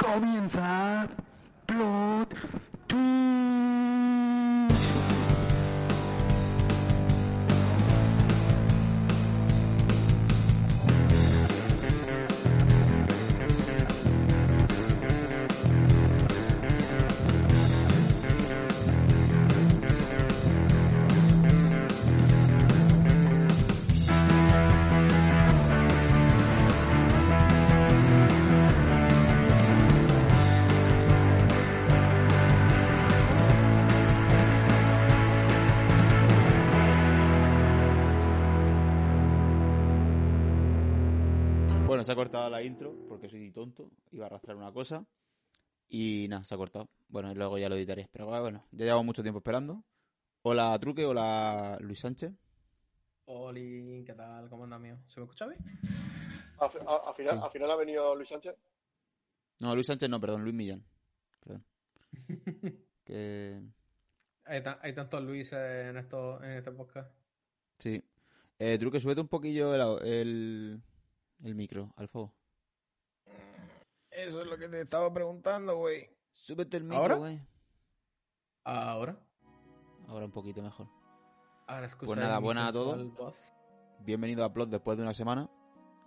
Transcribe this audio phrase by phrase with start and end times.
[0.00, 1.06] Comienza
[1.66, 2.34] Plot
[2.86, 3.59] Twist.
[42.00, 43.90] Bueno, se ha cortado la intro porque soy tonto.
[44.10, 45.04] Iba a arrastrar una cosa.
[45.86, 46.88] Y nada, se ha cortado.
[47.08, 48.08] Bueno, y luego ya lo editaré.
[48.10, 49.84] Pero bueno, ya llevamos mucho tiempo esperando.
[50.40, 52.32] Hola Truque, hola Luis Sánchez.
[53.26, 54.48] Oli, ¿qué tal?
[54.48, 54.96] ¿Cómo anda, mío?
[55.08, 55.60] ¿Se me escucha bien?
[56.58, 57.44] Al, final, Sí.
[57.44, 58.56] al final ha venido Luis Sánchez.
[59.58, 60.82] No, Luis Sánchez no, perdón, Luis Millán.
[61.40, 61.64] Perdón.
[63.04, 63.60] que...
[64.46, 67.14] Hay, ta- hay tantos Luis en, esto, en este podcast.
[67.78, 68.02] Sí.
[68.58, 70.82] Eh, Truque, súbete un poquillo el, el,
[71.44, 72.34] el micro, al fuego.
[74.10, 76.08] Eso es lo que te estaba preguntando, güey.
[76.32, 77.40] Súbete el micro, güey.
[78.64, 79.18] Ahora.
[80.08, 80.88] Ahora un poquito mejor.
[81.66, 83.34] Ahora escucha Pues nada, buenas a todos.
[84.00, 85.48] Bienvenido a Plot después de una semana.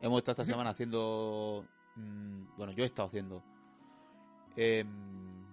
[0.01, 1.65] Hemos estado esta semana haciendo.
[1.95, 3.43] mm, bueno, yo he estado haciendo.
[4.55, 5.45] em,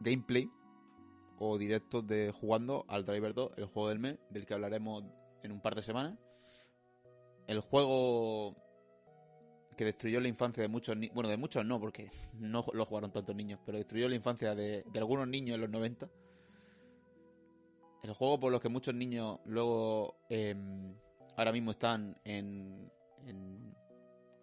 [0.00, 0.50] gameplay
[1.38, 5.04] o directos de jugando al Driver 2, el juego del mes, del que hablaremos
[5.42, 6.18] en un par de semanas.
[7.50, 8.54] El juego
[9.76, 11.14] que destruyó la infancia de muchos niños.
[11.14, 14.84] Bueno, de muchos no, porque no lo jugaron tantos niños, pero destruyó la infancia de,
[14.84, 16.08] de algunos niños en los 90.
[18.04, 20.94] El juego por los que muchos niños luego em,
[21.36, 22.90] ahora mismo están en,
[23.26, 23.74] en-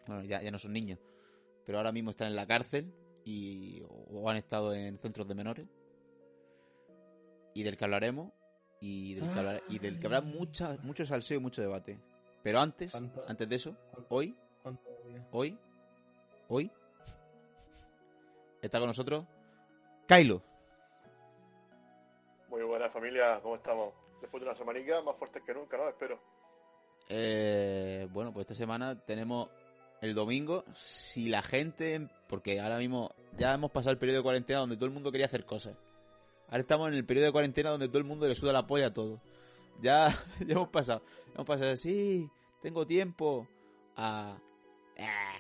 [0.06, 1.00] bueno ya, ya no son niños
[1.66, 2.94] pero ahora mismo están en la cárcel
[3.26, 5.68] y o han estado en centros de menores
[7.54, 8.32] y del que hablaremos
[8.80, 12.00] y del que, hablar- y del que habrá mucha, mucho salseo y mucho debate
[12.48, 13.26] pero antes ¿Cuánto?
[13.28, 14.16] antes de eso ¿Cuánto?
[14.16, 14.34] hoy
[15.32, 15.58] hoy
[16.48, 16.72] hoy
[18.62, 19.26] está con nosotros
[20.08, 20.42] Kylo
[22.48, 23.94] Muy buena familia, ¿cómo estamos?
[24.22, 25.90] Después de una semanica, más fuertes que nunca, ¿no?
[25.90, 26.18] Espero.
[27.10, 29.50] Eh, bueno, pues esta semana tenemos
[30.00, 30.64] el domingo.
[30.74, 34.86] Si la gente, porque ahora mismo ya hemos pasado el periodo de cuarentena donde todo
[34.86, 35.76] el mundo quería hacer cosas.
[36.48, 38.88] Ahora estamos en el periodo de cuarentena donde todo el mundo le suda la polla
[38.88, 39.20] a todo.
[39.82, 41.04] Ya, ya hemos pasado.
[41.34, 42.30] Hemos pasado de sí,
[42.62, 43.48] tengo tiempo
[43.96, 44.38] a.
[45.00, 45.38] ah,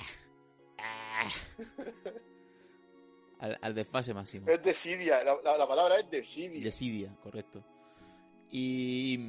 [0.77, 1.29] ah,
[3.39, 4.47] al, al desfase máximo.
[4.49, 6.63] Es desidia, la, la, la palabra es desidia.
[6.63, 7.63] Desidia, correcto.
[8.51, 9.19] Y,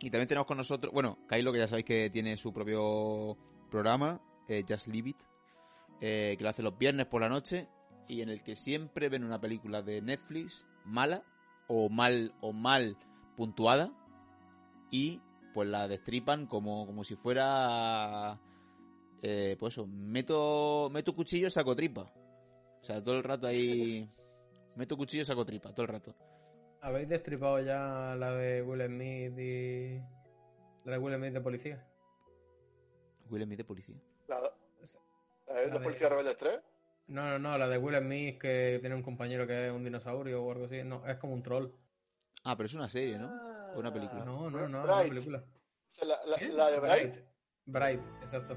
[0.00, 3.36] y también tenemos con nosotros, bueno, Kylo, que ya sabéis que tiene su propio
[3.70, 5.16] programa, eh, Just Leave It,
[6.00, 7.68] eh, que lo hace los viernes por la noche
[8.08, 11.22] y en el que siempre ven una película de Netflix mala
[11.68, 12.96] o mal o mal
[13.36, 13.92] puntuada
[14.96, 15.20] y
[15.52, 18.38] pues la destripan como, como si fuera
[19.22, 22.12] eh, pues eso, meto meto cuchillo saco tripa.
[22.80, 24.08] O sea, todo el rato ahí
[24.76, 26.14] meto cuchillo saco tripa, todo el rato.
[26.82, 29.98] ¿Habéis destripado ya la de Will Smith y.
[30.84, 31.86] La de Will Smith de policía?
[33.30, 33.96] Will Smith de policía.
[34.28, 36.60] La, la de La de- policías rebeldes 3.
[37.08, 40.42] No, no, no, la de Will Smith que tiene un compañero que es un dinosaurio
[40.44, 40.82] o algo así.
[40.84, 41.68] No, es como un troll.
[42.44, 43.28] Ah, pero es una serie, ¿no?
[43.74, 44.24] Una película.
[44.24, 45.08] No, no, no, es una Bright.
[45.10, 45.38] película.
[45.90, 47.14] O sea, La, la, la de Bright.
[47.66, 48.56] Bright, exacto.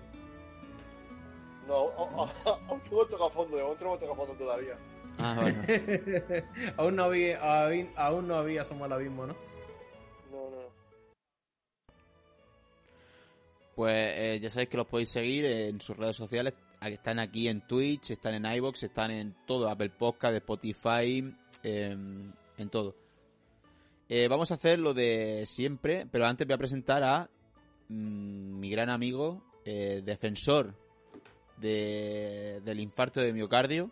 [1.68, 2.30] No, aún
[2.68, 4.78] aún no toca a fondo, de momento no toca a fondo todavía.
[5.18, 5.64] Ah, bueno.
[6.78, 9.34] aún no había, aún, aún no había Somos al Abismo, ¿no?
[10.32, 10.70] No, no.
[13.76, 16.54] Pues eh, ya sabéis que los podéis seguir en sus redes sociales.
[16.82, 21.34] Están aquí en Twitch, están en iBox, están en todo, Apple Podcast, Spotify,
[21.64, 22.96] em, en todo.
[24.10, 27.30] Eh, vamos a hacer lo de siempre, pero antes voy a presentar a
[27.90, 30.74] mm, mi gran amigo, eh, defensor
[31.58, 33.92] de, del infarto de miocardio,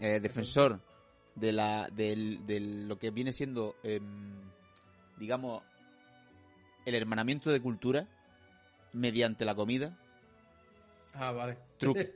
[0.00, 0.80] eh, defensor
[1.34, 4.02] de la del- lo que viene siendo, em,
[5.18, 5.62] digamos,
[6.84, 8.06] el hermanamiento de cultura
[8.92, 9.96] mediante la comida.
[11.14, 11.58] Ah, vale.
[11.78, 12.14] Truque.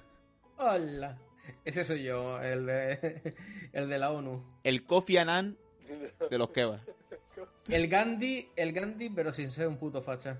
[0.56, 1.18] Hola.
[1.64, 3.34] Ese soy yo, el de,
[3.72, 4.42] el de la ONU.
[4.62, 5.56] El Kofi Annan
[6.30, 6.82] de los kebabs.
[7.68, 10.38] El Gandhi, el Gandhi, pero sin ser un puto facha.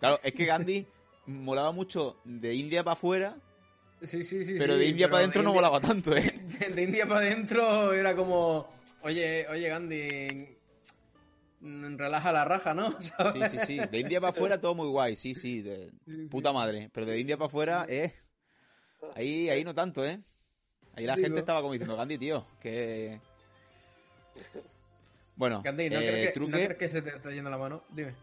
[0.00, 0.86] Claro, es que Gandhi
[1.26, 3.36] molaba mucho de India para afuera,
[4.02, 4.54] Sí, sí, sí.
[4.58, 6.40] pero sí, de India para de adentro no molaba tanto, ¿eh?
[6.60, 8.68] De, de India para adentro era como,
[9.02, 10.56] oye, oye Gandhi,
[11.60, 12.96] relaja la raja, ¿no?
[13.32, 13.78] Sí, sí, sí.
[13.90, 15.62] De India para afuera todo muy guay, sí, sí.
[15.62, 15.90] De
[16.30, 16.90] puta madre.
[16.92, 18.14] Pero de India para afuera, eh.
[19.14, 20.20] Ahí, ahí no tanto, ¿eh?
[20.94, 21.26] Ahí la Digo.
[21.26, 23.20] gente estaba como diciendo, Gandhi, tío, que.
[25.36, 26.52] Bueno, ¿no, eh, crees que, truque.
[26.52, 27.82] ¿no crees que se te está yendo la mano?
[27.90, 28.14] Dime.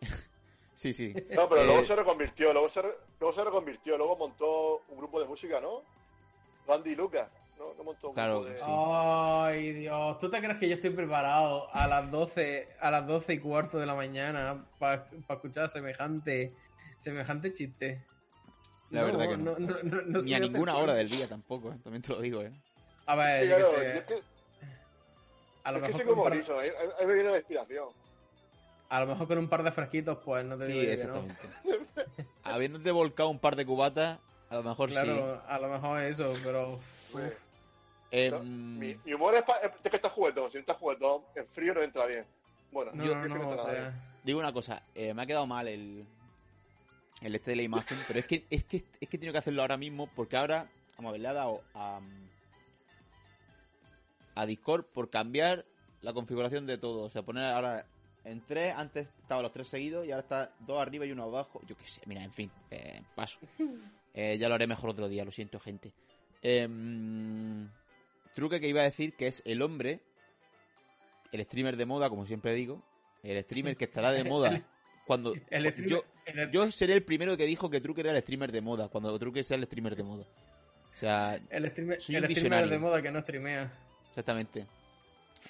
[0.74, 1.12] Sí, sí.
[1.12, 4.96] No, pero luego Eh, se reconvirtió, luego se, re- luego se reconvirtió, luego montó un
[4.96, 5.82] grupo de música, ¿no?
[6.66, 7.28] Randy y Lucas,
[7.58, 7.74] ¿no?
[7.76, 8.58] No montó un Claro, grupo de...
[8.58, 8.64] sí.
[8.66, 13.34] Ay, Dios, ¿tú te crees que yo estoy preparado a las 12, a las 12
[13.34, 16.54] y cuarto de la mañana para escuchar semejante,
[17.00, 18.02] semejante chiste?
[18.88, 19.58] La verdad que no.
[19.58, 21.76] no, no, no se Ni a ninguna hora del día tampoco, ¿eh?
[21.84, 22.50] También te lo digo, ¿eh?
[23.04, 24.29] A ver, Sí, yo qué claro, sé, yo es que,
[25.64, 27.30] a lo es que mejor soy con un como Griso, ahí, ahí- ahí me viene
[27.30, 27.88] la inspiración.
[28.88, 30.92] A lo mejor con un par de fresquitos, pues no te Sí, digo yo que
[30.94, 31.48] exactamente.
[32.44, 34.18] Habiéndote volcado un par de cubatas,
[34.48, 34.94] a lo mejor no.
[34.94, 36.80] Claro, a lo mejor eso, pero.
[37.12, 37.18] Sí.
[38.12, 41.46] Em, mi, mi humor es, pa- es que está juguetón, si no está juguetón, en
[41.48, 42.24] frío no entra bien.
[42.72, 43.72] Bueno, no, yo, no, no, o sea.
[43.72, 43.92] bien.
[44.24, 46.04] Digo una cosa, eh, me ha quedado mal el,
[47.20, 49.38] el este de la imagen, pero es que es que es que he tenido que
[49.38, 50.66] hacerlo ahora mismo porque ahora,
[50.96, 52.00] vamos a ver, le ha dado a,
[54.34, 55.64] a Discord por cambiar
[56.02, 57.02] la configuración de todo.
[57.04, 57.86] O sea, poner ahora
[58.24, 61.60] en tres, antes estaban los tres seguidos y ahora está dos arriba y uno abajo.
[61.66, 63.38] Yo qué sé, mira, en fin, eh, paso.
[64.12, 65.92] Eh, ya lo haré mejor otro día, lo siento, gente.
[66.42, 67.68] Em,
[68.34, 70.00] truque que iba a decir que es el hombre,
[71.30, 72.82] el streamer de moda, como siempre digo,
[73.22, 74.62] el streamer que estará de moda
[75.06, 78.20] cuando El streamer- yo el- yo seré el primero que dijo que Truque era el
[78.20, 80.24] streamer de moda, cuando Truque sea el streamer de moda.
[80.92, 82.68] O sea, El streamer, Soy el un streamer visionario.
[82.70, 83.72] de moda que no streamea.
[84.10, 84.66] Exactamente.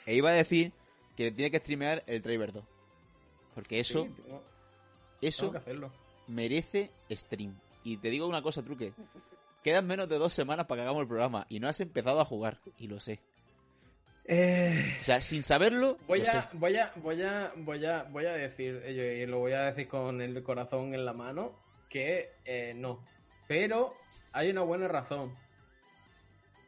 [0.07, 0.73] E iba a decir
[1.17, 2.65] que tiene que streamear el Driver 2.
[3.55, 4.43] Porque eso, Sí, tengo,
[5.21, 5.91] eso tengo que hacerlo.
[6.29, 7.55] merece stream.
[7.85, 8.93] Y te digo una cosa, Truque.
[9.65, 12.25] Quedan menos de dos semanas para que hagamos el programa y no has empezado a
[12.25, 12.59] jugar.
[12.79, 13.19] Y lo sé.
[14.27, 16.43] Eh, O sea, sin saberlo, voy lo a, sé.
[16.53, 19.89] voy a, voy a, voy a, voy a decir, eh, y lo voy a decir
[19.89, 21.53] con el corazón en la mano,
[21.89, 23.05] que eh, no.
[23.49, 23.95] Pero
[24.33, 25.35] hay una buena razón.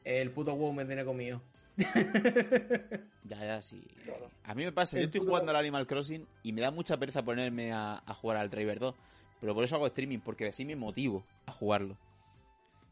[0.04, 1.40] El puto WoW me tiene comido.
[3.24, 3.82] Ya, ya, sí.
[4.04, 4.30] Claro.
[4.44, 6.96] A mí me pasa, El yo estoy jugando al Animal Crossing y me da mucha
[6.98, 8.94] pereza ponerme a, a jugar al Driver 2.
[9.40, 11.96] Pero por eso hago streaming, porque así me motivo a jugarlo.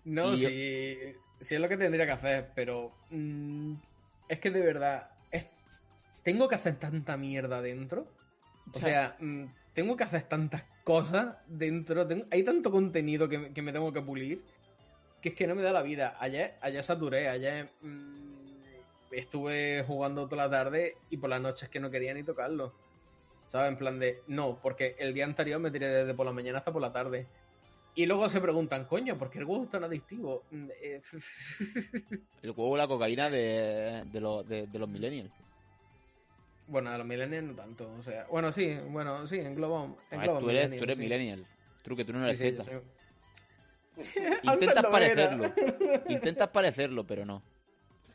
[0.05, 0.97] No, Y- si,
[1.41, 3.75] si es lo que tendría que hacer, pero mm,
[4.29, 5.47] es que de verdad, es-
[6.23, 8.07] tengo que hacer tanta mierda dentro.
[8.73, 8.81] O Ya.
[8.81, 9.45] sea, mm,
[9.75, 12.07] tengo que hacer tantas cosas dentro.
[12.07, 14.43] tengo- hay tanto contenido que, me- que me tengo que pulir
[15.21, 16.17] que es que no me da la vida.
[16.19, 18.30] Ayer, ayer saturé, ayer mm,
[19.11, 22.73] estuve jugando toda la tarde y por las noches que no quería ni tocarlo.
[23.49, 23.71] ¿Sabes?
[23.73, 26.73] En plan de, no, porque el día anterior me tiré desde por la mañana hasta
[26.73, 27.27] por la tarde.
[27.97, 30.45] Y luego se preguntan, coño, ¿por qué el juego es tan adictivo?
[30.53, 31.03] Mm, eh,
[32.43, 35.33] El juego la cocaína de, de, los- de- de los millennials.
[36.69, 37.93] bueno, a los millennials no tanto.
[37.99, 39.93] O sea, bueno, sí, bueno, sí, engloba.
[40.13, 41.03] Engloba tú eres, tú eres sí.
[41.03, 41.45] millennial.
[41.83, 42.81] Truque, tú no eres sí, soy-
[44.45, 45.53] Intentas lo parecerlo.
[46.09, 47.43] Intentas parecerlo, pero no.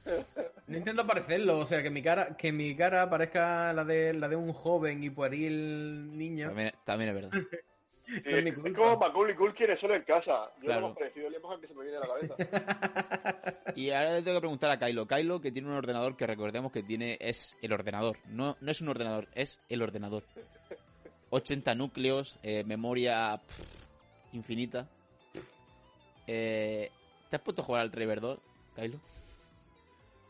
[0.68, 4.28] No intento parecerlo, o sea, que mi cara, que mi cara parezca la de la
[4.28, 6.48] de un joven y pueril niño.
[6.48, 7.32] También, también es verdad.
[8.08, 8.70] Sí, es mi es, culpa.
[8.70, 10.52] es como Macaulay Culkin es solo en casa.
[10.58, 10.82] Yo Claro.
[10.82, 13.56] lo hemos parecido, le hemos que se me viene a la cabeza.
[13.76, 15.08] Y ahora le tengo que preguntar a Kylo.
[15.08, 18.18] Kylo, que tiene un ordenador que recordemos que tiene es el ordenador.
[18.28, 20.24] No, no es un ordenador, es el ordenador.
[21.32, 24.88] 80 núcleos, eh, memoria pff, infinita.
[26.28, 26.90] Eh,
[27.30, 28.40] ¿Te has puesto a jugar al Driver 2,
[28.76, 29.00] Kylo?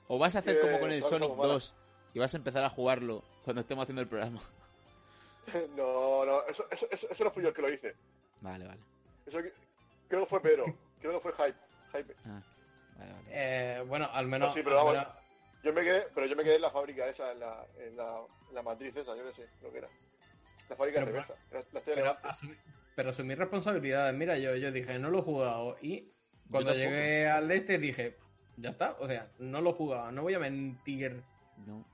[0.08, 1.54] ¿O vas a hacer como con el Sonic como mala.
[1.54, 1.74] 2
[2.14, 4.42] y vas a empezar a jugarlo cuando estemos haciendo el programa?
[5.76, 7.96] No, no, eso, eso, eso, eso no fui yo el que lo hice.
[8.42, 8.80] Vale, vale.
[9.26, 9.40] Eso
[10.08, 10.66] creo que fue Pedro.
[11.00, 11.58] Creo que fue Hype.
[11.94, 12.16] Hype.
[12.26, 12.42] Ah,
[12.98, 13.26] vale, vale.
[13.30, 14.54] Eh, bueno, al menos.
[14.54, 14.94] Sí, pero al vamos.
[14.94, 15.14] menos-
[15.64, 18.22] Yo me quedé, pero yo me quedé en la fábrica esa, en la, en la,
[18.50, 19.90] en la matriz esa, yo qué sé, lo que era.
[20.70, 21.36] La fábrica de Pero, reversa.
[21.52, 22.56] La, la pero, asumí,
[22.96, 24.16] pero asumí responsabilidades.
[24.16, 25.78] Mira, yo, yo dije, no lo he jugado.
[25.82, 26.12] Y
[26.50, 28.18] cuando llegué al de este dije,
[28.58, 28.96] ya está.
[29.00, 30.12] O sea, no lo he jugado.
[30.12, 31.22] No voy a mentir.
[31.66, 31.86] No.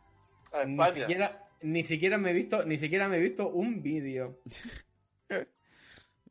[0.53, 4.39] A Ni siquiera, ni siquiera me he visto, ni siquiera me he visto un vídeo.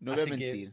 [0.00, 0.72] No voy a que, mentir.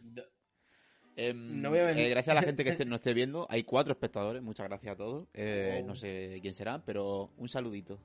[1.18, 2.06] Em, No voy a mentir.
[2.06, 3.46] eh, gracias a la gente que esté, nos esté viendo.
[3.50, 4.42] Hay cuatro espectadores.
[4.42, 5.28] Muchas gracias a todos.
[5.34, 5.88] Eh, Oh.
[5.88, 8.00] No sé quién será, pero un saludito.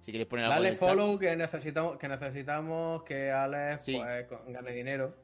[0.00, 0.88] Si queréis poner algo en Dale el chat.
[0.88, 3.98] follow que necesitamos, que necesitamos que Alex Sí.
[3.98, 5.14] pues, gane dinero.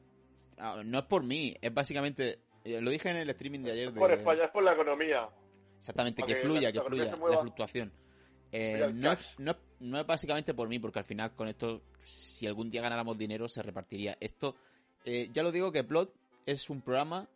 [0.59, 2.39] ah, no es por mí, es básicamente.
[2.63, 3.87] Eh, Lo dije en el streaming de ayer.
[3.89, 5.29] Es por de- España, es por la economía.
[5.77, 7.91] Exactamente, que que fluya, que fluya, la fluctuación.
[8.51, 11.81] Eh, no, es, no, es- no es básicamente por mí, porque al final con esto,
[12.03, 14.17] si algún día ganáramos dinero, se repartiría.
[14.19, 14.55] Esto,
[15.05, 16.13] eh, ya lo digo que Plot
[16.45, 17.27] es un programa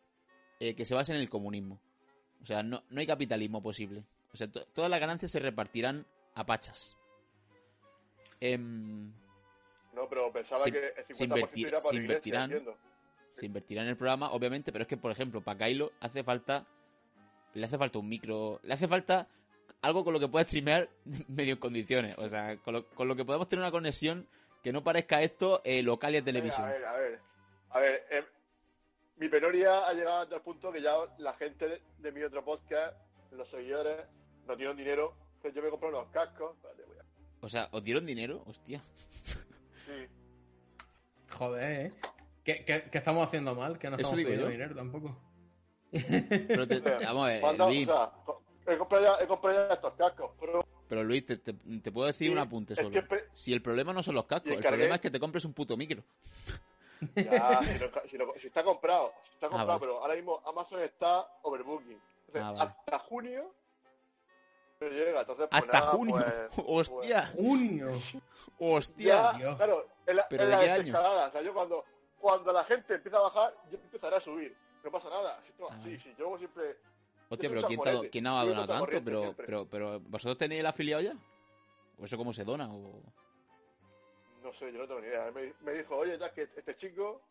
[0.59, 1.79] eh, que se basa en el comunismo.
[2.41, 4.03] O sea, no, no hay capitalismo posible.
[4.33, 6.95] O sea, to- todas las ganancias se repartirán a pachas.
[8.39, 9.11] Em,
[9.93, 12.43] No, pero pensaba que el 50% se era para se iglesia, invertirán.
[12.51, 12.77] entiendo.
[13.35, 16.65] Se invertirá en el programa, obviamente, pero es que, por ejemplo, para Kylo hace falta.
[17.53, 18.59] Le hace falta un micro.
[18.63, 19.27] Le hace falta
[19.81, 20.89] algo con lo que pueda streamear
[21.27, 22.15] medio en condiciones.
[22.17, 24.27] O sea, con lo, con lo que podemos tener una conexión
[24.63, 26.65] que no parezca esto eh, local y de televisión.
[26.65, 27.19] A ver, a ver.
[27.71, 28.23] A ver, eh,
[29.17, 32.43] mi penuria ha llegado hasta el punto que ya la gente de, de mi otro
[32.45, 32.95] podcast,
[33.31, 33.97] los seguidores,
[34.47, 35.15] no tienen dinero.
[35.37, 36.55] Entonces yo me compré unos cascos.
[36.57, 37.05] Espérate, voy a-
[37.45, 38.43] O sea, ¿os dieron dinero?
[38.45, 38.81] Hostia.
[39.85, 40.07] Sí.
[41.29, 41.93] Joder, ¿eh?
[42.43, 43.77] ¿Qué, qué, qué estamos haciendo mal?
[43.77, 44.51] Que no estamos digo pidiendo yo.
[44.51, 45.15] dinero tampoco.
[45.91, 48.11] Pero te- te- vamos a ver, Manda- Luis, o sea,
[48.73, 52.07] he, comprado ya, he comprado ya estos cascos, pero pero Luis, te, te- te puedo
[52.07, 52.89] decir Sí, un apunte es solo.
[52.91, 55.53] que Si el problema no son los cascos, el problema es que te compres un
[55.53, 56.03] puto micro.
[57.15, 59.79] ya, si, lo- si lo- si está comprado, si está Ah, comprado, vale.
[59.79, 61.99] pero ahora mismo Amazon está overbooking.
[62.27, 62.71] Entonces, Ah, vale.
[62.79, 63.53] hasta junio
[64.81, 65.21] no llega.
[65.21, 66.15] Entonces, pues Hasta nada, junio.
[66.15, 67.91] pues- Hostia, Junio.
[68.59, 69.33] hostia.
[69.39, 70.99] Ya, claro, es la, ¿Pero es de la qué año?
[70.99, 71.85] O sea, yo cuando,
[72.21, 74.55] cuando la gente empieza a bajar, yo empezaré a subir.
[74.83, 75.41] No pasa nada.
[75.45, 75.79] Si Ah.
[75.83, 76.77] sí, sí, yo siempre.
[77.29, 79.01] Hostia, Yo pero ¿quién, un te quién ha un donado tanto?
[79.05, 79.45] Pero, siempre.
[79.45, 81.13] pero, pero, ¿vosotros tenéis el afiliado ya?
[81.99, 82.67] ¿O eso cómo se dona?
[82.73, 83.01] O...
[84.43, 85.31] No sé, yo no tengo ni idea.
[85.31, 87.21] Me, me dijo, oye, ya que este chico.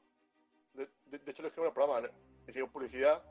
[0.74, 2.10] De, de- de hecho, le escribí el programa, le
[2.48, 3.22] hicieron publicidad.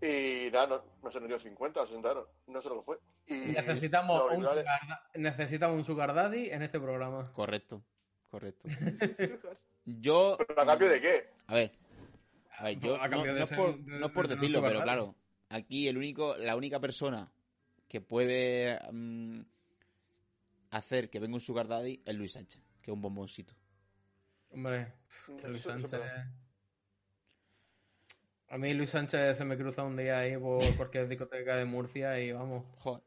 [0.00, 2.28] Y nada, no, no sé, nos dio 50 o 60 euros.
[2.48, 2.98] No sé lo que fue.
[3.28, 4.64] Y Necesitamos un, sugar
[5.14, 7.30] necesitamos un sugar daddy en este programa.
[7.32, 7.80] Correcto,
[8.30, 8.68] correcto.
[9.84, 10.36] Yo...
[10.46, 11.30] ¿Pero a cambio de qué?
[11.46, 11.72] A ver,
[12.58, 14.60] a ver, yo A no, es ser- por, de- no es por de- de decirlo,
[14.60, 15.14] no pero claro,
[15.48, 17.30] aquí el único, la única persona
[17.88, 19.40] que puede mm,
[20.70, 23.54] hacer que venga un sugar daddy es Luis Sánchez, que es un bomboncito.
[24.50, 24.92] Hombre,
[25.40, 26.00] que Luis Sánchez.
[28.48, 31.64] A mí Luis Sánchez se me cruza un día ahí por, porque es discoteca de
[31.64, 32.64] Murcia y vamos.
[32.78, 33.02] Joder,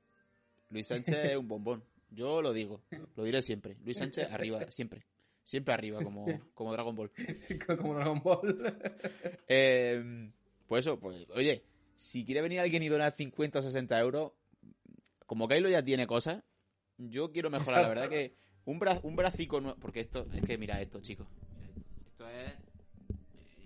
[0.70, 1.84] Luis Sánchez es un bombón.
[2.10, 2.82] Yo lo digo,
[3.16, 3.78] lo diré siempre.
[3.84, 5.06] Luis Sánchez arriba, siempre.
[5.46, 7.12] Siempre arriba, como, como Dragon Ball.
[7.40, 8.78] Sí, como Dragon Ball.
[9.48, 10.32] Eh,
[10.68, 11.64] pues eso, pues, oye,
[11.96, 14.32] si quiere venir alguien y donar 50 o 60 euros,
[15.28, 16.44] como Kylo ya tiene cosas,
[16.98, 17.84] yo quiero mejorar.
[17.84, 18.36] La verdad que
[18.66, 19.78] un, bra un bracico nuevo.
[19.80, 21.28] Porque esto, es que mira esto, chicos.
[22.12, 22.52] Esto es.
[22.52, 22.58] eh,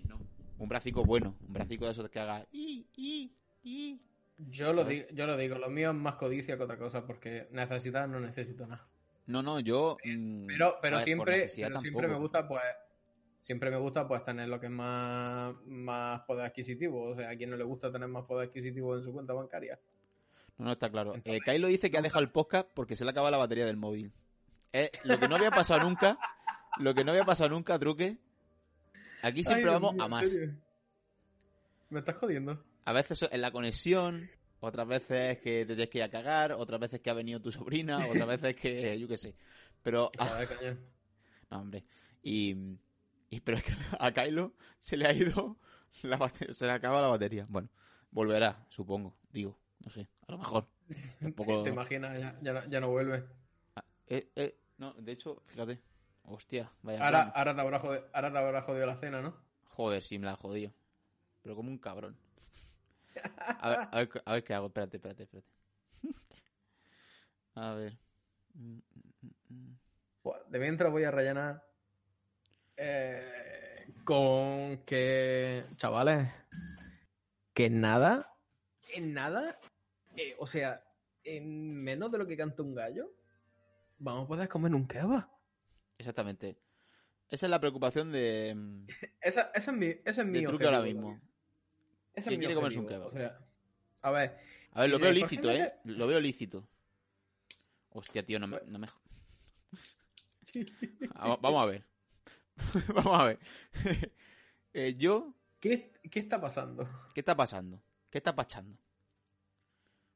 [0.06, 0.20] no,
[0.58, 1.34] un bracico bueno.
[1.46, 2.46] Un bracico de esos que haga.
[2.52, 3.32] "i, i,
[3.64, 4.00] i".
[4.50, 7.48] Yo lo, digo, yo lo digo, lo mío es más codicia que otra cosa porque
[7.52, 8.86] necesitar no necesito nada.
[9.30, 9.96] No, no, yo.
[10.04, 12.62] mm, Pero, pero ver, siempre, pero siempre me gusta pues
[13.40, 17.10] siempre me gusta pues tener lo que es más, más poder adquisitivo.
[17.10, 19.78] O sea, a quien no le gusta tener más poder adquisitivo en su cuenta bancaria.
[20.58, 21.14] No, no, está claro.
[21.14, 23.64] Entonces, Eh, Kylo dice que ha dejado el podcast porque se le acaba la batería
[23.64, 24.12] del móvil.
[24.72, 26.18] Eh, lo que no había pasado nunca,
[26.78, 28.18] lo que no había pasado nunca, truque.
[29.22, 30.24] Aquí siempre Ay, vamos mío, a ¿en más.
[31.88, 32.62] Me estás jodiendo.
[32.84, 36.80] A veces en la conexión, otras veces que te tienes que ir a cagar, otras
[36.80, 39.34] veces que ha venido tu sobrina, otras veces que yo qué sé.
[39.82, 40.76] Pero, ah, coño.
[41.50, 41.84] no, hombre.
[42.22, 42.56] Y,
[43.30, 45.56] y- pero es que a Kylo se le ha ido
[46.02, 47.46] la bate- se le acaba la batería.
[47.48, 47.68] Bueno,
[48.10, 50.66] volverá, supongo, digo, no sé, a lo mejor.
[51.20, 51.62] Tampoco...
[51.64, 52.18] ¿Te imaginas?
[52.18, 53.24] Ya, ya, no- ya no vuelve.
[54.06, 55.78] Eh, eh, no, de hecho, fíjate.
[56.24, 57.04] Hostia, vaya.
[57.04, 59.34] Ahora, ahora, te habrá jodido, ahora te habrá jodido la cena, ¿no?
[59.76, 60.72] Joder, sí me la ha jodido.
[61.42, 62.16] Pero como un cabrón.
[63.60, 64.66] A ver, a ver, a ver qué hago.
[64.66, 65.50] Espérate, espérate, espérate.
[67.54, 67.98] A ver.
[70.48, 71.64] De mientras voy a rellenar
[72.76, 76.28] eh, con que, chavales,
[77.52, 78.34] que en nada,
[78.94, 79.58] en nada,
[80.16, 80.84] eh, o sea,
[81.24, 83.12] en menos de lo que canta un gallo,
[83.98, 85.28] vamos a poder comer un kebab.
[85.98, 86.58] Exactamente.
[87.28, 88.54] Esa es la preocupación de.
[88.56, 88.86] mm,
[89.20, 91.20] Esa, esa es mi, ese es mi de objetivo, ahora mismo.
[92.20, 93.08] Ese es ¿Quién mi quiere comerse un kebab?
[93.08, 93.38] o sea,
[94.02, 94.38] a ver,
[94.72, 95.74] A ver, lo veo lícito, ¿eh?
[95.84, 96.66] Lo veo lícito.
[97.90, 98.60] Hostia, tío, no me.
[98.66, 98.88] No me...
[101.40, 101.84] Vamos a ver.
[102.94, 103.38] Vamos a ver.
[104.72, 105.34] Eh, yo.
[105.58, 106.88] ¿qué, ¿qué está pasando?
[107.12, 107.82] ¿Qué está pasando?
[108.08, 108.78] ¿Qué está pachando?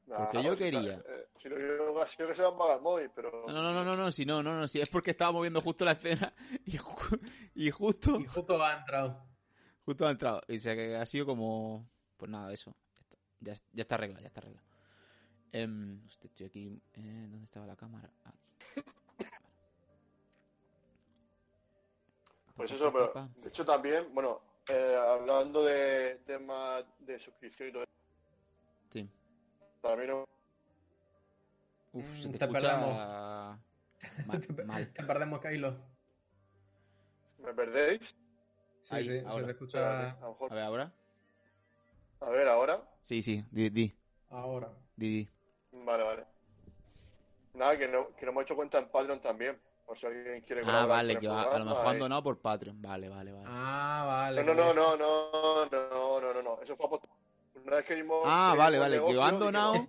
[0.06, 0.92] Porque yo si está- quería.
[1.08, 3.32] eh, si no, yo si no que se va a pagar el móvil, pero.
[3.48, 5.84] No, no, no, no, no, si no, no, no, si es porque estábamos viendo justo
[5.84, 6.32] la escena
[6.64, 7.20] y, ju-
[7.56, 9.26] y justo, Y justo ha entrado.
[9.84, 10.40] justo ha entrado.
[10.46, 11.90] Y se ha, ha sido como,
[12.24, 12.74] pues nada, eso.
[13.40, 14.66] Ya está, ya, ya está arreglado, ya está arreglado.
[15.52, 16.82] Em, hostia, estoy aquí.
[16.94, 18.10] eh, ¿Dónde estaba la cámara?
[18.24, 18.38] Aquí.
[22.56, 23.12] Pues eso, pero.
[23.36, 27.92] De hecho, también, bueno, eh, hablando de temas de suscripción y todo eso,
[28.90, 29.10] Sí.
[29.82, 30.24] también no-
[31.92, 33.58] Uf, se te, te escucha perdemos.
[34.66, 34.92] mal.
[34.94, 35.76] Te perdemos, Kylo.
[37.38, 38.00] me perdéis.
[38.82, 39.44] Sí, Ahí, sí, se ahora.
[39.46, 40.92] te Espérate, escucha a, lo mejor- A ver, ahora.
[42.20, 42.82] A ver, ahora.
[43.04, 43.94] Sí, sí, di, di,
[44.30, 44.70] ahora.
[44.96, 45.28] di, di.
[45.84, 46.24] Vale, vale.
[47.54, 49.60] Nada, que no, que no hemos hecho cuenta en Patreon también.
[49.86, 52.80] Por si alguien quiere Ah, colaborar vale, que a lo mejor han donado por Patreon.
[52.80, 53.44] Vale, vale, vale.
[53.46, 54.42] Ah, vale.
[54.42, 56.62] No, no, no, no, no, no, no, no, no.
[56.62, 57.04] Eso fue a post-
[57.64, 58.20] Una vez que vimos.
[58.24, 59.86] Ah, vale, vale, que han donado.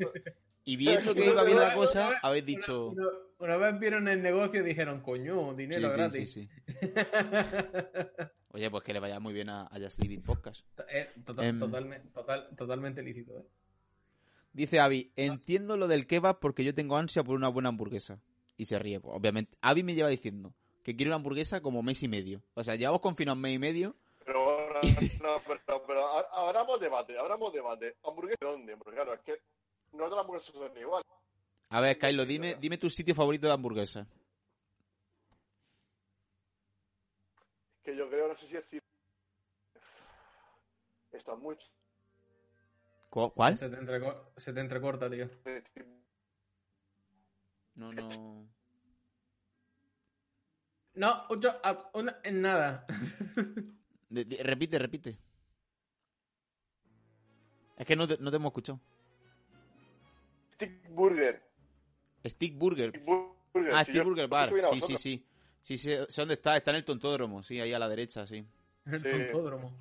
[0.65, 2.88] Y viendo que iba bien la una- cosa, una- habéis dicho...
[2.89, 3.07] Una,
[3.38, 6.34] una vez vieron el negocio y dijeron, coño, dinero sí, gratis.
[6.34, 6.50] sí, sí.
[8.51, 10.65] Oye, pues que le vaya muy bien a, a Just It Podcast.
[10.89, 11.60] Eh, total- Em.
[11.60, 13.45] totalmente, total- totalmente lícito, ¿eh?
[14.53, 18.22] Dice Avi, entiendo lo del kebab porque yo tengo ansia por una buena hamburguesa.
[18.57, 19.57] Y se ríe, pues, obviamente.
[19.62, 22.41] Avi me lleva diciendo que quiere una hamburguesa como mes y medio.
[22.53, 23.98] O sea, llevamos confinados mes y medio.
[24.25, 24.81] Pero, no,
[25.22, 27.98] no, pero, pero abramos debate, abramos debate.
[28.05, 28.77] ¿Hamburguesa de dónde?
[28.77, 29.34] Porque claro, es que
[29.95, 31.05] no todas las hamburguesas son iguales.
[31.69, 34.07] A ver, Kylo, dime, dime tu sitio favorito de hamburguesa.
[37.83, 38.81] Que yo creo, no sé si decir.
[41.11, 41.57] Está muy.
[43.09, 43.57] ¿Cu- ¿Cuál?
[43.57, 45.29] Se te, entrecor- se te entrecorta, tío.
[47.75, 48.47] No, no.
[50.93, 51.53] No, ocho,
[51.93, 52.85] una, en nada.
[54.09, 55.17] De- de- repite, repite.
[57.77, 58.79] Es que no te, no te hemos escuchado.
[60.55, 61.41] Stick Burger.
[62.25, 62.89] Stick Burger.
[62.89, 63.74] Stick Burger.
[63.74, 64.51] Ah, Si Stick yo Burger Bar.
[64.74, 65.25] Sí, sí, sí.
[65.62, 66.57] Sí, sí, sé dónde está.
[66.57, 68.45] Está en el tontódromo, sí, ahí a la derecha, sí.
[68.85, 69.09] El Sí.
[69.09, 69.75] tontódromo.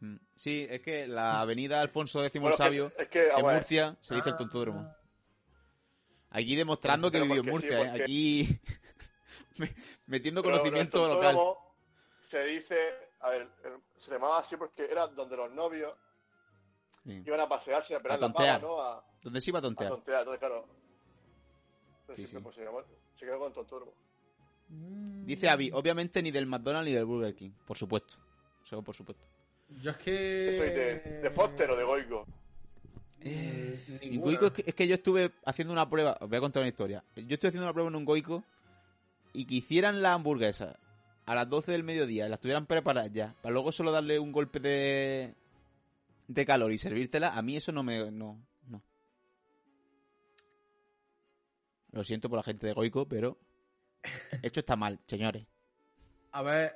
[0.00, 0.16] Mm.
[0.34, 3.36] Sí, es que la avenida Alfonso X Bueno, el es que- Sabio, es que, en
[3.46, 4.38] ver, Murcia, se dice el Ah.
[4.38, 4.94] tontódromo.
[6.30, 8.02] Aquí demostrando que vivió en sí, Murcia, ¿eh?
[8.02, 8.60] Aquí
[9.58, 9.74] me-
[10.06, 11.36] metiendo pero conocimiento local.
[12.22, 12.76] Se dice.
[13.20, 13.48] A ver,
[13.98, 15.92] se llamaba así porque era donde los novios
[17.04, 17.22] Sí.
[17.26, 18.62] iban a pasearse, a esperar A la pava, tontear.
[18.62, 18.80] ¿no?
[18.82, 19.90] A, ¿Dónde se iba a a tontear?
[19.90, 20.18] tontear.
[20.20, 20.66] Entonces, claro.
[22.02, 22.42] Entonces, Sí, sí.
[22.42, 22.56] Pues,
[23.16, 23.92] se, quedó con tontódromo.
[24.68, 28.14] Dice Avi, obviamente ni del McDonald's ni del Burger King, por supuesto.
[28.64, 29.26] Eso por supuesto.
[29.80, 30.04] Yo es que.
[30.04, 32.26] ¿Qué soy de, de Foster o de Goico?
[33.20, 33.56] Eh,
[34.02, 34.18] Mm.
[34.20, 36.68] Goico es que, es que yo estuve haciendo una prueba, os voy a contar una
[36.70, 37.04] historia.
[37.16, 38.42] Yo estuve haciendo una prueba en un Goico
[39.32, 40.78] y que hicieran la hamburguesa
[41.26, 44.32] a las 12 del mediodía y las tuvieran preparadas ya, para luego solo darle un
[44.32, 45.34] golpe de
[46.32, 48.82] de calor y servírtela, a mí eso no me no, no.
[51.92, 53.36] Lo siento por la gente de Goico, pero
[54.42, 55.44] hecho está mal, señores.
[56.32, 56.74] A ver,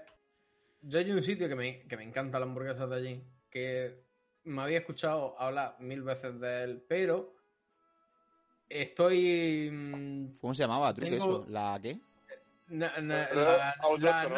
[0.83, 4.03] yo hay un sitio que me, que me encanta la hamburguesa de allí, que
[4.45, 7.33] me había escuchado hablar mil veces de él, pero
[8.69, 9.71] estoy...
[9.71, 10.93] mm, ¿Cómo se llamaba?
[10.93, 11.47] ¿Truque Tengo- eso?
[11.49, 12.01] ¿La qué?
[12.69, 14.35] na- na- Pero la- autóctono,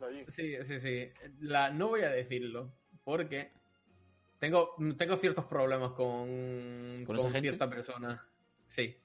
[0.00, 0.30] la- ¿no?
[0.30, 1.10] sí, sí, sí.
[1.40, 2.72] La, no voy a decirlo,
[3.04, 3.52] porque
[4.44, 7.40] tengo, tengo ciertos problemas con, ¿Con esa gente?
[7.48, 8.22] cierta persona.
[8.66, 8.96] Sí,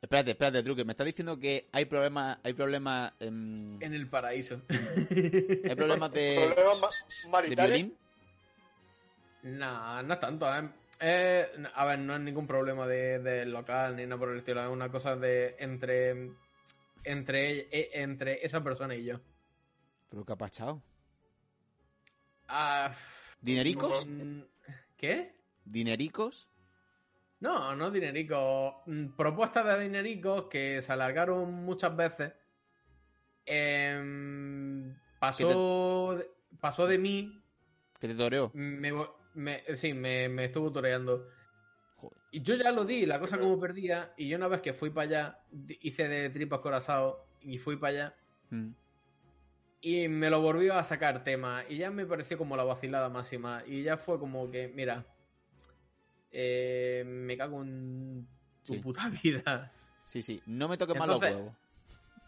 [0.00, 4.60] Espérate, espérate, Truque, me estás diciendo que hay problemas hay problemas em, en el paraíso.
[4.68, 6.90] hay problemas de Problemas ma-
[7.22, 7.70] de maritales.
[7.70, 7.96] violín?
[9.44, 10.68] No, no es tanto, ¿eh?
[11.00, 14.62] Eh, a ver, no es ningún problema de, de local ni nada por el estilo,
[14.62, 16.30] es una cosa de entre
[17.02, 19.20] entre eh, entre esa persona y yo.
[20.10, 20.82] ¿Pero qué ha pasado?
[22.46, 22.94] Ah,
[23.44, 24.06] ¿Dinericos?
[24.96, 25.34] ¿Qué?
[25.64, 26.48] ¿Dinericos?
[27.40, 28.82] No, no dinerico.
[28.86, 32.32] Mm, Propuestas de dinericos que se alargaron muchas veces.
[33.44, 36.30] Em, pasó, de-
[36.60, 37.42] pasó de mí.
[38.00, 38.50] ¿Que te toreó?
[38.54, 38.92] Me,
[39.34, 41.28] me- sí, me, me estuvo toreando.
[41.96, 42.18] Joder.
[42.32, 44.14] Y yo ya lo di, la cosa como perdía.
[44.16, 45.40] Y yo una vez que fui para allá,
[45.80, 48.16] hice de tripas corazón y fui para allá.
[48.50, 48.70] Mm.
[49.86, 51.62] Y me lo volvió a sacar tema.
[51.68, 53.62] Y ya me pareció como la vacilada máxima.
[53.66, 55.04] Y ya fue como que, mira,
[56.32, 58.26] eh, me cago en
[58.64, 58.78] tu Sí.
[58.78, 59.70] puta vida.
[60.02, 60.40] Sí, sí.
[60.46, 61.52] No me toques más los huevos.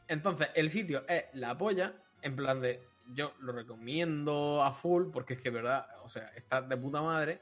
[0.07, 1.95] Entonces, el sitio es la polla.
[2.21, 2.83] En plan de,
[3.15, 7.41] yo lo recomiendo a full porque es que, verdad, o sea, está de puta madre.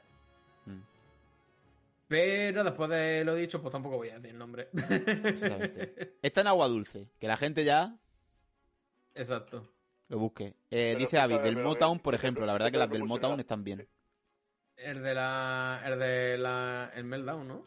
[0.65, 0.79] Mm.
[2.07, 4.69] Pero después de lo dicho, pues tampoco voy a decir el nombre.
[4.71, 6.15] Exactamente.
[6.21, 7.09] Está en agua dulce.
[7.19, 7.97] Que la gente ya
[9.13, 9.74] Exacto.
[10.09, 10.53] Lo busque.
[10.71, 12.45] Eh, dice Avi, del Motown, por ejemplo.
[12.45, 13.87] La verdad que las del Motown están bien.
[14.77, 15.81] El de la.
[15.85, 16.91] El de la.
[16.95, 17.65] El Meltdown, ¿no?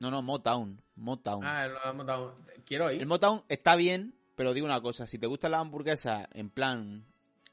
[0.00, 0.80] No, no, Motown.
[0.96, 1.44] Motown.
[1.44, 2.32] Ah, el Meltdown.
[2.64, 3.00] Quiero ir.
[3.00, 5.06] El Motown está bien, pero digo una cosa.
[5.06, 7.04] Si te gustan las hamburguesas, en plan,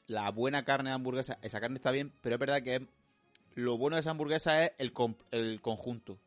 [0.07, 2.81] la buena carne de hamburguesa, esa carne está bien, pero es verdad que es-
[3.55, 6.17] lo bueno de esa hamburguesa es el, com- el conjunto.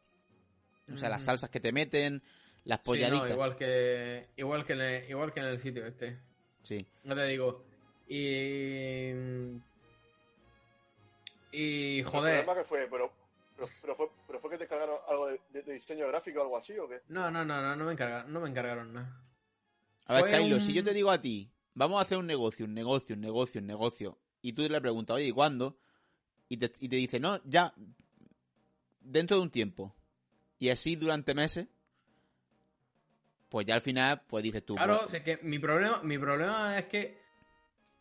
[0.93, 1.27] O sea, las Ujú.
[1.27, 2.23] salsas que te meten,
[2.65, 3.31] las Sí, no, polladitas.
[3.31, 4.29] igual que.
[4.37, 6.19] Igual que en el, igual que en el sitio este.
[6.63, 6.87] Sí.
[7.05, 7.63] No te digo.
[8.09, 9.11] Y.
[11.51, 12.87] Y ¿El joder, problema que fue?
[12.91, 13.13] Pero,
[13.57, 16.79] pero, pero fue, pero fue que te cargaron algo de, diseño gráfico o algo así,
[16.79, 17.01] ¿o qué?
[17.09, 19.21] no, no, no, no, no me encargaron, no me encargaron nada.
[20.07, 22.65] A ver, Kylo, un- si yo te digo a ti, vamos a hacer un negocio,
[22.65, 25.77] un negocio, un negocio, un negocio, y tú le preguntas, oye, ¿y cuándo?
[26.49, 27.75] Y te, y te dice, no, ya,
[29.01, 29.95] dentro de un tiempo.
[30.59, 31.69] Y así durante meses,
[33.53, 36.17] pues ya al final, pues dices tú, Claro, pues, si es que mi problema, mi
[36.19, 37.21] problema es que.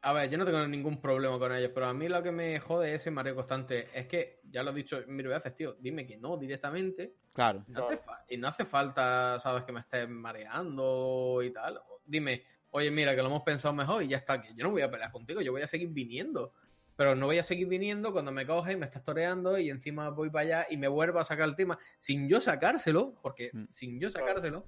[0.03, 2.57] A ver, yo no tengo ningún problema con ellos, pero a mí lo que me
[2.59, 6.17] jode ese mareo constante es que, ya lo he dicho mil veces, tío, dime que
[6.17, 7.17] no directamente.
[7.33, 7.63] claro.
[7.67, 11.79] No hace fa- y no hace falta, sabes, que me estés mareando y tal.
[12.05, 14.41] Dime, oye, mira, que lo hemos pensado mejor y ya está.
[14.41, 16.53] Que yo no voy a pelear contigo, yo voy a seguir viniendo.
[16.95, 20.29] Pero no voy a seguir viniendo cuando me coges, me estás toreando y encima voy
[20.31, 23.65] para allá y me vuelva a sacar el tema sin yo sacárselo, porque Mm.
[23.69, 24.67] sin yo sacárselo,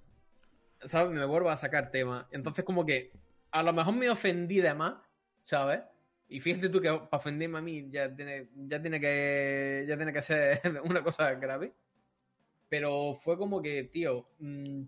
[0.85, 1.11] ¿sabes?
[1.17, 2.27] Me vuelva a sacar tema.
[2.31, 3.11] Entonces, como que
[3.51, 4.95] a lo mejor me ofendí de más,
[5.43, 5.81] ¿sabes?
[6.29, 10.13] Y fíjate tú que para ofenderme a mí ya tiene, ya tiene que ya tiene
[10.13, 11.73] que ser una cosa grave.
[12.69, 14.81] Pero fue como que, tío, mm,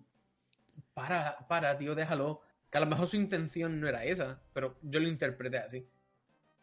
[0.94, 2.42] para, para, tío, déjalo.
[2.72, 5.88] Que a lo mejor su intención no era esa, pero yo lo interpreté así.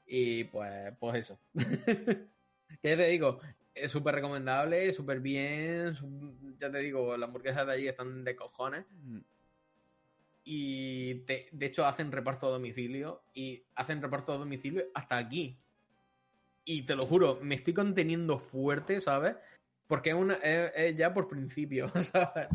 [0.06, 1.38] Y pues, pues eso.
[1.54, 3.40] ya te digo,
[3.74, 5.94] es súper recomendable, súper bien.
[6.60, 8.84] Ya te digo, las hamburguesas de allí están de cojones.
[8.90, 9.18] Mm,
[10.44, 13.22] Y te- de hecho hacen reparto a domicilio.
[13.34, 15.56] Y hacen reparto a domicilio hasta aquí.
[16.64, 19.36] Y te lo juro, me estoy conteniendo fuerte, ¿sabes?
[19.86, 22.48] Porque es, una, es, es ya por principio, ¿sabes?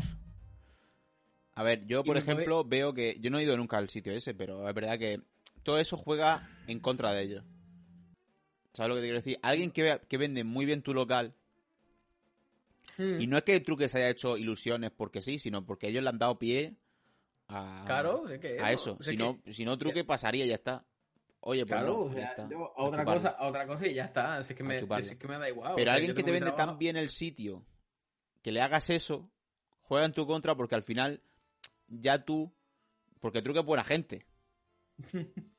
[1.54, 3.18] A ver, yo, por puede- ejemplo, veo que.
[3.20, 5.20] Yo no he ido nunca al sitio ese, pero es verdad que
[5.62, 7.44] todo eso juega en contra de ellos.
[8.72, 9.38] ¿Sabes lo que te quiero decir?
[9.42, 11.34] Alguien que, vea- que vende muy bien tu local.
[12.96, 13.20] Hmm.
[13.20, 16.02] Y no es que el truque se haya hecho ilusiones porque sí, sino porque ellos
[16.02, 16.74] le han dado pie
[17.48, 18.96] a, Claro, que a eso.
[19.00, 20.84] Si que- no, si no, truque pasaría y ya está.
[21.40, 22.48] Oye, pues Claro, no, o ya sea, está.
[22.50, 24.36] yo A a otra cosa, a otra cosa y ya está.
[24.38, 25.72] Así que me, así que me da igual.
[25.76, 26.70] Pero alguien que te vende trabajo.
[26.72, 27.64] tan bien el sitio,
[28.42, 29.30] que le hagas eso,
[29.82, 31.22] juega en tu contra porque al final
[31.86, 32.52] ya tú,
[33.20, 34.26] porque truque es buena gente.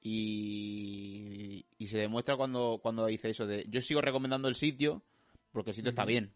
[0.01, 5.03] Y, y se demuestra cuando, cuando dice eso de yo sigo recomendando el sitio
[5.51, 6.33] porque el sitio está bien.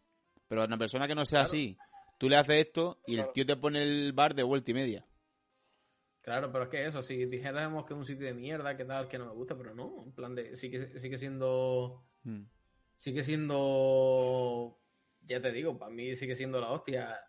[0.48, 1.50] Pero a una persona que no sea Claro.
[1.50, 1.78] así,
[2.20, 5.06] tú le haces esto y el tío te pone el bar de vuelta y media.
[6.22, 9.08] Claro, pero es que eso, si dijéramos que es un sitio de mierda, que tal,
[9.10, 12.44] que no me gusta, pero no, en plan de, sigue, sigue siendo, Mm.
[12.96, 14.80] sigue siendo,
[15.22, 17.20] ya te digo, para mí sigue siendo la hostia.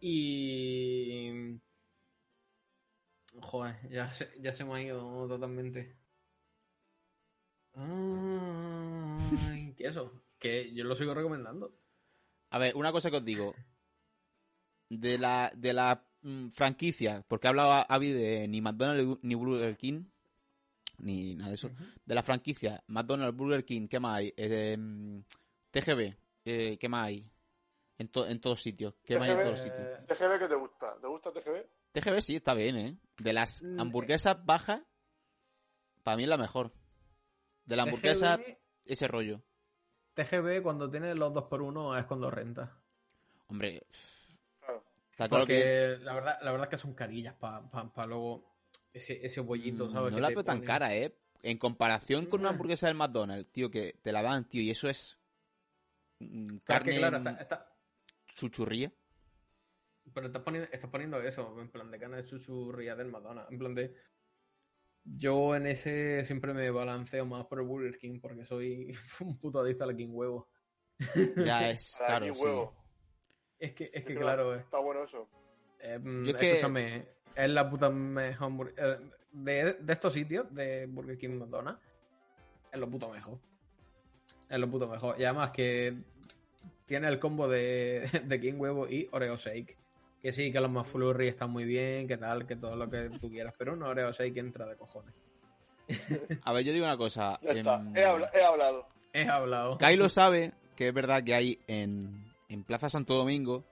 [0.00, 1.58] Y...
[3.40, 5.96] Joder, ya se, ya se me ha ido totalmente.
[7.74, 11.72] Ay, que eso, que yo lo sigo recomendando.
[12.50, 13.54] A ver, una cosa que os digo.
[14.88, 19.76] De la, de la mm, franquicia, porque ha hablado Avi de ni McDonald's ni Burger
[19.76, 20.04] King,
[20.98, 21.70] ni nada de eso.
[22.04, 24.34] De la franquicia, McDonald's, Burger King, ¿qué más hay?
[24.36, 25.20] Eh, mm,
[25.70, 27.30] TGB, eh, ¿qué más hay?
[27.98, 29.88] En, to- en todos sitios, ¿qué más hay en TGB, todos sitios?
[29.88, 30.96] Eh, TGB que te gusta.
[31.00, 31.66] ¿Te gusta TGB?
[31.92, 32.96] TGB sí, está bien, ¿eh?
[33.18, 34.82] De las Mm, hamburguesas bajas,
[36.02, 36.72] para mí es la mejor.
[37.64, 39.42] De la hamburguesa, TGB, ese rollo.
[40.14, 42.80] TGB cuando tiene los 2x1 es cuando renta.
[43.48, 43.82] Hombre,
[44.60, 44.84] Claro.
[45.10, 45.54] está claro Porque
[45.98, 48.54] que la verdad, la verdad es que son carillas para luego
[48.92, 50.10] ese, ese bollito, mm, ¿sabes?
[50.10, 50.66] no que la veo tan ponen.
[50.66, 51.16] cara, ¿eh?
[51.42, 52.54] En comparación con una Mm.
[52.54, 55.18] hamburguesa del McDonald's, tío, que te la dan, tío, y eso es
[56.64, 57.76] carne que, claro, está, está-
[58.34, 58.92] chuchurría.
[60.14, 63.46] Pero estás poniendo, estás poniendo eso, en plan de carne de chuchurría del Madonna.
[63.50, 63.94] En plan de.
[65.04, 69.60] Yo en ese siempre me balanceo más por el Burger King porque soy un puto
[69.60, 70.48] adicto al King Huevo.
[71.36, 72.40] Ya es, claro, sí.
[72.42, 72.76] huevo.
[73.58, 75.28] Es que, es que Es claro, eh, Está bueno eso.
[75.80, 78.98] eh, mm, Yo es que- escúchame, es la puta mejor eh,
[79.32, 81.80] de, de estos sitios, de Burger King McDonald's,
[82.72, 83.38] es lo puto mejor.
[84.48, 85.18] Es lo puto mejor.
[85.18, 85.96] Y además que
[86.86, 89.76] tiene el combo de, de King Huevo y Oreo Shake.
[90.22, 93.08] Que sí, que los más flurry están muy bien, que tal, que todo lo que
[93.20, 95.14] tú quieras, pero un Oreo Shake entra de cojones.
[96.44, 97.38] A ver, yo digo una cosa.
[97.42, 97.82] Ya está.
[97.94, 98.86] He, habla- he hablado.
[99.12, 99.78] He hablado.
[99.78, 103.64] Kylo sabe que es verdad que hay en, en Plaza Santo Domingo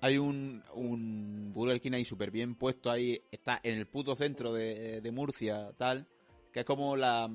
[0.00, 4.52] hay un, un Burger King ahí súper bien puesto ahí, está en el puto centro
[4.52, 6.06] de, de Murcia, tal,
[6.52, 7.28] que es como la...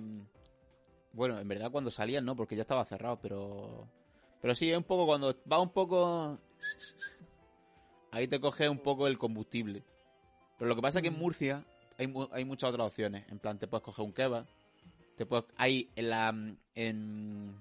[1.11, 3.87] Bueno, en verdad cuando salían no, porque ya estaba cerrado, pero...
[4.41, 6.39] Pero sí, es un poco cuando va un poco...
[8.13, 9.83] Ahí te coge un poco el combustible.
[10.57, 11.63] Pero lo que pasa es que en Murcia
[11.97, 13.25] hay, mu- hay muchas otras opciones.
[13.29, 14.45] En plan, te puedes coger un kebab.
[15.17, 16.29] Te puedes, hay en la...
[16.75, 17.55] En...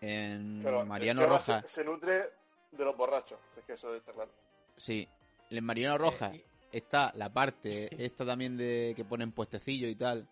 [0.00, 1.62] En Mariano el Roja.
[1.62, 2.30] Se, se nutre
[2.72, 3.38] de los borrachos.
[3.56, 4.30] Es que eso está claro.
[4.76, 5.08] Sí,
[5.50, 10.28] en Mariano Roja Eh, está la parte esta también de que ponen puestecillos y tal.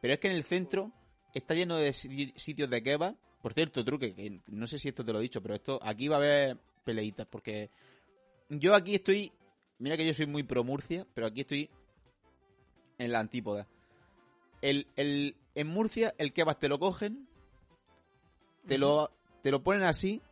[0.00, 0.90] Pero es que en el centro
[1.32, 3.14] está lleno de si- sitios de kebab.
[3.40, 6.08] Por cierto, truque, que no sé si esto te lo he dicho, pero esto aquí
[6.08, 7.70] va a haber peleitas, porque
[8.48, 9.32] yo aquí estoy,
[9.78, 11.70] mira que yo soy muy pro Murcia, pero aquí estoy
[12.98, 13.66] en la antípoda.
[14.62, 17.28] El, el, en Murcia el kebab te lo cogen,
[18.66, 19.10] te lo,
[19.42, 20.22] te lo ponen así,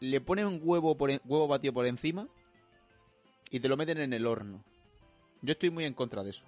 [0.00, 2.28] le ponen un huevo, por huevo batido por encima
[3.50, 4.64] y te lo meten en el horno.
[5.42, 6.44] Yo estoy muy en contra de eso.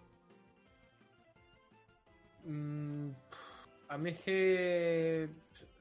[2.44, 3.10] Mm,
[3.88, 5.28] a mí es que.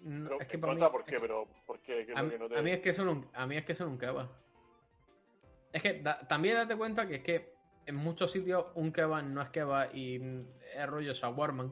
[0.02, 1.20] no, Pero, es que para mí, ¿por qué?
[1.20, 2.06] Pero, ¿por qué?
[2.06, 3.46] ¿Qué es a, lo mí, que no te- a mí es que son un, a
[3.48, 4.28] mí es que son un kebab.
[5.76, 7.54] Es que da- también date cuenta que es que
[7.86, 10.16] en muchos sitios un kebab no es kebab y
[10.74, 11.70] es rollo shawarma.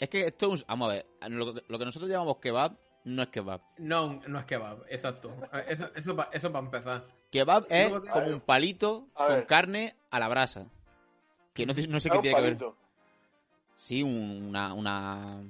[0.00, 0.66] Es que esto es un...
[0.68, 3.60] Vamos a ver, lo, que- lo que nosotros llamamos kebab no es kebab.
[3.76, 5.34] No, no es kebab, exacto.
[5.68, 7.04] Eso, eso, pa- eso para empezar.
[7.30, 10.66] Kebab es como un palito con carne a la brasa.
[11.52, 12.58] Que no, no sé qué tiene que ver.
[13.76, 15.42] Sí, un- una, una,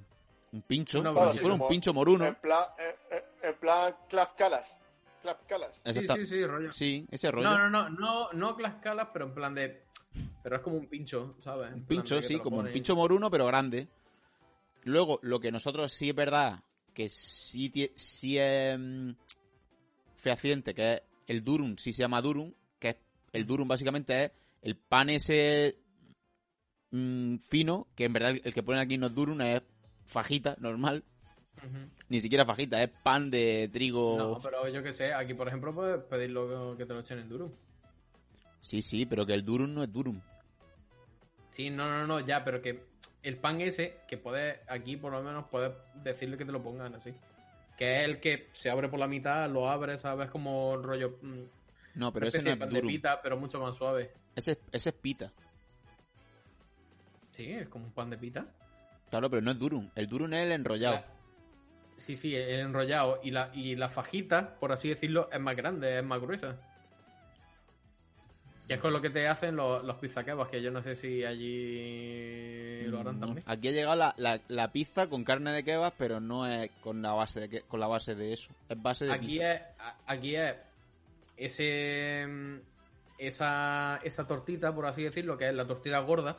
[0.52, 1.02] un pincho.
[1.04, 2.24] Como si fuera un pincho moruno.
[2.24, 4.36] En plan, en, en- plan, clap
[5.22, 5.38] calas.
[5.42, 5.80] Clap calas.
[5.84, 6.72] Sí, sí, sí, rollo.
[6.72, 7.50] Sí, ese rollo.
[7.50, 9.84] No, no, no, no, no clascalas, pero en plan de.
[10.42, 11.68] Pero es como un pincho, ¿sabes?
[11.68, 13.88] En Un pincho, sí, como un pincho moruno, pero grande.
[14.84, 19.12] Luego, lo que nosotros sí es verdad, que sí, sí es mm,
[20.16, 22.96] fehaciente, que es el durum, sí se llama durum, que es,
[23.32, 24.32] el durum básicamente es
[24.62, 25.78] el pan ese
[26.90, 29.62] mm, fino, que en verdad el que ponen aquí no es durum, es
[30.06, 31.04] fajita, normal.
[32.08, 34.16] Ni siquiera fajita, es pan de trigo.
[34.18, 37.28] No, pero yo que sé, aquí por ejemplo puedes pedirlo que te lo echen en
[37.28, 37.52] duro.
[38.60, 40.20] Sí, sí, pero que el durum no es durum.
[41.50, 42.82] Sí, no, no, no, ya, pero que
[43.22, 46.94] el pan ese, que puedes, aquí por lo menos puedes decirle que te lo pongan
[46.94, 47.12] así.
[47.76, 50.30] Que es el que se abre por la mitad, lo abres, ¿sabes?
[50.30, 51.18] Como rollo.
[51.22, 51.42] mm,
[51.94, 52.88] No, pero ese no es pan de durum.
[52.92, 54.12] pita, pero mucho más suave.
[54.34, 55.32] Ese, ese es pita.
[57.32, 58.46] Sí, es como un pan de pita.
[59.10, 59.88] Claro, pero no es durum.
[59.94, 60.96] El durum es el enrollado.
[60.96, 61.06] La-
[62.02, 63.20] Sí, sí, el enrollado.
[63.22, 66.56] Y la, y la fajita, por así decirlo, es más grande, es más gruesa.
[68.66, 71.24] Que es con lo que te hacen los, los pizzaquebas, que yo no sé si
[71.24, 73.26] allí lo harán No.
[73.26, 73.44] también.
[73.48, 77.02] Aquí ha llegado la, la, la pizza con carne de kebab, pero no es con
[77.02, 78.50] la base de con la base de eso.
[78.68, 79.52] Es base de Aquí pizza.
[79.54, 79.62] es,
[80.06, 80.54] aquí es
[81.36, 82.56] ese mm,
[83.18, 86.38] esa, esa tortita, por así decirlo, que es la tortita gorda,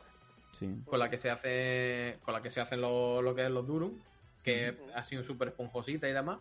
[0.53, 0.69] Sí.
[0.85, 3.65] con la que se hace con la que se hacen lo, lo que es los
[3.65, 3.99] durum,
[4.43, 6.39] que ha sido súper esponjosita y demás.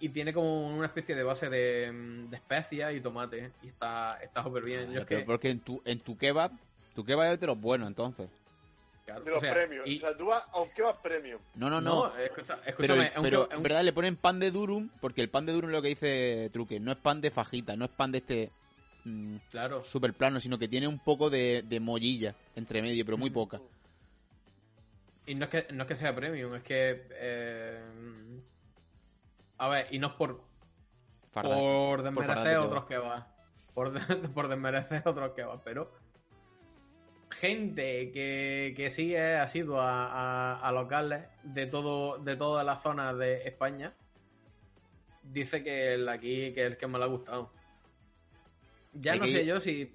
[0.00, 3.52] Y tiene como una especie de base de, mm, de especias y tomate.
[3.62, 4.92] Y está está súper bien.
[4.92, 6.50] Yo es Pero que, porque en tu, en tu kebab,
[6.94, 8.28] tu kebab es de los buenos, entonces.
[9.06, 9.86] claro, De o los sea, premios.
[9.86, 11.40] y- O sea, tú vas a un kebab premium.
[11.54, 12.08] No, no, no.
[12.08, 15.46] no, escucha- pero escúchame, pero en verdad le ponen pan de durum, porque el pan
[15.46, 16.80] de durum es lo que dice Truque.
[16.80, 18.50] No es pan de fajita, no es pan de este
[19.04, 23.16] mm, claro, super plano, sino que tiene un poco de, de mollilla entre medio, pero
[23.18, 23.60] muy poca.
[25.26, 27.06] Y no es que, no es que sea premium, es que.
[27.12, 27.82] eh,
[29.58, 30.42] a ver, y no es por,
[31.32, 31.54] Farda.
[31.54, 33.28] por desmerecer de otros que va.
[33.72, 35.92] Por, de- por desmerecer otros que va, pero.
[37.30, 42.80] Gente que, que sí es asidua a, a, a locales de todo de todas las
[42.80, 43.92] zonas de España
[45.24, 47.50] dice que el aquí que es el que más le ha gustado.
[48.92, 49.92] Ya no sé yo si.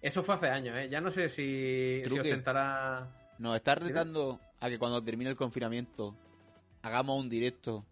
[0.00, 0.88] Eso fue hace años, ¿eh?
[0.88, 3.06] Ya no sé si, si ostentará.
[3.38, 6.14] Nos está retando a que cuando termine el confinamiento
[6.82, 7.84] hagamos un directo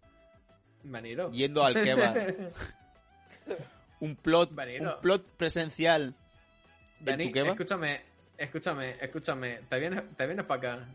[0.83, 1.29] Vaniro.
[1.31, 2.51] yendo al kebab.
[3.99, 4.95] un plot, Vanilo.
[4.95, 6.15] un plot presencial
[6.99, 8.01] en Dani, tu escúchame,
[8.37, 9.59] escúchame, escúchame.
[9.69, 10.87] Te vienes, te vienes para acá.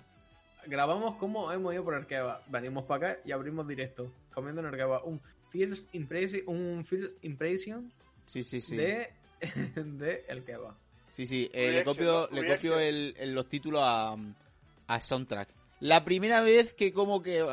[0.66, 2.42] Grabamos cómo hemos ido por el kebab.
[2.48, 4.10] Venimos para acá y abrimos directo.
[4.34, 5.06] Comiendo en el kebab.
[5.06, 7.92] Un first impression, un first impression
[8.26, 8.76] Sí, sí, sí.
[8.76, 9.12] de,
[9.76, 10.74] de el kebab.
[11.10, 11.48] Sí, sí.
[11.52, 12.80] eh, le copio, le copio Reaction.
[12.80, 14.16] el, el- los títulos a,
[14.88, 15.48] a Soundtrack.
[15.80, 17.46] La primera vez que como que...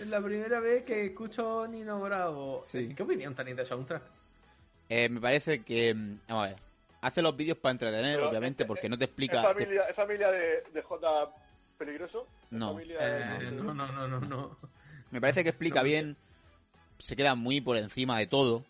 [0.00, 2.62] Es la primera vez que escucho Nino Bravo.
[2.66, 2.92] Sí.
[2.96, 4.02] ¿Qué opinión tenéis de soundtrack?
[4.88, 5.94] Eh, me parece que...
[5.94, 6.56] mm, Vamos a ver.
[7.00, 9.42] Hace los vídeos para entretener, Pero, obviamente, eh, porque eh, no te ¿Es explica...
[9.42, 11.34] te- familia, ¿Es familia de, de J
[11.78, 12.26] peligroso?
[12.44, 12.72] ¿Es No.
[12.72, 14.56] familia de- Eh, no, no, no, no, no.
[15.10, 16.16] Me parece que explica No, bien.
[16.98, 18.64] Se queda muy por encima de todo.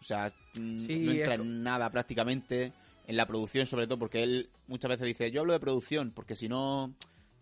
[0.00, 2.72] O sea, mm, Sí, no entra es en nada prácticamente.
[3.06, 6.36] En la producción, sobre todo, porque él muchas veces dice: Yo hablo de producción, porque
[6.36, 6.94] si no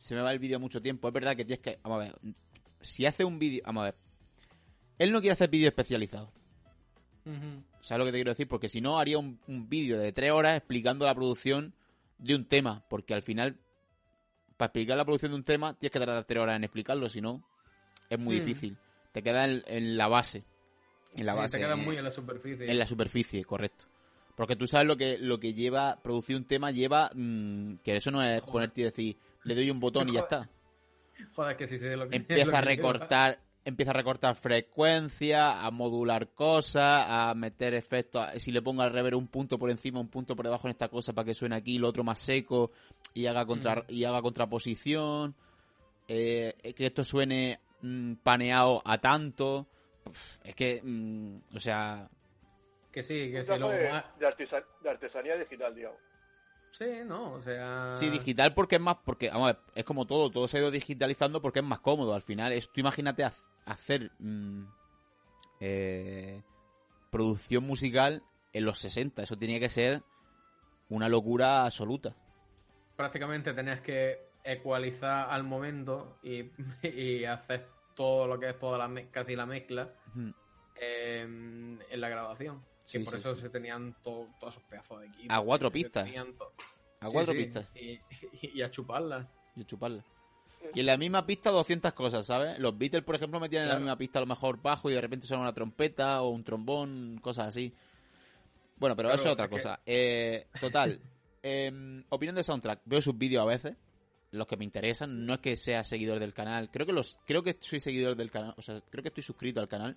[0.02, 1.06] se me va el vídeo mucho tiempo.
[1.06, 1.78] Es verdad que tienes que.
[1.84, 2.14] Vamos a ver.
[2.80, 3.62] Si hace un vídeo.
[3.64, 3.94] Vamos a ver.
[4.98, 6.32] Él no quiere hacer vídeo especializado.
[7.24, 7.62] Ujú.
[7.82, 8.48] ¿Sabes lo que te quiero decir?
[8.48, 11.72] Porque si no, haría un, un vídeo de tres horas explicando la producción
[12.18, 12.84] de un tema.
[12.88, 13.56] Porque al final,
[14.56, 17.08] para explicar la producción de un tema, tienes que tardar tres horas en explicarlo.
[17.08, 17.44] Si no,
[18.10, 18.44] es muy Hmm.
[18.44, 18.76] difícil.
[19.12, 20.42] Te queda en, en la base.
[21.14, 21.58] En la Sí, base.
[21.58, 22.68] te quedas eh, muy en la superficie.
[22.70, 23.84] en la superficie, correcto.
[24.34, 28.10] Porque tú sabes lo que, lo que lleva, producir un tema lleva, mm, que eso
[28.10, 28.52] no es Joder.
[28.52, 30.48] ponerte y decir, le doy un botón y ya está.
[31.34, 35.64] Joder, que sí sé lo que empieza lo a que recortar empieza a recortar frecuencia,
[35.64, 38.20] a modular cosas, a meter efectos.
[38.22, 40.72] a- Si le pongo al rever un punto por encima, un punto por debajo en
[40.72, 42.72] esta cosa para que suene aquí, lo otro más seco
[43.14, 45.34] y haga contra y haga contraposición.
[46.08, 49.68] eh, que esto suene mm, paneado a tanto.
[50.04, 52.08] Uf, es que, mm, o sea,
[52.90, 53.76] Que sí, que trabajo Lo...
[53.78, 54.02] de,
[54.82, 55.98] de artesanía digital, digamos.
[56.72, 57.96] Sí, no, o sea...
[57.98, 60.60] Sí, digital porque es más, porque, vamos a ver, es como todo, todo se ha
[60.60, 62.14] ido digitalizando porque es más cómodo.
[62.14, 63.24] Al final, es, tú imagínate
[63.66, 64.64] hacer mm,
[65.60, 66.42] eh,
[67.10, 68.22] producción musical
[68.54, 69.22] en los 60.
[69.22, 70.02] Eso tenía que ser
[70.88, 72.16] una locura absoluta.
[72.96, 76.50] Prácticamente tenías que ecualizar al momento y,
[76.82, 79.90] y hacer todo lo que es toda la casi la mezcla
[80.76, 82.71] eh, en la grabación.
[82.84, 83.42] Sí, por sí, eso sí.
[83.42, 85.32] se tenían to- todos esos pedazos de equipo.
[85.34, 86.08] A cuatro pistas.
[87.00, 87.66] A cuatro pistas.
[87.74, 87.98] Y,
[88.42, 89.28] y- a chuparla.
[89.56, 90.04] Y a chuparla.
[90.74, 92.58] Y en la misma pista 200 cosas, ¿sabes?
[92.60, 95.00] Los Beatles, por ejemplo, metían en la misma pista a lo mejor bajo y de
[95.00, 97.72] repente suena una trompeta o un trombón, cosas así.
[98.76, 99.80] Bueno, pero Claro, eso es otra que- cosa.
[99.86, 101.00] Eh, total.
[101.42, 102.80] em, opinión de soundtrack.
[102.84, 103.76] Veo sus vídeos a veces,
[104.30, 105.26] los que me interesan.
[105.26, 106.70] No es que sea seguidor del canal.
[106.70, 108.54] Creo que los, creo que soy seguidor del canal.
[108.56, 109.96] O sea, creo que estoy suscrito al canal.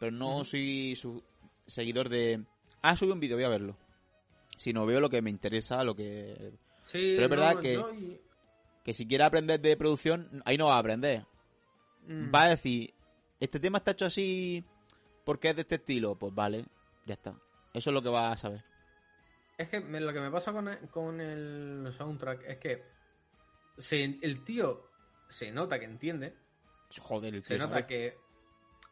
[0.00, 1.22] Pero no soy su
[1.72, 2.44] seguidor de.
[2.82, 3.76] Ah, subí un vídeo, voy a verlo.
[4.56, 6.52] Si no veo lo que me interesa, lo que
[6.84, 8.20] Sí, Pero es verdad no, que- y-
[8.84, 11.24] que si quiere aprender de producción, ahí no va a aprender.
[12.06, 12.92] mm, Va a decir,
[13.38, 14.64] este tema está hecho así
[15.24, 16.16] porque es de este estilo.
[16.16, 16.64] Pues vale,
[17.06, 17.34] ya está.
[17.72, 18.64] Eso es lo que va a saber.
[19.56, 22.82] Es que lo que me pasa con el, con el soundtrack es que
[23.78, 24.90] se- el tío
[25.28, 26.34] se nota que entiende,
[27.00, 27.86] Joder, el se tío nota sabe.
[27.86, 28.18] que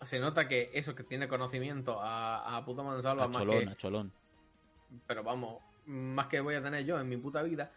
[0.03, 3.69] se nota que eso que tiene conocimiento a, a puta mansalva A más cholón, que,
[3.69, 4.13] a cholón.
[5.07, 7.73] pero vamos, más que voy a tener yo en mi puta vida.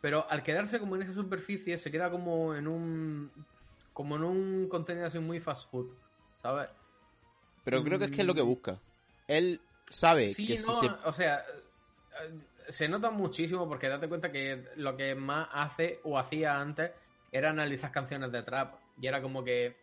[0.00, 3.46] Pero al quedarse como en esa superficie se queda como en un
[3.92, 5.88] como en un contenido así muy fast food,
[6.40, 6.68] ¿sabes?
[7.64, 8.46] Pero creo que es que es lo que Mm.
[8.46, 8.80] busca.
[9.26, 9.60] Él
[9.90, 10.86] sabe Sí, que no, si se...
[11.04, 11.44] o sea,
[12.22, 16.92] eh, se nota muchísimo porque date cuenta que lo que más hace o hacía antes
[17.30, 18.74] era analizar canciones de trap.
[18.96, 19.76] Y era como que,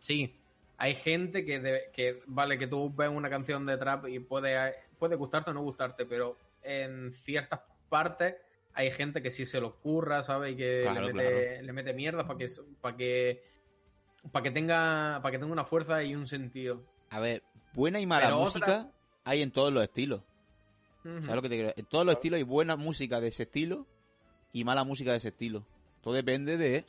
[0.00, 0.43] sí,
[0.76, 4.74] hay gente que, de- que vale, que tú ves una canción de trap y puede,
[4.98, 8.34] puede gustarte o no gustarte, pero en ciertas partes
[8.72, 10.54] hay gente que sí se lo ocurra, ¿sabes?
[10.54, 12.48] Y que Claro, le, mete, le mete mierda para que,
[12.80, 13.44] para que,
[14.32, 16.82] para que, tenga, para que tenga una fuerza y un sentido.
[17.10, 18.90] A ver, buena y mala Pero música otra-
[19.24, 20.22] hay en todos los estilos.
[21.04, 21.72] ¿Sabes lo que te quiero?
[21.76, 23.86] En todos los estilos hay buena música de ese estilo
[24.52, 25.64] y mala música de ese estilo.
[26.02, 26.84] Todo depende de...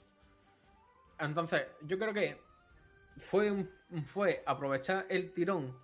[1.19, 2.38] Entonces, yo creo que
[3.17, 3.65] fue,
[4.06, 5.78] fue aprovechar el tirón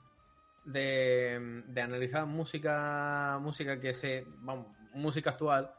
[0.65, 5.73] de, de analizar música música que se vamos, música actual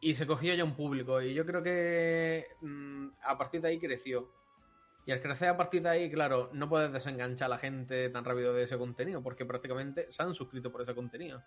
[0.00, 3.78] y se cogió ya un público y yo creo que mm, a partir de ahí
[3.78, 4.28] creció.
[5.06, 8.24] Y al crecer a partir de ahí claro no puedes desenganchar a la gente tan
[8.24, 11.42] rápido de ese contenido porque prácticamente se han suscrito por ese contenido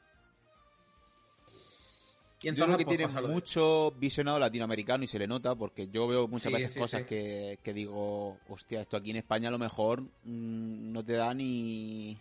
[2.42, 6.08] y Yo creo que pues, tiene mucho visionado latinoamericano y se le nota porque yo
[6.08, 7.08] veo muchas Sí, veces sí, cosas sí.
[7.08, 11.34] Que, que digo, hostia, esto aquí en España a lo mejor mm, no te da
[11.34, 12.18] ni...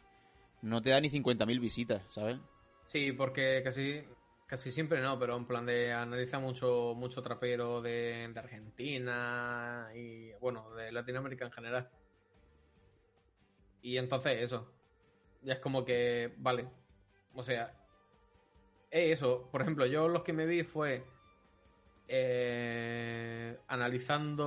[0.62, 2.38] No te da ni 50.000 visitas, ¿sabes?
[2.86, 4.02] Sí, porque casi,
[4.46, 10.32] casi siempre no, pero en plan de analiza mucho, mucho trapero de, de Argentina y
[10.40, 11.90] bueno, de Latinoamérica en general.
[13.82, 14.72] Y entonces eso.
[15.42, 16.68] Ya es como que, vale.
[17.34, 17.72] O sea,
[18.96, 19.48] eso.
[19.50, 21.04] Por ejemplo, yo los que me vi fue
[22.08, 24.46] eh, analizando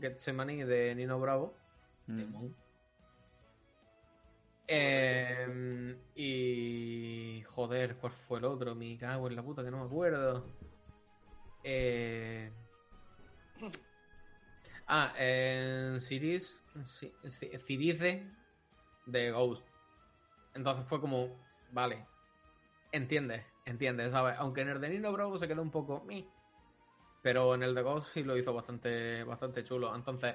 [0.00, 1.54] Getsemani de Nino Bravo.
[2.06, 2.18] Mm.
[2.18, 2.56] Temón.
[4.68, 7.42] Eh, y.
[7.48, 8.74] Joder, ¿cuál fue el otro?
[8.74, 10.44] Me cago en la puta que no me acuerdo.
[11.64, 12.50] Eh...
[14.88, 16.54] Ah, en Ciris.
[16.76, 18.26] Ci- Ci- Cirice
[19.06, 19.64] de Ghost.
[20.54, 21.36] Entonces fue como.
[21.72, 22.06] Vale.
[22.92, 24.36] Entiendes, entiendes, ¿sabes?
[24.38, 26.02] Aunque en el de Nino Bravo se quedó un poco.
[26.06, 26.24] "Meh",
[27.22, 29.94] Pero en el de Ghost sí lo hizo bastante, bastante chulo.
[29.94, 30.34] Entonces.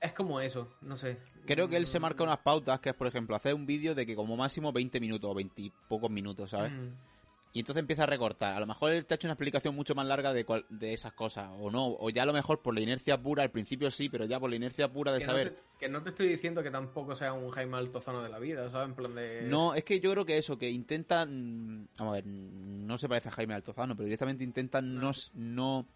[0.00, 1.16] Es como eso, no sé.
[1.46, 3.94] Creo que él se Mm, marca unas pautas, que es, por ejemplo, hacer un vídeo
[3.94, 6.72] de que como máximo 20 minutos o 20 y pocos minutos, ¿sabes?
[6.72, 7.11] mm,
[7.54, 8.54] Y entonces empieza a recortar.
[8.54, 10.94] A lo mejor él te ha hecho una explicación mucho más larga de, cual- de
[10.94, 11.86] esas cosas, o no.
[11.98, 14.48] O ya a lo mejor por la inercia pura, al principio sí, pero ya por
[14.48, 15.50] la inercia pura de que, no saber...
[15.50, 18.70] te, que no te estoy diciendo que tampoco sea un Jaime Altozano de la vida,
[18.70, 18.88] ¿sabes?
[18.88, 19.42] En plan de.
[19.42, 21.88] No, es que yo creo que eso, que intentan...
[21.98, 25.10] Vamos a ver, no se parece a Jaime Altozano, pero directamente intentan no...
[25.34, 25.86] no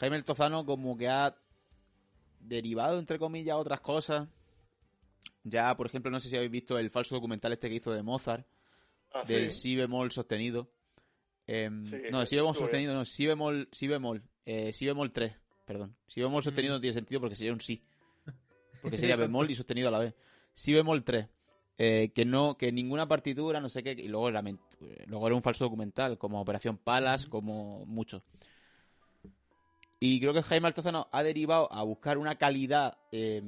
[0.00, 1.36] Jaime Altozano como que ha
[2.40, 4.28] derivado, entre comillas, otras cosas.
[5.44, 8.02] Ya, por ejemplo, no sé si habéis visto el falso documental este que hizo de
[8.02, 8.44] Mozart,
[9.16, 9.60] Ah, del sí.
[9.60, 10.68] si bemol sostenido.
[11.46, 14.22] Em, Sí, no, si bemol sostenido, no, si bemol, si bemol.
[14.44, 15.96] Eh, si bemol 3, perdón.
[16.08, 16.76] Si bemol sostenido Mm.
[16.76, 17.82] no tiene sentido porque sería un si.
[18.82, 20.14] Porque sería bemol y sostenido a la vez.
[20.54, 21.28] Si bemol 3.
[21.78, 24.58] eh, que no, que ninguna partitura, no sé qué, y luego era, men-
[25.08, 28.22] luego era un falso documental, como Operación Palas, como muchos.
[30.00, 33.42] Y creo que Jaime Altozano ha derivado a buscar una calidad eh,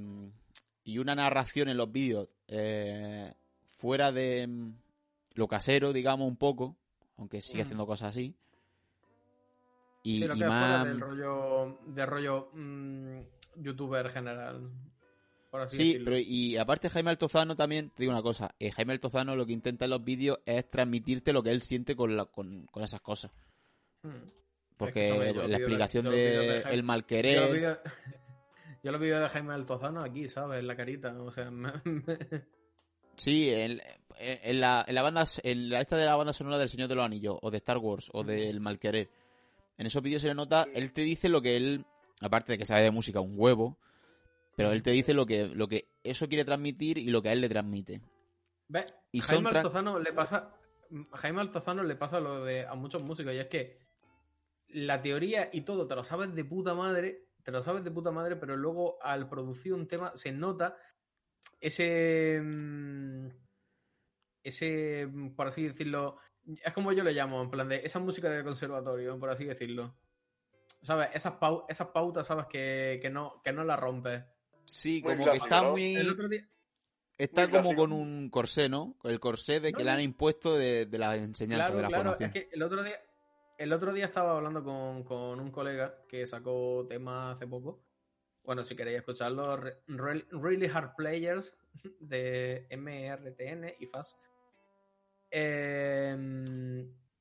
[0.84, 3.32] y una narración en los vídeos eh,
[3.76, 4.72] fuera de mm,
[5.38, 6.76] lo casero, digamos, un poco,
[7.16, 7.66] aunque sigue Mm.
[7.66, 8.34] haciendo cosas así.
[10.02, 10.84] Y, Sí, lo y que más...
[10.84, 13.18] del rollo, de rollo mm,
[13.56, 14.70] youtuber general.
[15.50, 16.04] Por así Sí, decirlo.
[16.06, 19.52] pero y aparte Jaime Altozano también, te digo una cosa, eh, Jaime Altozano lo que
[19.52, 23.00] intenta en los vídeos es transmitirte lo que él siente con, la- con, con esas
[23.00, 23.30] cosas.
[24.02, 24.28] Mm.
[24.76, 25.08] Porque
[25.48, 27.80] la explicación vídeos de, de el mal querer...
[28.84, 30.60] Yo los vídeos de Jaime Altozano aquí, ¿sabes?
[30.60, 31.50] En la carita, o sea...
[31.50, 32.57] me- me-
[33.18, 33.80] Sí, en,
[34.60, 37.04] la, en la banda, en la esta de la banda sonora del Señor de los
[37.04, 39.10] Anillos, o de Star Wars, o del Malquerer.
[39.76, 41.84] En esos vídeos se le nota, él te dice lo que él,
[42.22, 43.76] aparte de que sabe de música un huevo,
[44.56, 47.32] pero él te dice lo que, lo que eso quiere transmitir y lo que a
[47.32, 48.00] él le transmite.
[48.68, 48.92] ¿Ves?
[49.12, 50.52] Y Jaime Altozano le pasa...
[51.12, 53.78] a Jaime Altozano le pasa lo de a muchos músicos, y es que
[54.68, 58.10] la teoría y todo te lo sabes de puta madre, te lo sabes de puta
[58.10, 60.76] madre, pero luego al producir un tema se nota
[61.60, 62.40] ese...
[62.42, 63.28] mm,
[64.42, 68.30] Ese, mm, por así decirlo, es como yo le llamo, en plan de esa música
[68.30, 69.94] de conservatorio, por así decirlo.
[70.82, 71.08] ¿Sabes?
[71.12, 72.46] Esas, pau- esas pautas, ¿sabes?
[72.46, 74.22] Que, que no, que no las rompes.
[74.64, 75.72] Sí, Muy como que está ¿no?
[75.72, 75.96] muy...
[75.96, 76.48] El otro día,
[77.18, 77.80] Está Muy como clásico.
[77.82, 78.96] con un corsé, ¿no?
[79.02, 81.88] El corsé de que No, le han impuesto de, de la enseñanza, Claro, de la
[81.88, 82.02] claro.
[82.04, 82.30] formación.
[82.30, 83.00] Es que el otro día,
[83.58, 87.87] el otro día estaba hablando con, con un colega que sacó tema hace poco.
[88.48, 91.54] Bueno, si queréis escucharlo, Re- Re- Really Hard Players
[92.00, 94.16] de MRTN y FAS.
[95.30, 96.16] Eh,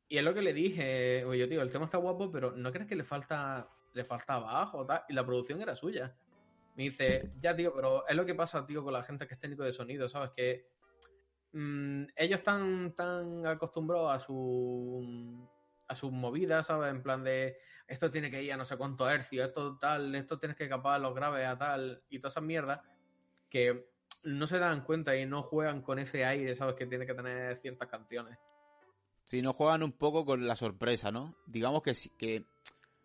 [0.07, 2.87] y es lo que le dije, oye, tío, el tema está guapo, pero ¿no crees
[2.87, 5.01] que le falta, le falta bajo tal?
[5.09, 6.15] Y la producción era suya.
[6.77, 9.39] Me dice, ya, tío, pero es lo que pasa, tío, con la gente que es
[9.41, 10.31] técnico de sonido, ¿sabes?
[10.33, 10.69] Que
[11.51, 15.45] mm, ellos están tan acostumbrados a su
[15.87, 16.91] a sus movidas, ¿sabes?
[16.91, 17.57] En plan de
[17.87, 20.99] esto tiene que ir a no sé cuántos hercios, esto tal, esto tienes que capar
[20.99, 22.81] los graves a tal y todas esas mierdas
[23.49, 23.89] que
[24.23, 26.75] no se dan cuenta y no juegan con ese aire, ¿sabes?
[26.75, 28.37] Que tiene que tener ciertas canciones.
[29.23, 31.35] Si no juegan un poco con la sorpresa, ¿no?
[31.45, 32.45] Digamos que sí, que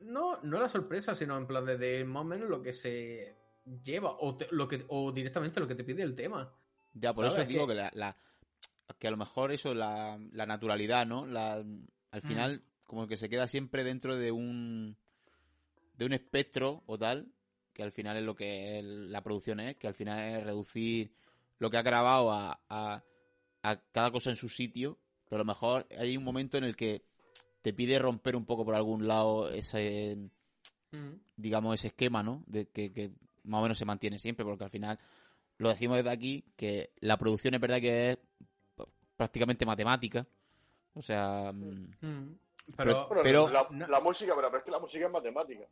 [0.00, 3.36] No, no la sorpresa, sino en plan de, de más o menos lo que se
[3.84, 6.52] lleva o, te- lo que, o directamente lo que te pide el tema.
[6.92, 7.48] ya por eso ¿Sabes?
[7.48, 8.16] digo Que- que la, la-
[8.98, 11.24] que a lo mejor eso la, la naturalidad, ¿no?
[11.26, 12.26] La, al Mm.
[12.26, 12.62] final
[12.92, 14.98] como que se queda siempre dentro de un
[15.96, 17.32] de un espectro o tal,
[17.72, 21.14] que al final es lo que la producción es, que al final es reducir
[21.58, 23.02] lo que ha grabado a, a,
[23.62, 26.76] a cada cosa en su sitio, pero a lo mejor hay un momento en el
[26.76, 27.02] que
[27.62, 30.18] te pide romper un poco por algún lado ese
[30.92, 31.14] Mm.
[31.36, 32.44] digamos, ese esquema, ¿no?
[32.46, 33.12] De que, que
[33.44, 34.98] más o menos se mantiene siempre, porque al final
[35.56, 38.18] lo decimos desde aquí, que la producción es verdad que es
[39.16, 40.26] prácticamente matemática.
[40.92, 42.36] O sea, mm,
[42.76, 45.64] Pero, la, no- la música, pero, pero es que la música es matemática.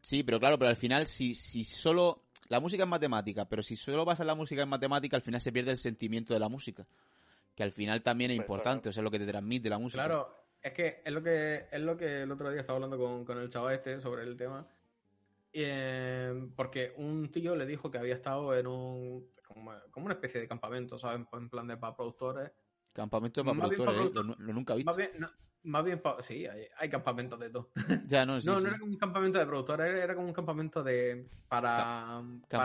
[0.00, 2.24] sí, pero claro, pero al final, si, si solo.
[2.48, 5.52] La música es matemática, pero si solo basas la música en matemática, al final se
[5.52, 6.84] pierde el sentimiento de la música.
[7.54, 8.90] Que al final también es Pues, importante, claro.
[8.90, 10.02] o sea, lo que te transmite la música.
[10.04, 13.24] Claro, es que es lo que es lo que el otro día estaba hablando con,
[13.24, 14.66] con el chaval este sobre el tema.
[15.52, 20.14] Y, eh, porque un tío le dijo que había estado en un como, como una
[20.14, 21.24] especie de campamento, ¿sabes?
[21.32, 22.50] En plan de para productores.
[22.92, 24.10] Campamento productores, para ¿eh?
[24.14, 24.90] Lo, nu- lo nunca he visto.
[24.90, 25.30] Más bien, no,
[25.64, 27.70] más bien pa- sí, hay, hay campamentos de todo.
[28.06, 28.62] Ya, no, sí, no, sí.
[28.64, 32.22] no era como un campamento de productores, era, era como un campamento de para,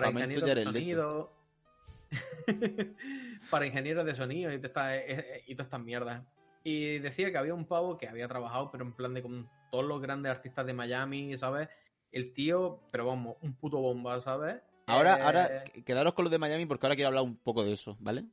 [0.10, 1.32] ingenieros de sonido.
[3.50, 6.24] para ingenieros de sonido y, todas estas- eh, eh, mierdas.
[6.64, 9.86] Y decía que había un pavo que había trabajado, pero en plan de con todos
[9.86, 11.70] los grandes artistas de Miami, ¿sabes?
[12.12, 14.62] El tío, pero vamos, un puto bomba, ¿sabes?
[14.88, 17.74] Ahora, Eh, ahora, quedaros con lo de Miami porque ahora quiero hablar un poco de
[17.74, 18.26] eso, ¿vale?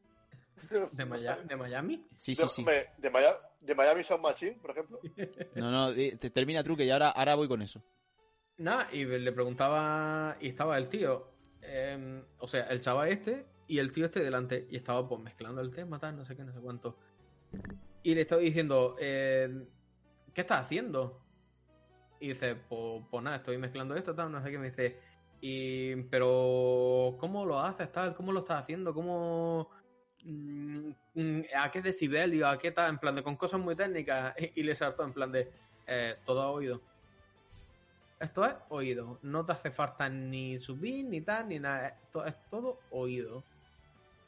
[0.92, 2.06] De, Maya- de Miami.
[2.18, 2.64] Sí, sí, de, sí.
[2.64, 5.00] me- de Miami, de Miami Sound Machine, por ejemplo.
[5.54, 7.82] No, no, te- termina truque y ahora, ahora voy con eso.
[8.58, 13.78] Nada, y le preguntaba, y estaba el tío, eh, o sea, el chaval este y
[13.78, 16.52] el tío este delante, y estaba pues mezclando el tema, tal, no sé qué, no
[16.52, 16.98] sé cuánto.
[18.02, 19.66] Y le estaba diciendo, eh,
[20.34, 21.22] ¿qué estás haciendo?
[22.20, 25.00] Y dice, pues, pues nada, estoy mezclando esto, tal, no sé qué, me dice,
[25.40, 28.14] y, pero, ¿cómo lo haces, tal?
[28.14, 28.92] ¿Cómo lo estás haciendo?
[28.94, 29.70] ¿Cómo,
[31.54, 32.90] a qué decibelio, a qué tal?
[32.90, 35.50] En plan de, con cosas muy técnicas, y, y le saltó en plan de,
[35.86, 36.80] eh, todo a oído.
[38.20, 39.18] Esto es oído.
[39.22, 41.88] No te hace falta ni subir, ni tal, ni nada.
[41.88, 43.42] Esto es todo oído.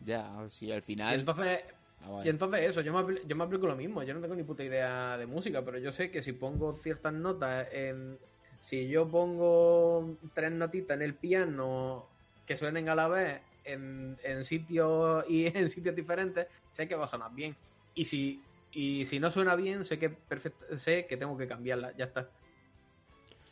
[0.00, 1.20] Ya, sí, al Y final.
[1.20, 1.64] entonces,
[2.06, 4.02] Ah, y entonces eso, yo me, yo me aplico lo mismo.
[4.02, 7.12] Yo no tengo ni puta idea de música, pero yo sé que si pongo ciertas
[7.14, 8.18] notas en...
[8.60, 12.06] si yo pongo tres notitas en el piano
[12.46, 17.04] que suenen a la vez en, en sitios y en sitios diferentes, sé que va
[17.04, 17.56] a sonar bien.
[17.94, 18.42] Y si,
[18.72, 22.30] y si no suena bien, sé que perfect- sé que tengo que cambiarla, ya está.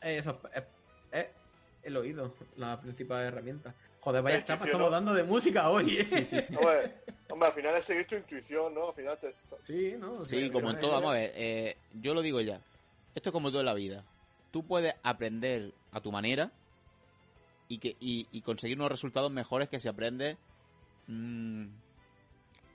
[0.00, 0.68] Eso es, es-
[1.12, 1.26] es
[1.82, 3.74] el oído, la principal herramienta.
[4.00, 5.96] Joder, vaya chapa estamos dando de música hoy.
[5.98, 6.04] ¿eh?
[6.04, 6.54] Sí, sí, sí.
[6.56, 6.94] Hombre,
[7.28, 8.88] hombre, al final es seguir tu intuición, ¿no?
[8.88, 9.34] Al final te...
[9.62, 10.14] Sí, ¿no?
[10.14, 12.60] O Sí, como en eh, todo, vamos a ver, eh, yo lo digo ya.
[13.14, 14.04] Esto es como todo en la vida.
[14.50, 16.50] Tú puedes aprender a tu manera
[17.68, 20.36] y, que, y, y conseguir unos resultados mejores que si aprendes
[21.08, 21.64] mm,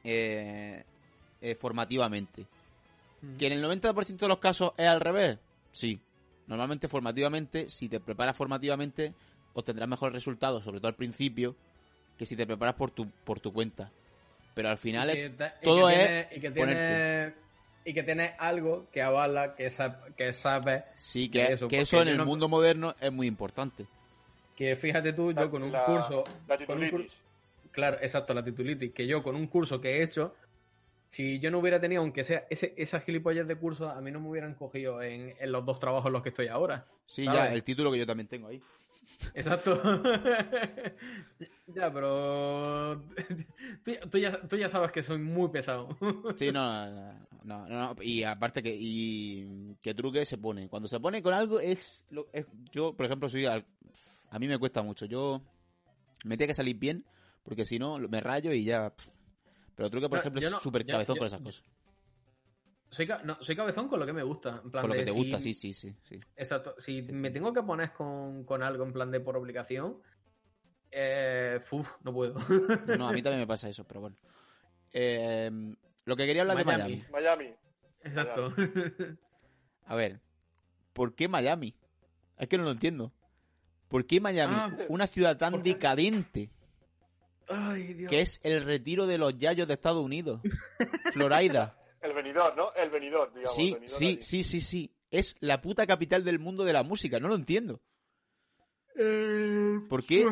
[0.03, 0.83] eh,
[1.41, 2.45] eh, formativamente.
[3.21, 3.37] Mm.
[3.37, 5.37] ¿Que en el 90% de los casos es al revés?
[5.71, 5.99] Sí.
[6.47, 9.13] Normalmente formativamente, si te preparas formativamente,
[9.53, 11.55] obtendrás mejores resultados, sobre todo al principio,
[12.17, 13.91] que si te preparas por tu, por tu cuenta.
[14.55, 17.35] Pero al final Y es que ta- y todo que es y que tiene, ponerte.
[17.85, 21.81] y que tiene algo que avala que, sab- que sabe Sí, de que eso, que
[21.81, 23.85] eso en el no- mundo moderno es muy importante.
[24.57, 27.13] Que fíjate tú yo con un la- curso La con un cur- titulitis.
[27.71, 30.33] claro exacto la titulitis que yo con un curso que he hecho
[31.09, 34.19] si yo no hubiera tenido aunque sea ese esas gilipollas de curso a mí no
[34.19, 37.39] me hubieran cogido en, en los dos trabajos en los que estoy ahora Sí, ¿sabes?
[37.39, 38.61] ya, el título que yo también tengo ahí.
[39.33, 39.79] exacto
[41.67, 43.03] ya pero
[43.83, 45.95] tú, ya- tú ya, tú ya sabes que soy muy pesado
[46.35, 50.67] Sí, no, no, no, no, no, y aparte que y que truque se pone.
[50.69, 53.65] Cuando se pone con algo es, lo, es yo, por ejemplo, soy al-
[54.29, 55.05] a mí me cuesta mucho.
[55.05, 55.41] Yo
[56.23, 57.05] me tiene que salir bien
[57.43, 58.93] porque si no me rayo y ya.
[59.75, 61.63] Pero truque, por No, ejemplo, es no- súper cabezón yo- con esas cosas.
[62.89, 65.01] soy, ca- no, soy cabezón con lo que me gusta en plan Con lo de
[65.01, 66.17] que te si- gusta, sí, sí, sí, sí.
[66.35, 66.75] Exacto.
[66.79, 70.01] Si me tengo que poner con, con algo en plan de por obligación,
[70.91, 72.35] eh, uf, no puedo.
[72.87, 74.15] No, no, a mí también me pasa eso, pero bueno.
[74.93, 75.51] Eh,
[76.05, 77.03] lo que quería hablar de Miami.
[77.11, 77.45] Miami.
[77.45, 77.55] Miami.
[78.03, 78.53] Exacto.
[79.85, 80.19] A ver,
[80.93, 81.75] ¿por qué Miami?
[82.37, 83.11] Es que no lo entiendo.
[83.87, 84.55] ¿Por qué Miami?
[84.55, 86.49] Ah, Una ciudad tan decadente
[87.47, 88.09] Ay, Dios.
[88.09, 90.41] que es el retiro de los yayos de Estados Unidos.
[91.13, 91.77] Florida.
[92.01, 92.71] El venidor, ¿no?
[92.73, 93.55] El venidor, digamos.
[93.55, 94.21] Sí, venidor sí, allí.
[94.21, 94.91] sí, sí, sí.
[95.09, 97.19] Es la puta capital del mundo de la música.
[97.19, 97.81] No lo entiendo.
[98.95, 100.25] Eh, ¿Por qué?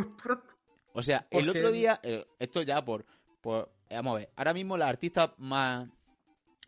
[0.94, 3.06] O sea, el otro día, eh, esto ya por,
[3.42, 5.90] por, eh, vamos a ver, ahora mismo la artista más,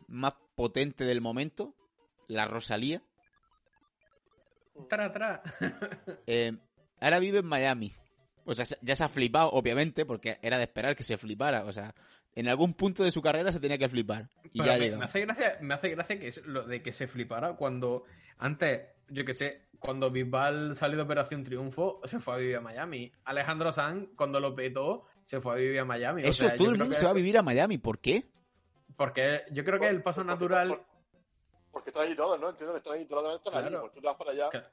[0.08, 1.74] más potente del momento,
[2.28, 3.02] la Rosalía,
[4.90, 5.42] Tra, tra.
[6.28, 6.58] eh,
[7.00, 7.94] ahora vive en Miami.
[8.46, 11.66] O sea, se- ya se ha flipado, obviamente, porque era de esperar que se flipara.
[11.66, 11.94] O sea,
[12.34, 14.30] en algún punto de su carrera se tenía que flipar.
[14.54, 16.82] Y Pero ya ha me, me hace gracia, me hace gracia que es lo de
[16.82, 18.04] que se flipara cuando
[18.38, 22.62] antes, yo que sé, cuando Bisbal salió de Operación Triunfo, se fue a vivir a
[22.62, 23.12] Miami.
[23.26, 26.24] Alejandro Sanz, cuando lo petó, se fue a vivir a Miami.
[26.24, 27.78] O Eso, sea, yo todo el mundo que- se va a vivir a Miami.
[27.80, 28.24] ¿Por qué?
[28.96, 30.68] Porque yo creo que el paso Porque- natural.
[30.70, 30.86] por-
[31.72, 32.50] Porque están allí todos, ¿no?
[32.50, 33.68] Entiendo que están allí todos, están allí.
[33.70, 33.82] Claro.
[33.82, 34.50] Pues tú te vas para allá.
[34.50, 34.68] Claro.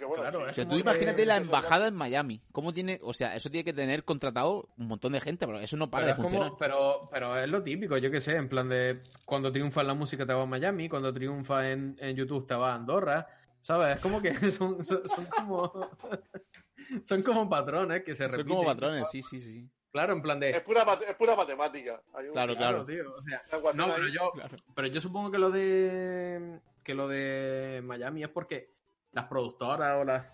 [0.00, 2.40] Bueno, Claro, sí, O sea, tú imagínate la embajada en Miami.
[2.52, 2.98] ¿Cómo tiene...?
[3.02, 6.04] O sea, eso tiene que tener contratado un montón de gente, pero eso no para
[6.04, 6.58] Pero, de es como- funcionar.
[6.58, 9.94] pero, pero es lo típico, yo que sé, en plan de cuando triunfa en la
[9.94, 13.26] música te vas a Miami, cuando triunfa en, en YouTube te vas a Andorra,
[13.60, 13.96] ¿sabes?
[13.96, 15.88] Es como que son, son, son como
[17.04, 18.56] son como patrones que se Son repiten.
[18.56, 19.68] como patrones, sí, sí, sí.
[19.90, 22.02] Claro, en plan de Es pura, es pura matemática.
[22.14, 23.42] Hay un- Claro, claro, tío, o sea,
[23.74, 24.56] no, pero yo Claro.
[24.74, 28.73] pero yo supongo que lo de que lo de Miami es porque
[29.14, 30.26] las productoras o las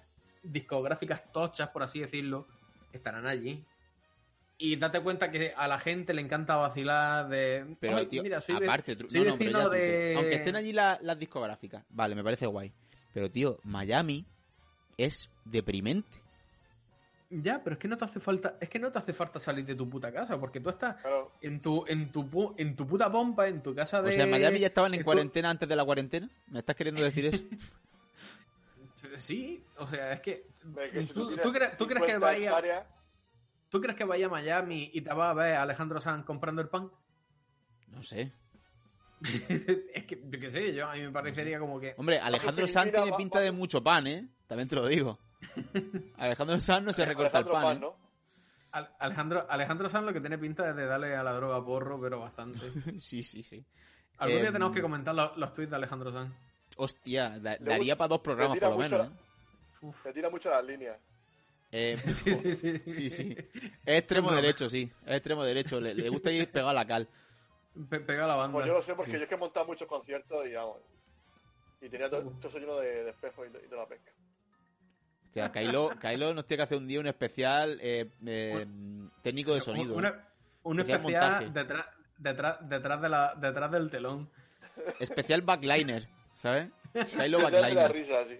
[0.43, 2.47] discográficas tochas, por así decirlo,
[2.93, 3.65] estarán allí.
[4.59, 7.77] Y date cuenta que a la gente le encanta vacilar de...
[7.81, 10.35] Pero, "Ay, tío, mira, soy ve- aparte, tru- soy no, no, pero ya, de- aunque
[10.35, 12.71] estén allí la- las discográficas, vale, me parece guay.
[13.15, 14.27] Pero, tío, Miami
[14.99, 16.19] es deprimente.
[17.31, 19.65] Ya, pero es que no te hace falta, es que no te hace falta salir
[19.65, 21.31] de tu puta casa, porque tú estás Claro.
[21.41, 24.11] en tu, en tu, pu- en tu puta pompa, en tu casa de.
[24.11, 26.29] O sea, en Miami ya estaban en tú- cuarentena antes de la cuarentena.
[26.49, 27.43] ¿Me estás queriendo decir eso?
[29.17, 30.47] Sí, o sea, es que.
[30.65, 32.87] Ve que si ¿Tú, crees, tú crees que 50 vaya, hectáreas,
[33.69, 36.61] ¿Tú crees que vaya a Miami y te va a ver a Alejandro Sanz comprando
[36.61, 36.91] el pan?
[37.89, 38.33] No sé.
[39.49, 41.95] es que, yo qué sé, yo a mí me parecería como que.
[41.97, 44.29] Hombre, Alejandro Sanz mira, tiene va- pinta va- de mucho pan, ¿eh?
[44.47, 45.19] También te lo digo.
[46.17, 47.81] Alejandro Sanz no se recorta el Alejandro pan, Paz, ¿eh?
[47.81, 48.11] ¿no?
[48.73, 52.01] Al- Alejandro, Alejandro Sanz lo que tiene pinta es de darle a la droga porro,
[52.01, 52.61] pero bastante.
[52.99, 53.65] Sí, sí, sí.
[54.19, 56.35] Algún día Em, tenemos que comentar los, los tweets de Alejandro Sanz.
[56.77, 59.19] Hostia, da- daría para dos programas por lo mucho menos, la- ¿eh?
[59.83, 60.03] Uf.
[60.03, 60.99] Se tira mucho las líneas.
[61.73, 62.79] Eh, Sí, sí, sí.
[62.87, 63.37] Sí, sí.
[63.85, 64.91] Es extremo derecho, sí.
[65.07, 65.81] Es extremo derecho.
[65.81, 67.09] Le, le gusta ir pegado a la cal.
[67.89, 68.53] Pe- pega la banda.
[68.55, 69.17] Pues yo lo sé porque Sí.
[69.19, 70.79] yo es que he montado muchos conciertos y vamos.
[71.81, 74.11] Y tenía todo, todo eso lleno de, de espejos y de, y de la pesca.
[75.31, 78.67] O sea, Kylo, Kylo nos tiene que hacer un día un especial eh, eh,
[79.23, 79.95] técnico de sonido.
[79.95, 80.13] Un, ¿eh?
[80.65, 81.87] un Especial detrás,
[82.19, 84.29] detrás, detrás, de la, detrás del telón.
[84.99, 86.09] Especial backliner,
[86.41, 86.71] ¿sabes?
[86.93, 87.93] Kylo Te da la backliner.
[87.93, 88.39] risa, sí.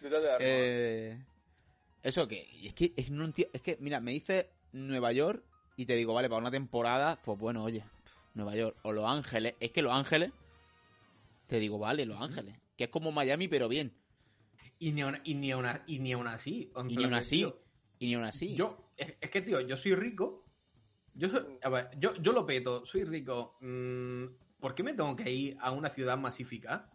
[0.00, 0.40] detrás de armas.
[0.40, 1.24] Eh,
[2.02, 5.42] eso que, es que es, no enti- es que, mira, me dices Nueva York
[5.76, 7.84] y te digo, vale, para una temporada, pues bueno, oye,
[8.34, 10.32] Nueva York o Los Ángeles, es que Los Ángeles,
[11.48, 13.92] te digo, vale, Los Ángeles, que es como Miami, pero bien,
[14.78, 16.70] Y ni aun, y ni aun, y ni aun así.
[16.88, 17.58] y ni aún así, tío,
[17.98, 18.54] y ni aún así.
[18.54, 20.44] Yo, es, es que, tío, yo soy rico.
[21.14, 23.56] Yo, soy- a ver, yo, yo lo peto, soy rico.
[23.60, 24.24] mm,
[24.60, 26.90] ¿Por qué me tengo que ir a una ciudad masificada?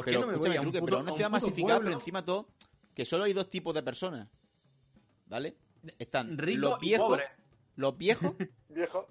[0.00, 1.74] ¿Por qué pero no me voy a un Truque, puto- pero una un ciudad masificada,
[1.78, 2.48] pueblo pero encima todo,
[2.94, 4.28] que solo hay dos tipos de personas,
[5.26, 5.56] ¿vale?
[5.98, 7.24] Están rico los y viejos, pobre?
[7.76, 8.34] los viejos,
[8.68, 9.06] Viejo.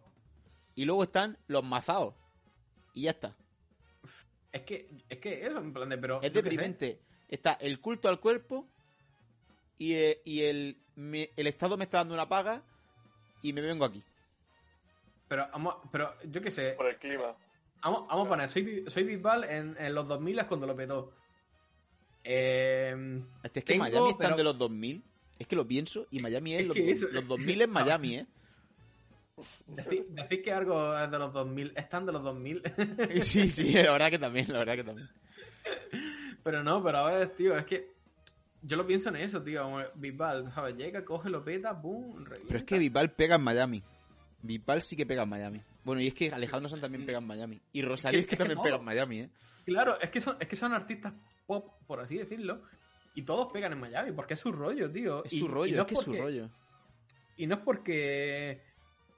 [0.76, 2.14] y luego están los mazaos.
[2.94, 3.36] Y ya está.
[4.52, 6.22] Es que, es que eso, en plan de, pero.
[6.22, 7.00] Es deprimente.
[7.28, 8.68] Está el culto al cuerpo
[9.78, 12.64] y, eh, y el, me- el Estado me está dando una paga
[13.44, 14.04] y me vengo aquí.
[15.28, 16.72] Pero, vamos, pero yo qué sé.
[16.74, 17.36] Por el clima.
[17.82, 21.13] Vamos, vamos a poner, soy, soy Bisbal en, en los 2000 es cuando lo petó.
[22.23, 25.03] Eh, Este es que Tengo, Miami están pero- de los 2000.
[25.39, 28.15] Es que lo pienso y Miami es, Es los, que eso- los 2000 es Miami,
[28.15, 28.27] ¿eh?
[30.09, 32.61] decir que algo es de los 2000, están de los 2000.
[33.21, 35.09] Sí, sí, la verdad que también, la verdad que también.
[36.43, 37.93] pero no, pero a ver, tío, es que
[38.61, 39.63] yo lo pienso en eso, tío.
[39.63, 40.75] como Bisbal, ¿sabes?
[40.75, 42.47] Llega, coge, lo peta, boom, revienta.
[42.47, 43.82] Pero es que Bisbal pega en Miami.
[44.42, 45.62] Bisbal sí que pega en Miami.
[45.84, 47.60] Bueno, y es que Alejandro Sanz también pega en Miami.
[47.74, 48.64] Y Rosalía es que, es que también no.
[48.64, 49.30] pega en Miami, ¿eh?
[49.66, 51.14] Claro, es que, son, es que son artistas
[51.46, 52.62] pop, por así decirlo.
[53.16, 55.24] Y todos pegan en Miami, porque es su rollo, tío.
[55.26, 56.50] Es Y- su rollo, no es que es su rollo.
[57.38, 58.62] Y no es porque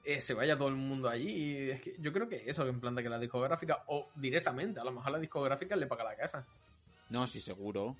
[0.03, 1.69] eh, se vaya todo el mundo allí.
[1.69, 4.79] Es que yo creo que eso, que en plan de que la discográfica, o directamente,
[4.79, 6.45] a lo mejor la discográfica le paga la casa.
[7.09, 7.95] No, sí, seguro.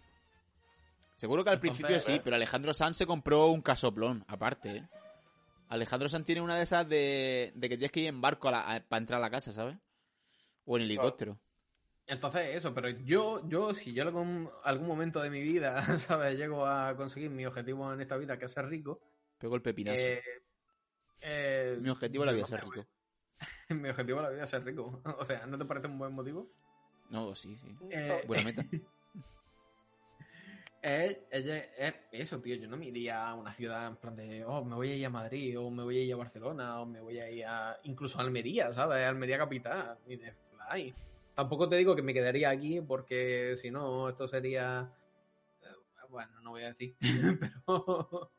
[1.16, 2.22] Seguro que al Entonces, principio sí, eh.
[2.24, 4.88] pero Alejandro Sanz se compró un casoplón, aparte, ¿eh?
[5.72, 8.52] Alejandro Sanz tiene una de esas de, de que tienes que ir en barco a
[8.52, 9.78] la- a- para entrar a la casa, ¿sabes?
[10.66, 11.40] O en helicóptero.
[12.08, 16.38] Entonces, eso, pero yo, yo si yo algún, algún momento de mi vida, ¿sabes?
[16.38, 19.00] Llego a conseguir mi objetivo en esta vida, que es ser rico.
[19.40, 20.02] Pego el pepinazo.
[20.02, 20.22] eh,
[21.22, 22.86] eh, Mi objetivo en la vida es ser rico.
[23.70, 25.02] Mi objetivo en la vida es ser rico.
[25.20, 26.48] O sea, ¿no te parece un buen motivo?
[27.10, 27.68] No, sí, sí.
[27.92, 28.66] Eh, Buena meta.
[30.82, 31.46] Es, es-
[31.78, 32.56] es eso, tío.
[32.56, 35.06] Yo no me iría a una ciudad en plan de, oh, me voy a ir
[35.06, 37.78] a Madrid, o me voy a ir a Barcelona, o me voy a ir a
[37.84, 39.06] incluso a Almería, ¿sabes?
[39.06, 40.94] Almería capital, ni de fly.
[41.36, 44.92] Tampoco te digo que me quedaría aquí porque si no, esto sería.
[45.62, 45.68] eh,
[46.10, 46.96] Bueno, no voy a decir.
[47.40, 48.32] pero.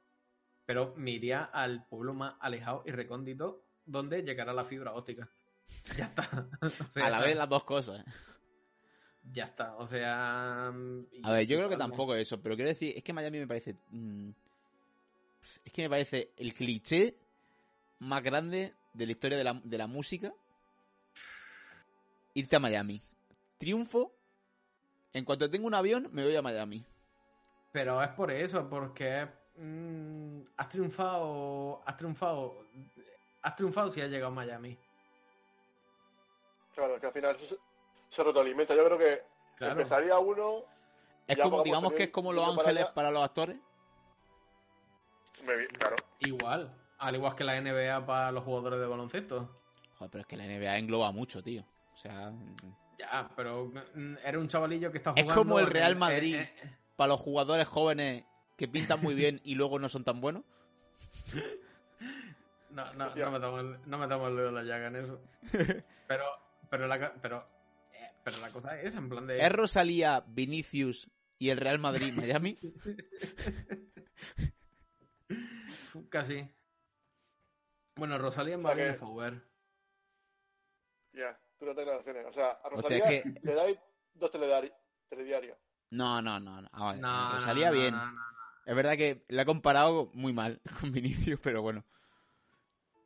[0.65, 5.29] Pero me iría al pueblo más alejado y recóndito donde llegará la fibra óptica.
[5.97, 6.49] Ya está.
[6.63, 8.05] O sea, A la vez las dos cosas.
[9.31, 9.77] Ya está.
[9.77, 10.73] O sea.
[11.13, 13.47] y- A ver, yo creo que tampoco eso, pero quiero decir, es que Miami me
[13.47, 13.77] parece...
[13.91, 14.31] mm,
[15.65, 17.17] es que me parece el cliché
[18.01, 20.33] más grande de la historia de la, de la música.
[22.35, 23.01] Irte a Miami.
[23.59, 24.13] Triunfo.
[25.13, 26.85] En cuanto tengo un avión, me voy a Miami.
[27.71, 32.67] Pero es por eso, porque mm, has triunfado, has triunfado,
[33.43, 34.77] has triunfado si has llegado a Miami.
[36.75, 37.37] Claro, que al final
[38.13, 38.75] se, retroalimenta.
[38.75, 39.23] Yo creo que
[39.57, 39.73] Claro.
[39.81, 40.65] empezaría uno.
[41.27, 43.57] Es como, digamos que es como Los para Ángeles para los actores.
[45.45, 45.97] me claro.
[46.21, 49.49] Igual, al igual que la NBA para los jugadores de baloncesto.
[49.99, 51.65] Joder, pero es que la NBA engloba mucho, tío.
[51.95, 52.33] O sea,
[52.99, 55.43] Ya, pero mm, era un chavalillo que está Es jugando.
[55.43, 56.41] como el Real Madrid.
[56.97, 58.25] para los jugadores jóvenes
[58.57, 60.43] que pintan muy bien y luego no son tan buenos.
[62.71, 65.21] no, no, no metamos el, no metamos el dedo en la llaga en eso.
[66.09, 66.25] Pero,
[66.69, 67.47] pero la, pero,
[68.25, 69.41] pero la cosa es esa, en plan de.
[69.41, 71.09] ¿Es Rosalía, Vinicius
[71.39, 72.59] y el Real Madrid Miami?
[76.11, 76.49] Casi.
[77.97, 79.43] Bueno, Rosalía en Madrid Fauber.
[81.13, 82.27] Ya, duras declaraciones.
[82.27, 83.79] O sea, a Hostia, Rosalía es que- le dais
[84.15, 85.57] dos telediarios.
[85.91, 86.63] No, no, no.
[86.63, 86.69] no.
[86.97, 87.95] No, Rosalía no, no, bien.
[87.95, 88.21] no, no.
[88.65, 91.85] Es verdad que la he comparado muy mal con Vinicius, pero bueno.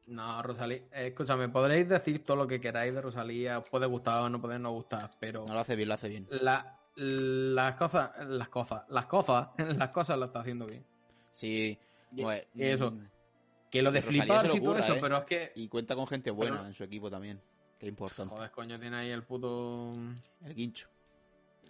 [0.07, 4.28] No, Rosalía, escúchame, podréis decir todo lo que queráis de Rosalía, os puede gustar o
[4.28, 6.26] no puede no gustar, pero No lo hace bien, lo hace bien.
[6.30, 10.84] la, las cosas, las cosas, las cosas, las cosas lo está haciendo bien.
[11.32, 11.78] Sí.
[12.12, 12.92] Y- pues, y eso.
[12.92, 13.09] mm,
[13.70, 14.98] Que lo de flipar y todo eso, ¿eh?
[15.00, 17.42] pero es que, Y cuenta con gente buena Pero- en su equipo también.
[17.78, 18.34] Que importante.
[18.34, 19.92] joder, coño, tiene ahí el puto,
[20.44, 20.88] El guincho.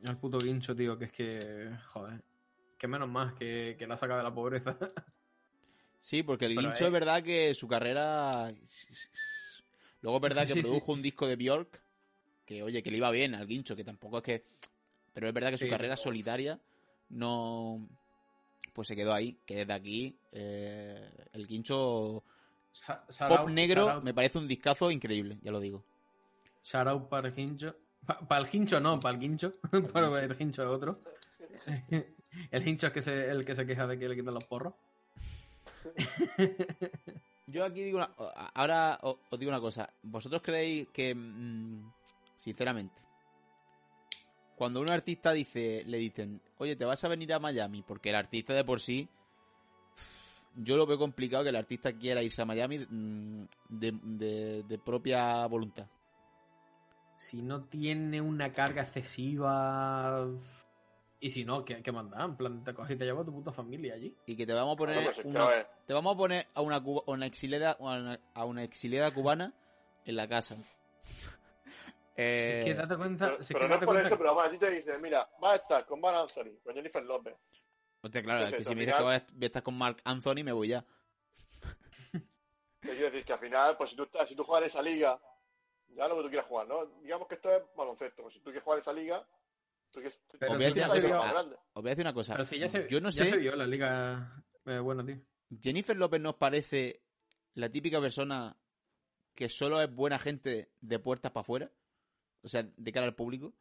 [0.04, 2.22] el puto guincho, tío, que es que, joder,
[2.78, 4.76] que menos más que, que la saca de la pobreza.
[6.06, 8.54] Sí, porque el Pero guincho es- es verdad que su carrera.
[10.02, 10.62] Luego es verdad que Sí, sí.
[10.62, 11.80] produjo un disco de Bjork.
[12.46, 14.44] Que oye, que le iba bien al guincho, que tampoco es que.
[15.12, 16.60] Pero es verdad que su Sí, carrera solitaria
[17.08, 17.88] no.
[18.72, 19.36] Pues se quedó ahí.
[19.44, 20.16] Que desde aquí.
[20.30, 22.22] eh, el guincho.
[22.70, 25.82] Sa- Pop negro me parece un discazo increíble, ya lo digo.
[26.72, 27.74] out para el guincho.
[28.28, 29.54] Para el guincho no, para el guincho,
[29.92, 31.00] pero el guincho es otro.
[32.52, 34.74] El hincho es que se, el que se queja de que le quitan los porros.
[37.46, 38.10] Yo aquí digo una...
[38.54, 39.88] Ahora os, digo una cosa.
[40.02, 41.92] ¿Vosotros creéis que, mm,
[42.36, 43.00] sinceramente,
[44.56, 48.16] cuando un artista dice, le dicen, oye, te vas a venir a Miami, porque el
[48.16, 49.08] artista de por sí,
[50.56, 55.46] yo lo veo complicado que el artista quiera irse a Miami mm, de- de propia
[55.46, 55.86] voluntad.
[57.16, 60.26] Si no tiene una carga excesiva.
[61.20, 62.22] Y si no, ¿qué, qué manda?
[62.24, 64.14] En plan, te coges y te llevas a tu puta familia allí.
[64.26, 66.82] Y que te vamos a poner Bueno, pues, una, te vamos a poner a una,
[66.82, 69.52] cuba- a una exiliada a una, a una exiliada cubana
[70.04, 70.56] en la casa.
[72.16, 73.24] Eh, es que date cuenta.
[73.30, 74.58] pero, si es pero que no es date por cuenta eso, pero vamos, a ti
[74.58, 77.34] te dicen, mira, va a estar con Van Anthony, con Jennifer López.
[78.02, 80.52] hostia, claro, es que si me dices que vas a estar con Mark Anthony, me
[80.52, 80.84] voy ya.
[82.80, 84.82] Te quiero decir que al final, pues si tú, estás, si tú juegas en esa
[84.82, 85.18] liga,
[85.88, 86.86] ya lo que tú quieras jugar, ¿no?
[87.02, 88.22] Digamos que esto es baloncesto.
[88.22, 89.26] Pues si tú quieres jugar en esa liga,
[89.96, 91.56] una más grande.
[91.72, 92.32] Os voy a decir una cosa.
[92.34, 94.44] Pero si ya se, Yo no ya sé, se vio la liga.
[94.64, 95.18] eh, bueno, tío.
[95.62, 97.02] Jennifer López nos parece
[97.54, 98.56] la típica persona
[99.34, 101.70] que solo es buena gente de puertas para afuera.
[102.42, 103.52] O sea, de cara al público.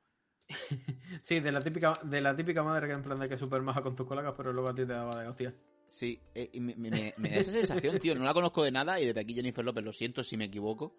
[1.22, 3.62] Sí, de la típica, de la típica madre que en plan de que es súper
[3.62, 5.56] maja con tus colegas, pero luego a ti te daba de hostia.
[5.88, 8.14] Sí, eh, y me, me- me- me da esa sensación, tío.
[8.16, 10.96] No la conozco de nada y desde aquí Jennifer López, lo siento si me equivoco.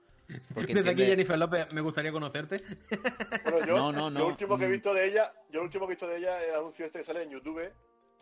[0.55, 2.61] Porque Desde aquí, Jennifer López, me gustaría conocerte.
[3.45, 4.21] Bueno, yo, No, no, no.
[4.21, 4.73] Lo último que he Mm.
[4.73, 6.99] visto de ella, yo lo último que he visto de ella es el anuncio este
[7.01, 7.71] que sale en YouTube,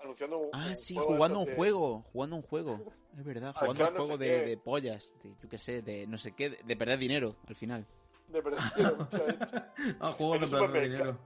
[0.03, 2.93] anunciando un, Ah, un sí, juego jugando un de- juego, jugando un juego.
[3.17, 6.07] Es verdad, Ah, jugando un no juego de, de pollas, de, yo qué sé, de
[6.07, 7.87] no sé qué, de, de perder dinero al final.
[8.29, 8.61] De perder
[8.99, 9.49] muchas veces.
[10.01, 10.83] Ah, juegos de perder supermercado.
[11.13, 11.19] dinero.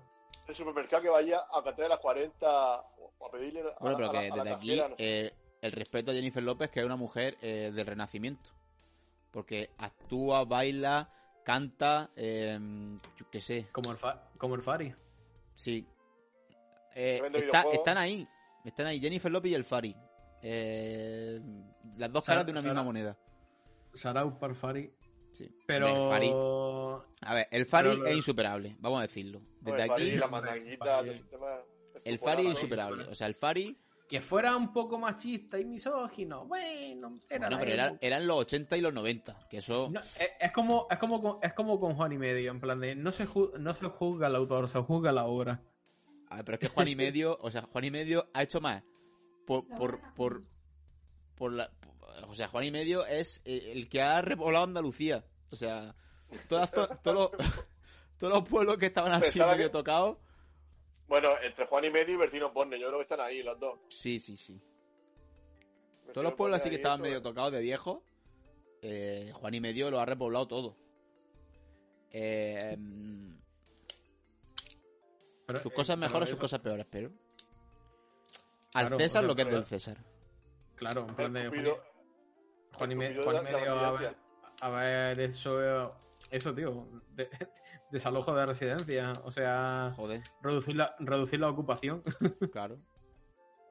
[0.47, 4.11] El supermercado que vaya a cantar de las 40 o a pedirle a, Bueno, pero
[4.11, 5.27] a la- que a la desde aquí cajera, no sé.
[5.27, 8.51] eh, el respeto a Jennifer López, que es una mujer eh, del renacimiento.
[9.31, 11.11] Porque actúa, baila,
[11.45, 12.59] canta, eh,
[13.17, 14.95] yo qué sé, Como el, fa- como el Fari.
[15.55, 15.87] sí.
[16.95, 18.27] Eh, está- están ahí,
[18.65, 19.95] están ahí Jennifer López y el Fari.
[20.43, 21.41] Eh,
[21.97, 23.17] las dos Sara- caras de una misma moneda.
[23.93, 24.93] Sarau par Fari.
[25.33, 25.49] Sí.
[25.67, 25.87] Pero.
[26.11, 29.41] Hombre, el Fari- a ver, el Fari Pero es insuperable, vamos a decirlo.
[29.61, 31.11] Desde Bueno, el Fari, aquí, la Fari.
[31.11, 31.23] es el Fari
[32.05, 32.51] es programa, ¿no?
[32.51, 33.05] insuperable.
[33.05, 33.77] O sea, el Fari,
[34.09, 36.47] Que fuera un poco machista y misógino.
[36.47, 39.91] Bueno, era bueno, pero era- eran los 80 y los 90, que eso...
[39.93, 42.81] No, es, es como, es, como con, es como con Juan y Medio, en plan
[42.81, 45.61] de no se, ju- no se juzga el autor, se juzga la obra.
[46.31, 48.61] A ver, pero es que Juan y Medio, o sea, Juan y Medio ha hecho
[48.63, 48.83] más
[49.47, 50.43] por, por, por,
[51.35, 55.25] por la, por- o sea, Juan y Medio es eh, el que ha repoblado Andalucía.
[55.51, 55.95] O sea,
[56.49, 57.49] todas, to- todos, los,
[58.19, 60.17] todos los pueblos que estaban así Pensaba medio que- tocados.
[61.09, 63.79] Bueno, entre Juan y Medio y Bertino Borne, yo creo que están ahí los dos.
[63.89, 64.61] Sí, sí, sí.
[66.13, 68.03] Todos los pueblos así que estaban medio tocados de viejo,
[68.83, 70.77] eh, Juan y Medio lo ha repoblado todo.
[72.11, 72.77] Eh,
[75.47, 77.11] Pero, sus eh, cosas pero mejores, sus cosas peores, pero...
[78.75, 79.97] Al Claro, César lo que es del César.
[80.77, 81.83] Claro, en plan de Juan y, Cupido-
[82.75, 84.19] Juan y Me- Cupido Juan y de la- de la Medio, a ver, residencia.
[84.61, 85.95] a ver, eso,
[86.31, 87.31] eso, tío, de-
[87.91, 90.23] desalojo de residencia, o sea, Joder.
[90.43, 92.03] reducir la, reducir la ocupación.
[92.53, 92.79] Claro.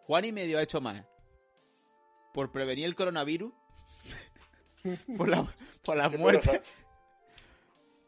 [0.06, 1.04] Juan y medio ha hecho más
[2.34, 3.52] por prevenir el coronavirus,
[5.18, 5.46] por la,
[5.84, 6.62] por la muerte,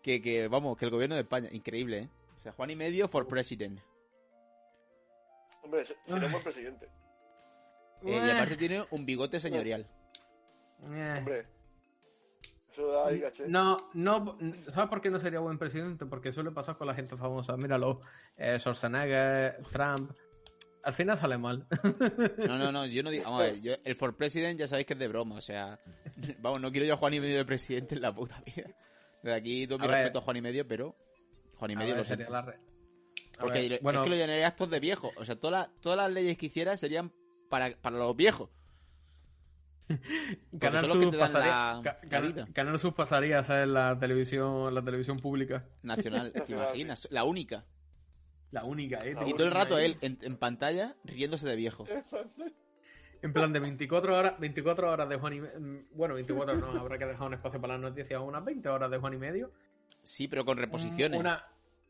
[0.01, 1.49] que, que, vamos, que el gobierno de España.
[1.51, 2.09] Increíble, ¿eh?
[2.39, 3.79] O sea, Juan y medio for president.
[5.63, 6.85] Hombre, se- sería un buen presidente.
[8.05, 9.85] Eh, y aparte tiene un bigote señorial.
[10.81, 11.45] Hombre.
[12.71, 13.47] Eso da ahí, caché.
[13.47, 14.37] No, no,
[14.73, 16.05] ¿sabes por qué no sería buen presidente?
[16.05, 17.57] Porque suele pasar con la gente famosa.
[17.57, 18.01] Míralo,
[18.37, 20.11] eh, Schwarzenegger, Trump.
[20.83, 21.67] Al final sale mal.
[22.37, 23.25] No, no, no, yo no digo.
[23.25, 25.79] Vamos a ver, yo- el for president ya sabéis que es de broma, o sea.
[26.39, 28.69] Vamos, no quiero yo a Juan y medio de presidente en la puta vida.
[29.21, 29.97] Desde aquí todo mi A ver.
[29.97, 30.95] respeto a Juan y medio, pero.
[31.55, 32.33] Juan y medio ver, lo sería siento.
[32.33, 32.59] la re-
[33.39, 35.11] Porque ver, es bueno, que lo llenaría actos de viejo.
[35.17, 37.11] O sea, todas las, todas las leyes que hiciera serían
[37.49, 38.49] para, para los viejos.
[40.59, 42.47] Canal Sur pasaría, la- la Canal- vida.
[42.53, 45.65] Canal Sur pasaría a ser la televisión, la televisión pública.
[45.83, 47.07] Nacional, ¿te imaginas?
[47.11, 47.65] La única.
[48.51, 49.13] La única, ¿eh?
[49.13, 51.85] La Y todo el rato él en, en pantalla riéndose de viejo.
[53.21, 55.59] En plan de 24 horas, 24 horas de Juan y medio.
[55.91, 58.21] Bueno, 24 no, habrá que dejar un espacio para las noticias.
[58.21, 59.51] Unas 20 horas de Juan y medio.
[60.03, 61.19] Sí, pero con reposiciones.
[61.19, 61.43] Una,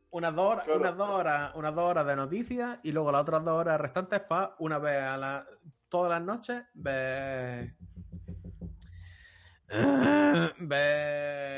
[0.10, 0.80] unas, dos horas, Claro.
[0.80, 4.22] unas, dos horas, unas dos horas de noticias y luego las otras dos horas restantes
[4.22, 5.45] para una vez a la,
[5.88, 7.76] todas las noches ver.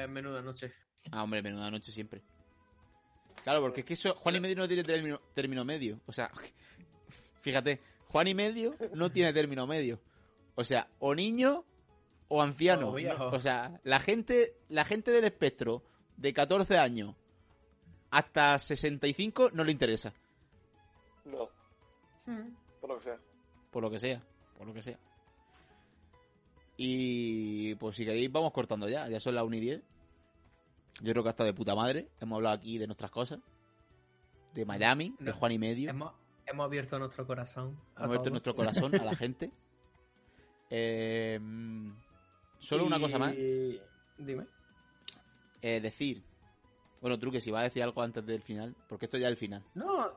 [0.09, 0.73] Menuda noche.
[1.11, 2.21] Ah, hombre, menuda noche siempre.
[3.43, 5.99] Claro, porque es que eso, Juan y medio no tiene término, término medio.
[6.05, 6.31] O sea,
[7.41, 9.99] fíjate, Juan y medio no tiene término medio.
[10.55, 11.65] O sea, o niño
[12.27, 12.89] o anciano.
[12.89, 13.27] O viejo.
[13.27, 15.83] O sea, la gente, la gente del espectro
[16.17, 17.15] de 14 años
[18.11, 20.13] hasta 65 no le interesa.
[21.25, 21.49] No.
[22.25, 22.55] Hmm.
[22.79, 23.19] Por lo que sea.
[23.71, 24.21] por lo que sea,
[24.57, 24.99] por lo que sea.
[26.83, 29.81] Y pues si queréis vamos cortando ya, ya son las 1 y 10.
[31.01, 32.09] Yo creo que hasta de puta madre.
[32.19, 33.39] Hemos hablado aquí de nuestras cosas.
[34.55, 35.31] De Miami, de.
[35.31, 35.91] Juan y medio.
[35.91, 36.11] Hemos,
[36.47, 37.79] hemos abierto nuestro corazón.
[37.91, 38.31] Hemos abierto todos.
[38.31, 39.51] nuestro corazón a la gente.
[40.73, 41.37] Eh,
[42.59, 43.35] solo una cosa más.
[43.35, 44.47] Dime.
[45.61, 46.23] Eh, decir.
[47.01, 49.37] Bueno, Truque, si vas a decir algo antes del final, porque esto ya es el
[49.37, 49.65] final.
[49.73, 50.13] No.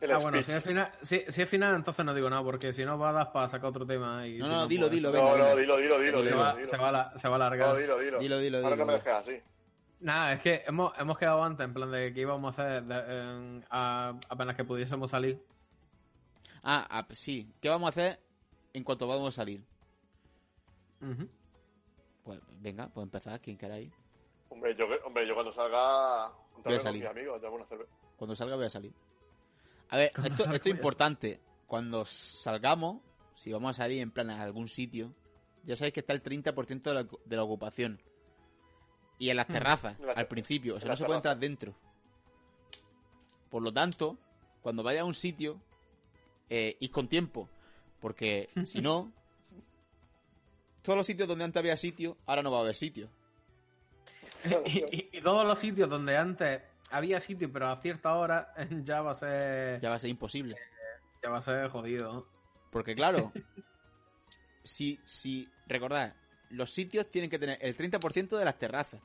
[0.00, 2.72] El Ah, bueno, si es final, si, si es final, entonces no digo nada, porque
[2.72, 4.26] si no va a dar para sacar otro tema.
[4.26, 5.56] Y No, si no, dilo, pues, dilo, No, venga, no, venga.
[5.56, 6.66] dilo, dilo, dilo, Se Se dilo, va, dilo.
[6.66, 7.68] se, va a la- se va a alargar.
[7.68, 8.18] No, dilo, dilo.
[8.18, 9.40] Dilo, dilo, Ahora que me dejes así.
[10.00, 13.20] Nada, es que hemos, hemos quedado antes, en plan de que íbamos a hacer de-
[13.20, 15.42] en- a- apenas que pudiésemos salir.
[16.62, 17.52] Ah, ah, sí.
[17.60, 18.20] ¿Qué vamos a hacer
[18.72, 19.62] en cuanto vamos a salir?
[21.02, 21.28] Ujú.
[22.24, 23.92] Pues venga, pues empezar, quien quiera ir.
[24.48, 27.02] Hombre, yo, hombre, yo cuando salga, juntarme con salir.
[27.02, 27.90] mis amigos, una cerveza.
[28.16, 28.92] Cuando salga voy a salir.
[29.90, 31.40] A ver, esto, es importante.
[31.66, 33.00] Cuando salgamos,
[33.36, 35.12] si vamos a salir en plan a algún sitio,
[35.64, 38.00] ya sabéis que está el 30% de la, de la ocupación.
[39.18, 39.52] Y en las Hmm.
[39.52, 41.74] terrazas, al principio, o sea, no se puede entrar dentro.
[43.50, 44.16] Por lo tanto,
[44.62, 45.60] cuando vaya a un sitio,
[46.48, 47.48] eh, id con tiempo.
[48.00, 49.12] Porque si no,
[50.82, 53.08] todos los sitios donde antes había sitio, ahora no va a haber sitio.
[54.66, 58.52] y, y- y todos los sitios donde antes había sitio, pero a cierta hora
[58.84, 59.80] ya va a ser.
[59.80, 60.56] Ya va a ser imposible.
[61.22, 62.26] Ya va a ser jodido.
[62.70, 63.32] Porque claro,
[64.64, 66.14] si, si recordad,
[66.50, 69.00] los sitios tienen que tener el 30% de las terrazas.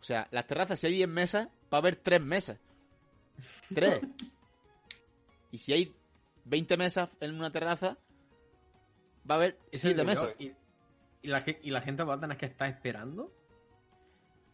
[0.00, 2.58] O sea, las terrazas, si hay 10 mesas, va a haber 3 mesas.
[3.74, 4.00] 3.
[5.52, 5.94] y si hay
[6.44, 7.96] 20 mesas en una terraza,
[9.30, 10.34] va a haber Eso 7 digo yo, mesas.
[10.40, 10.52] Y,
[11.22, 13.32] y la, y la gente va a tener que estar esperando.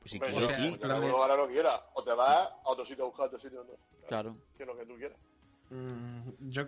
[0.09, 0.71] Pues si Hombre, quiere, o sea, sí,
[1.37, 1.87] lo que quiera.
[1.95, 3.65] O te vas a otro sitio a buscar otro sitio.
[3.65, 3.73] No.
[4.09, 4.37] claro.
[4.57, 5.19] Que lo que tú quieras.
[5.71, 6.63] Mm, yo,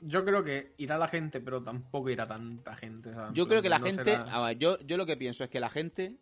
[0.00, 3.10] yo creo que irá la gente, pero tampoco irá tanta gente.
[3.10, 5.06] o sea, en Yo creo que la no gente, será- a ver, yo, yo lo
[5.06, 6.16] que pienso es que la gente,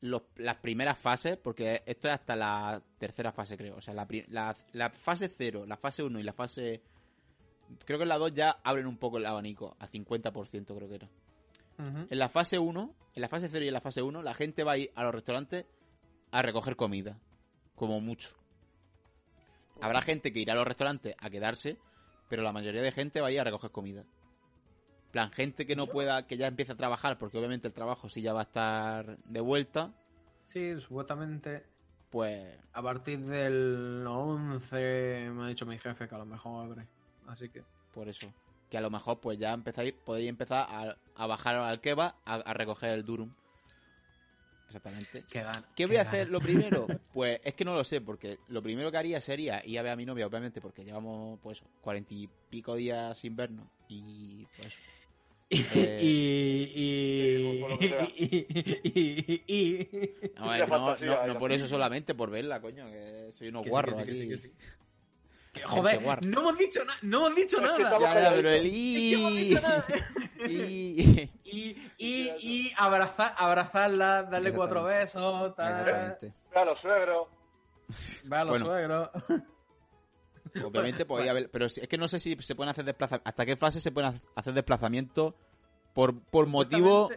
[0.00, 4.06] los- las primeras fases, porque esto es hasta la tercera fase, creo, o sea, la,
[4.06, 6.80] pri- la, la fase 0, la fase 1 y la fase...
[7.84, 10.94] Creo que en la 2 ya abren un poco el abanico, a 50% creo que
[10.94, 11.08] era.
[11.78, 14.64] En la fase 1, en la fase 0 y en la fase 1, la gente
[14.64, 15.64] va a ir a los restaurantes
[16.30, 17.18] a recoger comida,
[17.74, 18.30] como mucho.
[19.80, 21.78] Habrá gente que irá a los restaurantes a quedarse,
[22.28, 24.04] pero la mayoría de gente va a ir a recoger comida.
[25.12, 28.20] Plan, gente que no pueda, que ya empiece a trabajar, porque obviamente el trabajo sí
[28.20, 29.92] ya va a estar de vuelta,
[30.48, 31.62] Sí, supuestamente
[32.10, 36.86] pues a partir del 11 me ha dicho mi jefe que a lo mejor abre.
[37.26, 37.62] Así que.
[37.92, 38.32] por eso.
[38.70, 42.54] Que a lo mejor pues ya empezáis, podéis empezar a, a bajar al a, a
[42.54, 43.30] recoger el durum.
[44.68, 45.24] Exactamente.
[45.74, 46.86] ¿Qué voy a hacer lo primero?
[47.18, 49.90] Pues es que no lo sé, porque lo primero que haría sería ir a ver
[49.92, 54.78] a mi novia, obviamente, porque llevamos pues cuarenta y pico días sin vernos y pues
[55.74, 57.80] Eh, y, y, no, no, no,
[61.00, 61.26] ya.
[61.26, 64.36] no por eso solamente, por verla, coño, que soy unos sí, guarros que sí, que
[64.38, 64.56] sí, aquí.
[65.64, 67.78] Joder, no hemos dicho nada, no hemos dicho nada.
[68.00, 69.54] Ya, pero el y...
[69.54, 69.58] y...
[71.50, 75.80] Y, y, y abrazar, abrazarla, darle cuatro besos, tal.
[75.80, 76.34] Exactamente.
[76.52, 77.28] Ve a los suegros.
[78.24, 78.66] Ve a los Bueno.
[78.66, 79.10] suegros.
[80.64, 83.56] Obviamente podía haber, pero es que no sé si se pueden hacer desplazamientos, hasta qué
[83.56, 85.34] fase se pueden hacer desplazamientos
[85.92, 87.10] por, por motivo,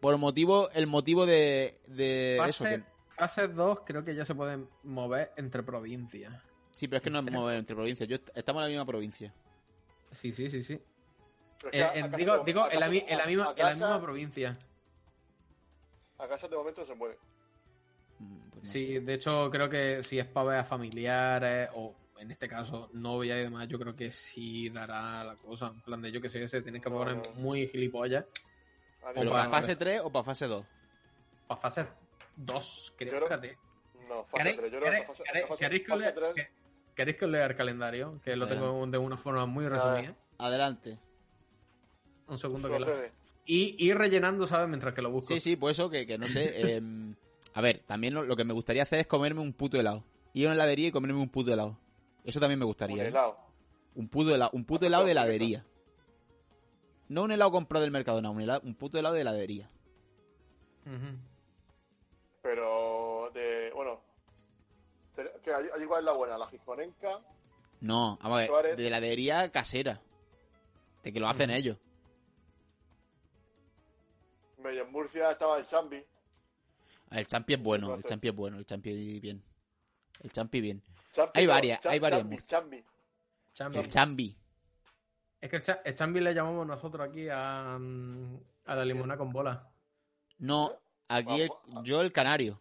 [0.00, 2.64] por motivo, el motivo de, de eso.
[2.64, 2.84] Fase, que-
[3.14, 6.34] fase 2 creo que ya se pueden mover entre provincias.
[6.76, 8.08] Sí, pero es que no es mover entre provincias.
[8.08, 9.32] Yo, estamos en la misma provincia.
[10.12, 10.80] Sí, sí, sí, sí.
[11.72, 14.52] Eh, digo, digo en, la, en misma, a en la casa- misma provincia.
[16.18, 17.18] A casa de momento se muere.
[18.18, 19.00] Mm, pues no Sí, sé.
[19.00, 23.38] de hecho creo que si es para ver a familiares o en este caso novia
[23.38, 25.68] y demás, yo creo que sí dará la cosa.
[25.68, 27.32] En plan de yo que sé, se tienen que No, poner no.
[27.34, 28.24] muy gilipollas.
[29.14, 30.64] ¿Pero para fase 3 o para fase 2?
[31.46, 31.86] Para fase
[32.36, 33.20] 2, creo.
[33.20, 33.56] Yo creo-.
[34.08, 34.72] No, fase ¿Queréis, 3.
[34.72, 35.68] Yo creo que fase, fase- fase
[35.98, 36.48] lea- 3 que-
[36.96, 38.20] queréis que os lea el calendario?
[38.24, 38.68] Que lo Adelante.
[38.68, 40.16] tengo de una forma muy resumida.
[40.38, 40.98] Adelante.
[42.26, 42.86] Un segundo que lo...
[43.44, 44.68] Y ir rellenando, ¿sabes?
[44.68, 45.32] Mientras que lo busco.
[45.32, 46.74] Sí, sí, pues eso, que, que no sé.
[46.76, 47.14] em,
[47.54, 50.02] a ver, también lo, lo que me gustaría hacer es comerme un puto helado.
[50.32, 51.78] Ir a una heladería y comerme un puto helado.
[52.24, 53.04] Eso también me Un gustaría.
[53.04, 53.08] ¿eh?
[53.08, 53.36] helado.
[53.94, 55.64] Un puto helado, un puto helado de heladería.
[57.08, 59.70] No un helado comprado del mercado, no, un, helado- un puto helado de heladería.
[62.42, 62.85] Pero
[65.46, 67.20] Que allí allí igual es la buena, la gijonenca.
[67.80, 68.76] No, vamos a ver, Suárez.
[68.76, 70.00] de heladería casera.
[71.04, 71.76] De que lo hacen ellos.
[74.58, 76.04] Medio en Murcia estaba el chambi.
[77.12, 79.40] El champi es bueno, el champi es bueno, el champi bien.
[80.20, 80.82] El champi bien.
[81.12, 82.26] Champi Hay varias, hay varias.
[82.48, 82.84] Chambi.
[83.78, 84.36] El chambi.
[85.40, 89.30] Es que el, cha- el chambi le llamamos nosotros aquí a, a la limona con
[89.32, 89.70] bola.
[90.38, 90.72] No,
[91.06, 91.50] aquí el-
[91.84, 92.58] yo el canario.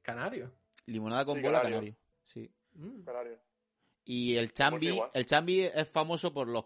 [0.00, 0.50] Canario.
[0.86, 1.76] Limonada con Sí, bola canario.
[1.78, 1.96] canario.
[2.24, 2.50] Sí.
[2.74, 3.02] Mm.
[3.02, 3.38] Canario.
[4.04, 5.10] Y el chambi, igual.
[5.14, 6.64] el chambi es famoso por los...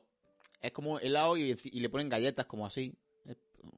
[0.61, 2.95] Es como helado y, y le ponen galletas como así.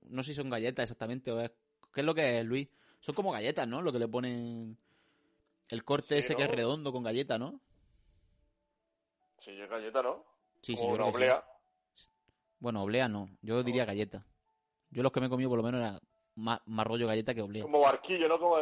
[0.09, 1.51] No sé si son galletas exactamente o es...
[1.93, 2.69] ¿Qué es lo que es, Luis?
[3.01, 3.83] Son como galletas, ¿no?
[3.83, 4.77] Lo que le ponen...
[5.69, 7.61] El corte Sí, ese que es redondo con galleta, ¿no?
[9.41, 10.25] Sí, es galleta, ¿no?
[10.61, 11.17] Sí, sí, o yo una creo que sí.
[11.17, 11.45] oblea.
[12.59, 13.29] Bueno, oblea no.
[13.43, 14.25] Yo diría galleta.
[14.91, 16.01] Yo los que me he comido por lo menos era
[16.37, 17.63] más, más rollo galleta que oblea.
[17.63, 18.39] Como barquillo, ¿no?
[18.39, 18.57] Como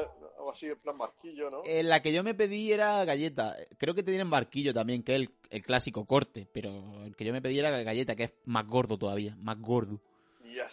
[0.52, 1.62] así, en plan barquillo, ¿no?
[1.64, 3.56] Eh, la que yo me pedí era galleta.
[3.78, 6.48] Creo que te tienen barquillo también, que es el, el clásico corte.
[6.52, 9.36] Pero el que yo me pedí era galleta, que es más gordo todavía.
[9.38, 10.00] Más gordo.
[10.44, 10.72] Yes.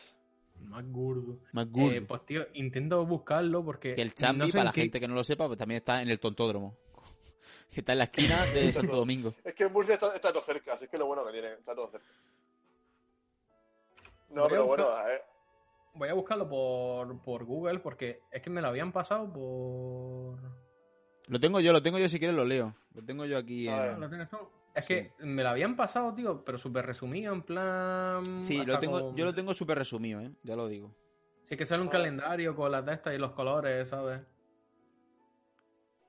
[0.61, 1.37] Más gordo.
[1.51, 1.91] Más gordo.
[1.93, 3.93] Eh, pues tío, intento buscarlo porque.
[3.93, 5.77] que el chambi, no sé para la qué- gente que no lo sepa, pues también
[5.79, 6.75] está en el tontódromo.
[7.71, 9.35] Que está en la esquina de Santo Domingo.
[9.43, 11.53] Es que en Murcia está, está todo cerca, así que es lo bueno que tiene,
[11.53, 12.07] está todo cerca.
[14.29, 15.21] No, pero bueno, eh,
[15.97, 20.37] Voy a buscarlo por, por Google porque es que me lo habían pasado por.
[21.27, 22.75] Lo tengo yo, lo tengo yo si quieres lo leo.
[22.93, 23.67] Lo tengo yo aquí.
[23.67, 23.99] A en- ver.
[23.99, 24.37] ¿Lo tienes tú?
[24.75, 28.39] Es que me lo habían pasado, tío, pero súper resumido, en plan.
[28.41, 30.31] Sí, lo tengo, con- yo lo tengo súper resumido, ¿eh?
[30.43, 30.93] Ya lo digo.
[31.43, 31.91] Sí, que sale un Ah.
[31.91, 34.21] calendario con las de estas y los colores, ¿sabes?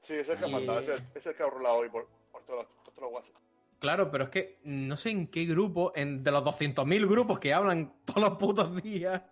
[0.03, 1.89] sí, ese es el que ha mandado, ese, ese es el que ha rulado hoy
[1.91, 3.37] por, por todos los, por todos los WhatsApp.
[3.79, 7.53] Claro, pero es que no sé en qué grupo, en, de los 200.000 grupos que
[7.55, 9.23] hablan todos los putos días.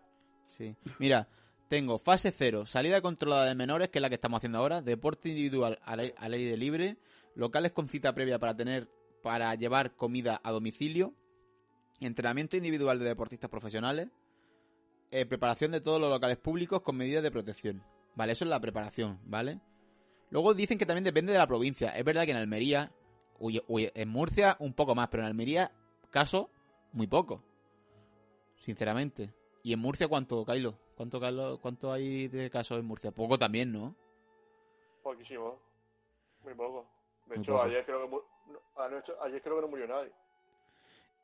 [0.46, 0.74] Sí.
[0.98, 1.28] Mira,
[1.68, 5.28] tengo fase cero, salida controlada de menores, que es la que estamos haciendo ahora, deporte
[5.28, 6.96] individual al, ai- al aire libre,
[7.34, 8.88] locales con cita previa para tener,
[9.22, 11.12] para llevar comida a domicilio,
[12.00, 14.08] entrenamiento individual de deportistas profesionales,
[15.10, 17.82] eh, preparación de todos los locales públicos con medidas de protección.
[18.14, 19.60] Vale, eso es la preparación, ¿vale?
[20.30, 21.90] Luego dicen que también depende de la provincia.
[21.90, 22.92] Es verdad que en Almería,
[23.40, 25.70] en Murcia un poco más, pero en Almería,
[26.10, 26.50] caso,
[26.92, 27.42] muy poco.
[28.58, 29.32] Sinceramente.
[29.66, 30.78] ¿Y en Murcia cuánto, Kailo?
[30.94, 33.10] ¿Cuánto, Kailo, ¿Cuánto hay de casos en Murcia?
[33.10, 33.96] Poco también, ¿no?
[35.02, 35.58] Poquísimo.
[36.44, 36.86] Muy poco.
[37.26, 37.64] De Muy hecho, poco.
[37.64, 38.16] ayer creo que
[38.76, 40.12] anoche- ayer creo que no murió nadie.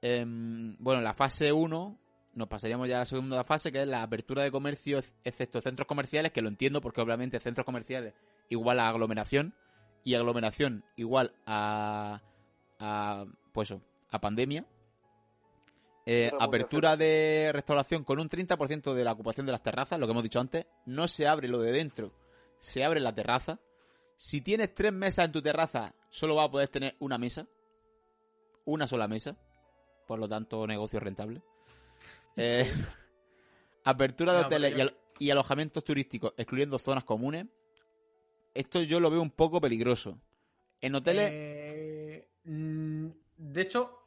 [0.01, 1.97] Em, bueno, la fase 1,
[2.35, 5.61] nos pasaríamos ya a la segunda fase, que es la apertura de comercio, ex- excepto
[5.61, 8.13] centros comerciales, que lo entiendo porque obviamente centros comerciales
[8.49, 9.55] igual a aglomeración,
[10.03, 12.21] y aglomeración igual a,
[12.81, 13.81] a pues eso,
[14.11, 14.67] a pandemia.
[16.05, 20.11] Eh, apertura de restauración con un 30% de la ocupación de las terrazas, lo que
[20.13, 20.67] hemos dicho antes.
[20.87, 22.13] No se abre lo de dentro,
[22.59, 23.61] se abre la terraza.
[24.17, 27.47] Si tienes tres mesas en tu terraza, solo vas a poder tener una mesa.
[28.65, 29.37] Una sola mesa.
[30.07, 31.41] Por lo tanto, negocio rentable.
[32.37, 32.71] Eh,
[33.85, 37.47] apertura de No, hoteles yo- y, al- y alojamientos turísticos, excluyendo zonas comunes.
[38.55, 40.19] Esto yo lo veo un poco peligroso.
[40.81, 43.07] En hoteles, Eh, mm,
[43.39, 43.99] de hecho,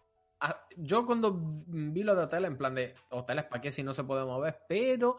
[0.77, 4.03] yo cuando vi lo de hoteles, en plan de hoteles, ¿para qué si no se
[4.03, 4.59] puede mover?
[4.67, 5.17] Pero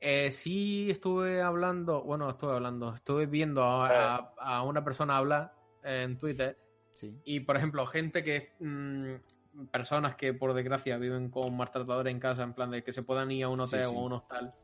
[0.00, 5.52] eh, sí estuve hablando, bueno, estuve hablando, estuve viendo a, a- a una persona hablar
[5.82, 6.58] en Twitter
[6.94, 7.20] sí.
[7.24, 12.42] y, por ejemplo, gente que, mm, personas que por desgracia viven con maltratadores en casa,
[12.42, 13.90] en plan de que se puedan ir a un hotel sí.
[13.94, 14.54] o a un hostal.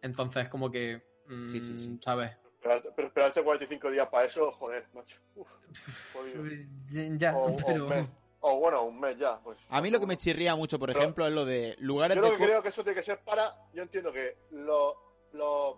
[0.00, 1.98] Entonces, como que, mm, Sí, sí, sí.
[2.02, 2.30] ¿sabes?
[2.60, 5.16] Pero esperarte 45 días para eso, joder, macho.
[5.34, 5.48] Uf.
[7.18, 8.08] Ya, O, pero...
[8.44, 9.38] O bueno, un mes ya.
[9.38, 12.22] Pues, A mí lo que me chirría mucho, por ejemplo, es lo de lugares Yo
[12.22, 12.30] de...
[12.30, 13.54] lo co- creo que eso tiene que ser para.
[13.72, 14.94] Yo entiendo que los,
[15.32, 15.76] los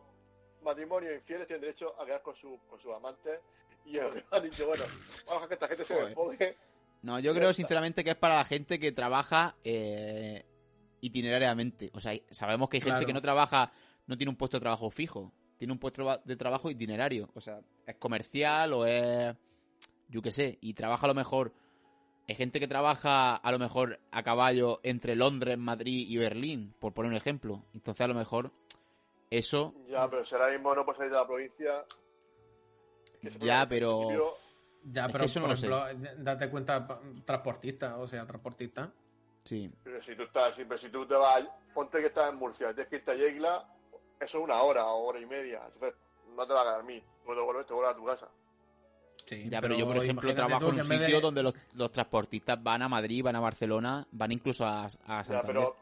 [0.62, 3.38] matrimonios infieles tienen derecho a quedar con, su, con sus amantes.
[3.84, 4.82] Y el han dicho, bueno,
[5.26, 6.56] vamos a que esta gente se desfogue.
[7.02, 10.46] No, yo creo sinceramente que es para la gente que trabaja eh,
[11.02, 11.90] itinerariamente.
[11.92, 13.06] O sea, sabemos que hay gente Claro.
[13.06, 13.72] que no trabaja,
[14.06, 17.28] no tiene un puesto de trabajo fijo, tiene un puesto de trabajo itinerario.
[17.34, 19.36] O sea, es comercial o es,
[20.08, 21.52] yo qué sé, y trabaja a lo mejor.
[22.26, 26.94] Hay gente que trabaja a lo mejor a caballo entre Londres, Madrid y Berlín, por
[26.94, 27.62] poner un ejemplo.
[27.74, 28.50] Entonces a lo mejor
[29.30, 31.84] eso Ya, pero si ahora mismo no puedes salir de la provincia.
[33.40, 34.32] Ya, pero- principio,
[34.86, 35.66] Ya, Es pero eso no por lo sé.
[35.66, 38.92] ejemplo, d- date cuenta, transportista, o sea, transportista.
[39.42, 39.70] sí.
[39.82, 42.88] Pero si tú estás, pero si tú te vas, ponte que estás en Murcia, tienes
[42.88, 43.66] que irte a Yegla,
[44.20, 45.62] eso es una hora o hora y media.
[45.72, 45.94] Entonces,
[46.34, 47.02] no te va a mí.
[47.24, 48.28] Tú te vuelves, te vuelves a tu casa.
[49.26, 52.62] Sí, Ya, pero, yo, por ejemplo, trabajo en un de- sitio donde los, los transportistas
[52.62, 55.46] van a Madrid, van a Barcelona, van incluso a, a Ya, Santander.
[55.46, 55.76] pero.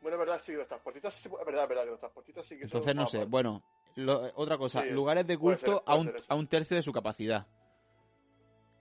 [0.00, 2.62] Bueno, es verdad, sí, los transportistas sí, es verdad, es verdad, los transportistas sí que
[2.68, 3.24] son Entonces, no sé.
[3.26, 3.62] Bueno,
[3.94, 4.82] lo- otra cosa.
[4.82, 7.46] Sí, lugares de culto ser, a, un, a un tercio de su capacidad.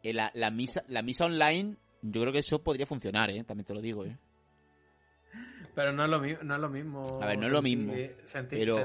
[0.01, 3.43] Eh, la, la misa, la misa online, yo creo que eso podría funcionar, ¿eh?
[3.43, 4.17] También te lo digo, ¿eh?
[5.75, 7.19] Pero no es lo, mi- no es lo mismo.
[7.21, 7.93] A ver, no es lo mismo,
[8.25, 8.77] Sentí, pero-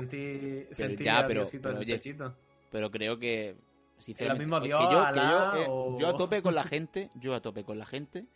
[1.05, 2.37] ya, a pero- pero el oye, pechito.
[2.77, 3.57] Pero creo que,
[3.97, 4.45] sinceramente...
[4.45, 7.11] mismo que Dios, yo, que Alá, yo, eh, o- yo a tope con la gente,
[7.15, 8.27] yo a tope con la gente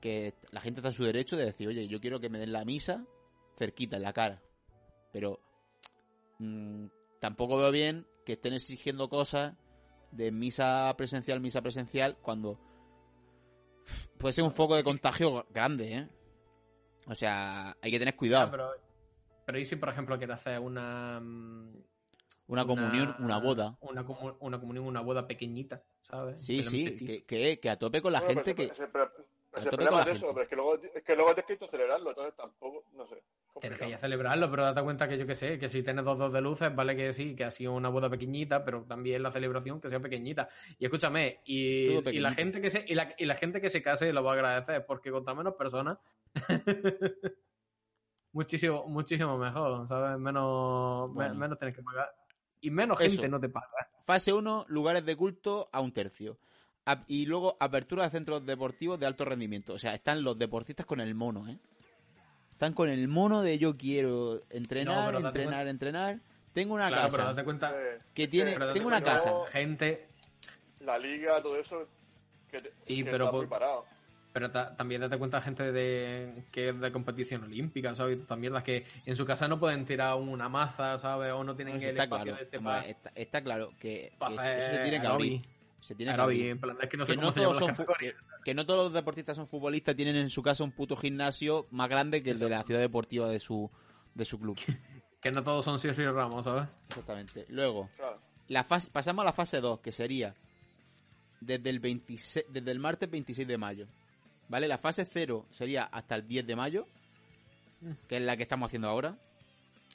[0.00, 2.52] que la gente está en su derecho de decir, oye, yo quiero que me den
[2.52, 3.04] la misa
[3.58, 4.40] cerquita, en la cara.
[5.12, 5.40] Pero
[6.38, 6.86] mm,
[7.20, 9.52] tampoco veo bien que estén exigiendo cosas
[10.10, 12.58] de misa presencial, misa presencial, cuando
[14.16, 16.08] puede ser un foco de contagio grande, ¿eh?
[17.06, 18.50] O sea, hay que tener cuidado.
[18.50, 18.70] pero,
[19.44, 21.20] pero ¿y si, por ejemplo, quieres hacer una...
[22.46, 23.76] Una comunión, una boda.
[23.80, 26.42] Una, comu- una comunión, una boda pequeñita, ¿sabes?
[26.44, 28.64] Sí, Pero sí, que, que, que a tope con la Bueno, gente que...
[28.64, 30.34] ese- a tope problema con la es eso, gente.
[30.34, 33.22] pero es que luego, es que luego tienes que celebrarlo, entonces tampoco, no sé.
[33.60, 33.90] Tienes que complicado.
[33.90, 36.32] ir a celebrarlo, pero date cuenta que yo que sé, que si tienes dos dos
[36.32, 39.80] de luces, vale que sí, que ha sido una boda pequeñita, pero también la celebración
[39.80, 40.48] que sea pequeñita.
[40.78, 43.82] Y escúchame, y, y la gente que se, y la, y la gente que se
[43.82, 45.98] case lo va a agradecer, porque contra menos personas,
[48.32, 50.18] muchísimo, muchísimo mejor, ¿sabes?
[50.18, 52.14] Menos, me- menos tienes que pagar.
[52.60, 53.10] Y menos Eso.
[53.16, 53.68] gente no te paga.
[54.02, 56.38] Fase 1, lugares de culto a un tercio.
[57.06, 59.74] Y luego apertura de centros deportivos de alto rendimiento.
[59.74, 61.56] O sea, están los deportistas con el mono, ¿eh?
[62.52, 66.18] Están con el mono de yo quiero entrenar, No, entrenar, entrenar.
[66.52, 68.52] Tengo una Claro, pero casa date cuenta, Eh, que tiene...
[68.52, 69.46] pero date Tengo una cuenta, casa.
[69.52, 70.08] gente,
[70.80, 71.86] La liga, todo eso,
[72.50, 73.84] que, Sí, que pero está por- muy parado.
[74.32, 78.24] Pero ta- también date cuenta gente de que es de competición olímpica, ¿sabes?
[78.28, 81.32] También las que en su casa no pueden tirar una maza, ¿sabes?
[81.32, 82.36] O no tienen el está espacio claro.
[82.38, 85.42] de este Hombre, pa- está, está claro que, eso se tiene que abrir.
[85.80, 86.46] Se tiene que abrir.
[86.50, 88.14] en plan, es que no que no, todos son que,
[88.44, 92.22] que no los deportistas son futbolistas tienen en su casa un puto gimnasio más grande
[92.22, 93.68] que el de la ciudad deportiva de su
[94.14, 94.58] de su club
[95.20, 96.68] Que no todos son Sergio y Ramos, ¿sabes?
[96.88, 98.20] exactamente luego Claro.
[98.48, 100.34] la fase, pasamos a la fase 2 que sería
[101.40, 103.86] desde el 26 desde el martes 26 de mayo
[104.50, 106.86] vale la fase 0 sería hasta el 10 de mayo
[108.08, 109.16] que es la que estamos haciendo ahora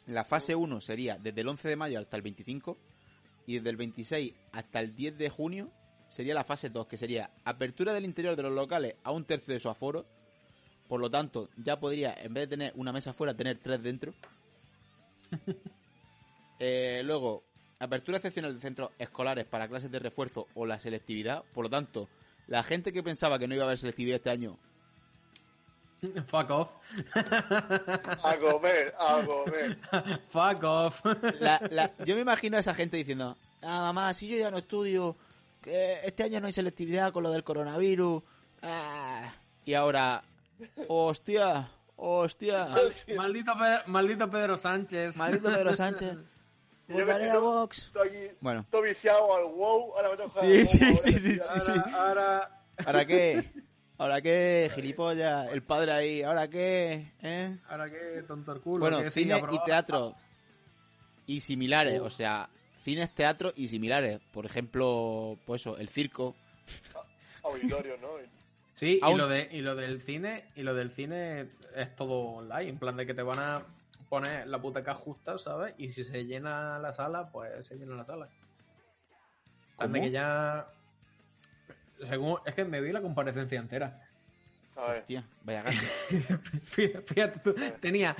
[0.08, 2.78] la fase 1 sería desde el 11 de mayo hasta el 25
[3.45, 5.72] y desde el 26 hasta el 10 de junio
[6.10, 9.53] sería la fase 2, que sería apertura del interior de los locales a un tercio
[9.53, 10.06] de su aforo.
[10.88, 14.14] Por lo tanto, ya podría, en vez de tener una mesa fuera, tener tres dentro.
[16.58, 17.43] Eh, luego,
[17.80, 21.43] apertura excepcional de centros escolares para clases de refuerzo o la selectividad.
[21.53, 22.08] Por lo tanto,
[22.47, 24.57] la gente que pensaba que no iba a haber selectividad este año,
[26.27, 26.69] Fuck off.
[27.15, 29.77] A comer, a comer.
[30.29, 31.01] Fuck off.
[31.39, 34.57] la- la- yo me imagino a esa gente diciendo, ah, mamá, si yo ya no
[34.57, 35.15] estudio,
[35.61, 38.21] que este año no hay selectividad con lo del coronavirus.
[38.61, 39.33] ah".
[39.65, 40.23] Y ahora,
[40.87, 42.67] hostia, hostia,
[43.15, 45.15] maldito, Pedro, maldito Pedro Sánchez.
[45.17, 46.17] maldito Pedro Sánchez.
[46.88, 47.79] Votaré a Vox.
[47.88, 51.19] Estoy aquí, Bueno, estoy viciado al WoW, ahora me toca Sí, sí, WoW, sí, ahora,
[51.19, 51.59] sí, tío.
[51.59, 51.71] sí.
[51.71, 52.51] Ahora, ahora-
[52.86, 53.51] ¿ahora qué?
[53.97, 54.69] ¿Ahora qué?
[54.75, 57.13] Gilipollas, el padre ahí, ¿ahora qué?
[57.21, 57.57] ¿Eh?
[57.69, 58.81] ahora qué tonto el culo.
[58.81, 60.15] Bueno, sí, cine y teatro
[61.25, 62.49] y similares, o sea,
[62.83, 64.19] cines, teatro y similares.
[64.33, 66.36] Por ejemplo, pues eso, el circo.
[67.43, 68.09] Auditorio, ¿no?
[68.73, 72.69] Sí, y lo, de, y lo del cine, y lo del cine es todo online,
[72.71, 73.63] en plan de que te van a
[74.10, 75.74] poner la puteca justa, ¿sabes?
[75.78, 78.30] Y si se llena la sala, pues se llena la sala.
[79.76, 79.93] ¿Cómo?
[79.93, 80.68] que ya.
[82.08, 84.01] Según, es que me vi la comparecencia entera.
[84.78, 85.64] A ver, Hostia, vaya.
[86.66, 88.14] Fíjate, fíjate tú, tenía.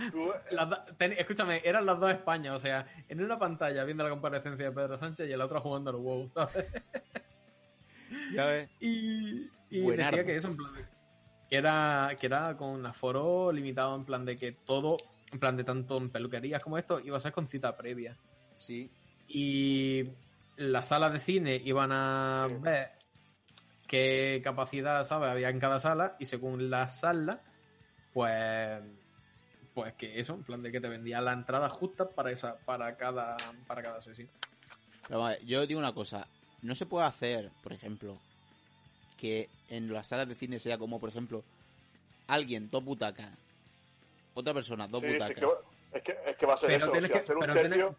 [0.52, 4.66] las ten- escúchame, eran las dos Españas, o sea, en una pantalla viendo la comparecencia
[4.66, 6.66] de Pedro Sánchez y en la otra jugando al WoW, ¿sabes?
[8.34, 8.70] Ya ves.
[8.80, 10.86] Y, y decía que eso, en plan de-
[11.50, 14.96] que era, que era con aforo limitado, en plan de que todo,
[15.36, 18.16] en plan de tanto en peluquerías como esto, iba a ser con cita previa.
[18.56, 18.90] Sí.
[19.28, 20.06] Y
[20.56, 22.56] las salas de cine iban a Sí.
[22.62, 22.92] ver
[23.86, 25.30] qué capacidad, ¿sabes?
[25.30, 27.42] Había en cada sala y según la sala,
[28.14, 28.82] pues
[29.74, 32.96] pues que eso, en plan de que te vendía la entrada justa para esa para
[32.96, 33.36] cada
[33.68, 34.30] para cada sesión.
[35.06, 36.26] Pero vale, yo digo una cosa.
[36.62, 38.18] No se puede hacer, por ejemplo,
[39.18, 41.44] que en las salas de cine sea como, por ejemplo,
[42.28, 43.38] alguien, dos butacas.
[44.36, 45.32] Otra persona, dos sí, sí, butacas.
[45.32, 45.62] es, que, va-
[45.94, 46.92] es, que, es que va a ser Pero eso.
[46.92, 47.96] tienes si que- hacer un pero tercio,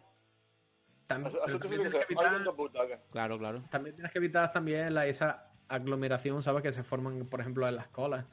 [1.07, 2.99] pero también tienes que evitar-.
[3.11, 3.63] Claro, claro.
[3.69, 6.63] También tienes que evitar también la, esa aglomeración, ¿sabes?
[6.63, 8.25] Que se forman, por ejemplo, en las colas.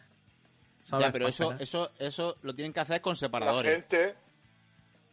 [0.84, 1.06] ¿sabes?
[1.06, 3.72] Ya, pero eso, eso, eso lo tienen que hacer con La separadores.
[3.74, 4.14] gente,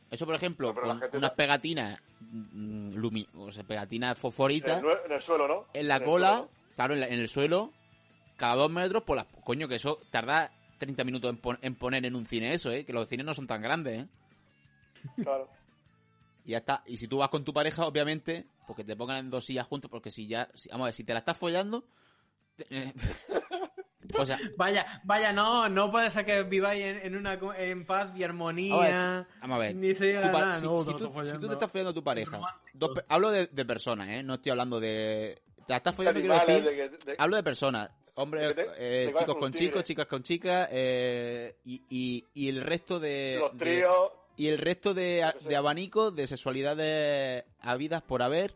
[0.09, 4.84] Eso, por ejemplo, No, con unas no- pegatinas, mm, lumi, o sea, pegatinas en fosforitas
[4.84, 5.68] el, en el suelo, ¿no?
[5.73, 6.49] en la cola, suelo.
[6.76, 7.72] claro, en, la- en el suelo,
[8.35, 10.51] cada dos metros, pues la, coño, que eso tarda
[10.81, 12.83] 30 minutos en, pon- en poner en un cine eso, ¿eh?
[12.85, 14.07] Que los cines no son tan grandes, ¿eh?
[15.23, 15.47] Claro.
[16.45, 16.83] Y ya está.
[16.85, 19.89] Y si tú vas con tu pareja, obviamente, porque te pongan en dos sillas juntos,
[19.91, 21.83] porque si ya, si- vamos a ver, si te la estás follando,
[22.69, 22.93] eh,
[24.17, 28.09] o sea, Vaya, vaya, no, no puede ser que viváis en, en una en paz
[28.15, 29.27] y vamos a ver, armonía.
[29.39, 31.91] vamos a ver, Ni se llega a si, no, si tú, si te estás follando
[31.91, 32.39] a tu pareja,
[32.73, 34.23] dos hablo de, de personas, ¿eh?
[34.23, 35.41] No estoy hablando de...
[35.67, 36.63] Te la estás follando, quiero decir...
[36.63, 37.91] de que- de- Hablo de personas.
[38.15, 43.38] Hombres, eh, chicos con chicos, chicas con chicas, eh, y, y, y el resto de,
[43.39, 44.11] Los de- tríos.
[44.38, 45.49] y el resto de, sé.
[45.49, 48.55] de abanicos de sexualidades habidas por haber,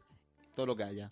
[0.56, 1.12] todo lo que haya.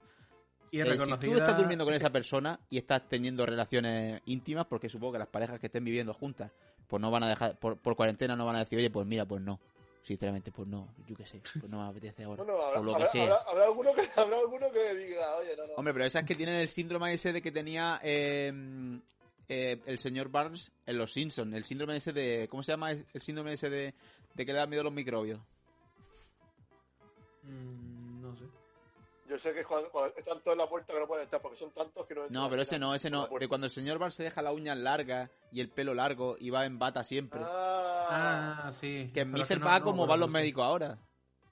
[0.71, 4.89] Y Eh, si tú estás durmiendo con esa persona y estás teniendo relaciones íntimas, porque
[4.89, 6.51] supongo que las parejas que estén viviendo juntas,
[6.87, 9.25] pues no van a dejar, por, por cuarentena no van a decir, oye, pues mira,
[9.25, 9.59] pues no.
[10.03, 12.43] Sinceramente, pues no, yo qué sé, pues no me apetece ahora.
[12.43, 13.23] Bueno, habrá, o lo que habrá- sea.
[13.23, 15.73] habrá- habrá alguno que, habrá alguno que diga, oye, no, no.
[15.75, 18.51] Hombre, pero esas que tienen el síndrome ese de que tenía eh,
[19.47, 21.53] eh, el señor Barnes en Los Simpsons.
[21.53, 22.47] El síndrome ese de...
[22.49, 23.93] ¿Cómo se llama el síndrome ese de,
[24.33, 25.39] de que le da miedo a los microbios?
[27.43, 28.02] Mm.
[29.29, 31.41] Yo sé que es cuando, cuando están todos en la puerta que no pueden estar
[31.41, 33.39] porque son tantos que no entran No, pero ese no, ese la no.
[33.39, 36.49] De cuando el señor Barnes se deja las uñas largas y el pelo largo y
[36.49, 37.39] va en bata siempre.
[37.41, 39.09] Ah, Ah, sí.
[39.13, 39.59] que Mr.
[39.59, 40.97] no- va no como van los médicos ahora.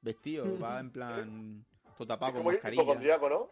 [0.01, 1.65] Vestido, va en plan...
[1.95, 2.81] Todo es tapado con como mascarilla.
[2.81, 3.49] hipocondriaco, ¿no?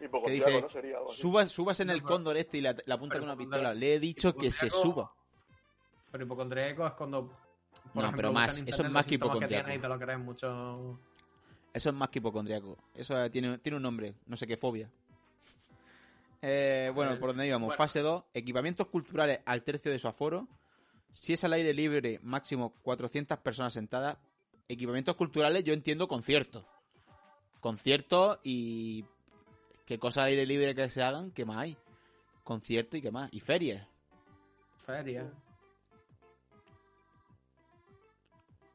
[0.00, 0.70] Hipocondriaco, dice, ¿no?
[0.70, 1.20] Sería algo así.
[1.20, 3.74] Subas, subas en el cóndor este y la, la apunta pero con una hipocondriaco- pistola.
[3.74, 5.12] Le he dicho que se hipocondriaco- suba.
[6.10, 7.26] Pero hipocondríaco es cuando.
[7.28, 7.36] por
[7.94, 9.64] No, ejemplo, pero más, en eso es más que hipocondriaco.
[9.64, 10.98] tienes Y te lo crees mucho.
[11.74, 12.78] Eso es más que hipocondriaco.
[12.94, 14.88] Eso eh, tiene, tiene un nombre, no sé qué fobia.
[16.40, 17.66] Eh, bueno, por donde íbamos.
[17.68, 17.78] bueno.
[17.78, 18.22] Fase 2.
[18.32, 20.46] Equipamientos culturales al tercio de su aforo.
[21.12, 24.18] Si es al aire libre, máximo 400 personas sentadas.
[24.68, 26.64] Equipamientos culturales, yo entiendo conciertos.
[27.60, 29.04] Conciertos y...
[29.84, 31.30] ¿Qué cosas al aire libre que se hagan?
[31.32, 31.76] ¿Qué más hay?
[32.44, 33.28] Conciertos y qué más.
[33.32, 33.86] Y ferias.
[34.76, 35.30] Feria.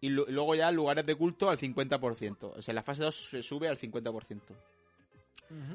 [0.01, 2.53] Y lu- luego ya lugares de culto al 50%.
[2.57, 4.55] O sea, la fase 2 se sube al 50%.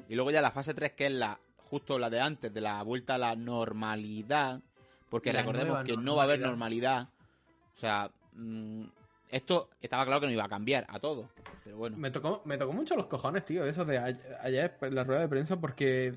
[0.08, 1.38] Y luego ya la fase 3, que es la
[1.68, 4.60] justo la de antes, de la vuelta a la normalidad.
[5.10, 7.08] Porque La recordemos que no va a haber normalidad.
[7.76, 8.84] O sea, mm,
[9.30, 11.28] esto estaba claro que no iba a cambiar a todo.
[11.64, 11.96] Pero bueno.
[11.96, 13.98] Me tocó, me tocó mucho los cojones, tío, eso de
[14.40, 16.14] ayer en la rueda de prensa, porque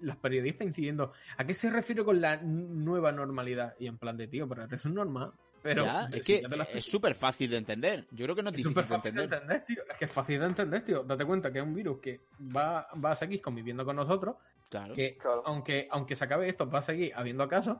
[0.00, 3.74] los periodistas incidiendo, ¿a qué se refiere con la nueva normalidad?
[3.78, 5.32] Y en plan de, tío, pero eso es normal.
[5.66, 6.42] Pero Ya, es que
[6.74, 8.06] es súper fácil de entender.
[8.10, 9.42] Yo creo que no es, Es difícil fácil de entender.
[9.42, 9.82] entender, tío.
[9.90, 11.02] Es que es fácil de entender, tío.
[11.02, 12.20] Date cuenta que es un virus que
[12.54, 14.36] va, va a seguir conviviendo con nosotros,
[14.70, 14.94] Claro.
[14.94, 15.42] que Claro.
[15.46, 17.78] aunque, aunque se acabe esto, va a seguir habiendo casos.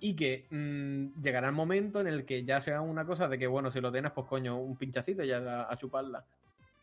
[0.00, 3.46] Y que mm, llegará el momento en el que ya sea una cosa de que,
[3.46, 6.24] bueno, si lo tienes, pues coño, un pinchacito y ya a, a chuparla.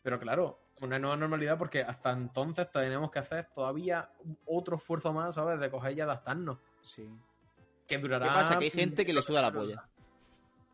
[0.02, 4.08] Pero claro, una nueva normalidad porque hasta entonces tenemos que hacer todavía
[4.46, 5.60] otro esfuerzo más, ¿sabes?
[5.60, 6.58] De coger y adaptarnos.
[6.82, 7.08] Sí.
[7.96, 8.34] Que ¿Qué durará.
[8.34, 8.58] pasa?
[8.58, 9.84] Que hay gente que le suda la polla.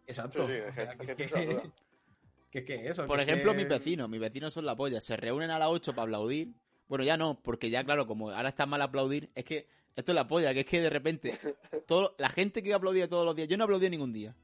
[0.06, 0.46] Exacto.
[0.46, 1.72] Sí, sí, hay O sea, gente- hay que- gente que se la suda.
[2.50, 3.06] que, que eso.
[3.06, 4.08] Por que- ejemplo, que- mis vecinos.
[4.08, 5.00] Mis vecinos son la polla.
[5.00, 6.52] Se reúnen a las 8 para aplaudir.
[6.88, 10.16] Bueno, ya no, porque ya, claro, como ahora está mal aplaudir, es que esto es
[10.16, 11.38] la polla, que es que de repente
[11.86, 14.34] todo, la gente que aplaudía todos los días, yo no aplaudía ningún día.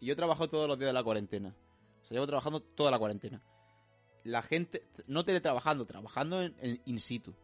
[0.00, 1.54] Y yo trabajo todos los días de la cuarentena.
[2.00, 3.40] O sea, llevo trabajando toda la cuarentena.
[4.24, 7.34] La gente, no teletrabajando, trabajando en, en in situ.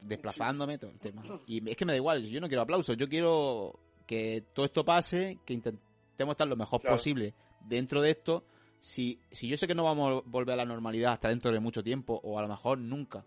[0.00, 1.22] Desplazándome, todo el tema.
[1.46, 4.84] Y es que me da igual, yo no quiero aplausos, yo quiero que todo esto
[4.84, 6.96] pase, que intentemos estar lo mejor Claro.
[6.96, 8.44] posible dentro de esto.
[8.80, 11.58] Si, si yo sé que no vamos a volver a la normalidad hasta dentro de
[11.60, 13.24] mucho tiempo, o a lo mejor nunca.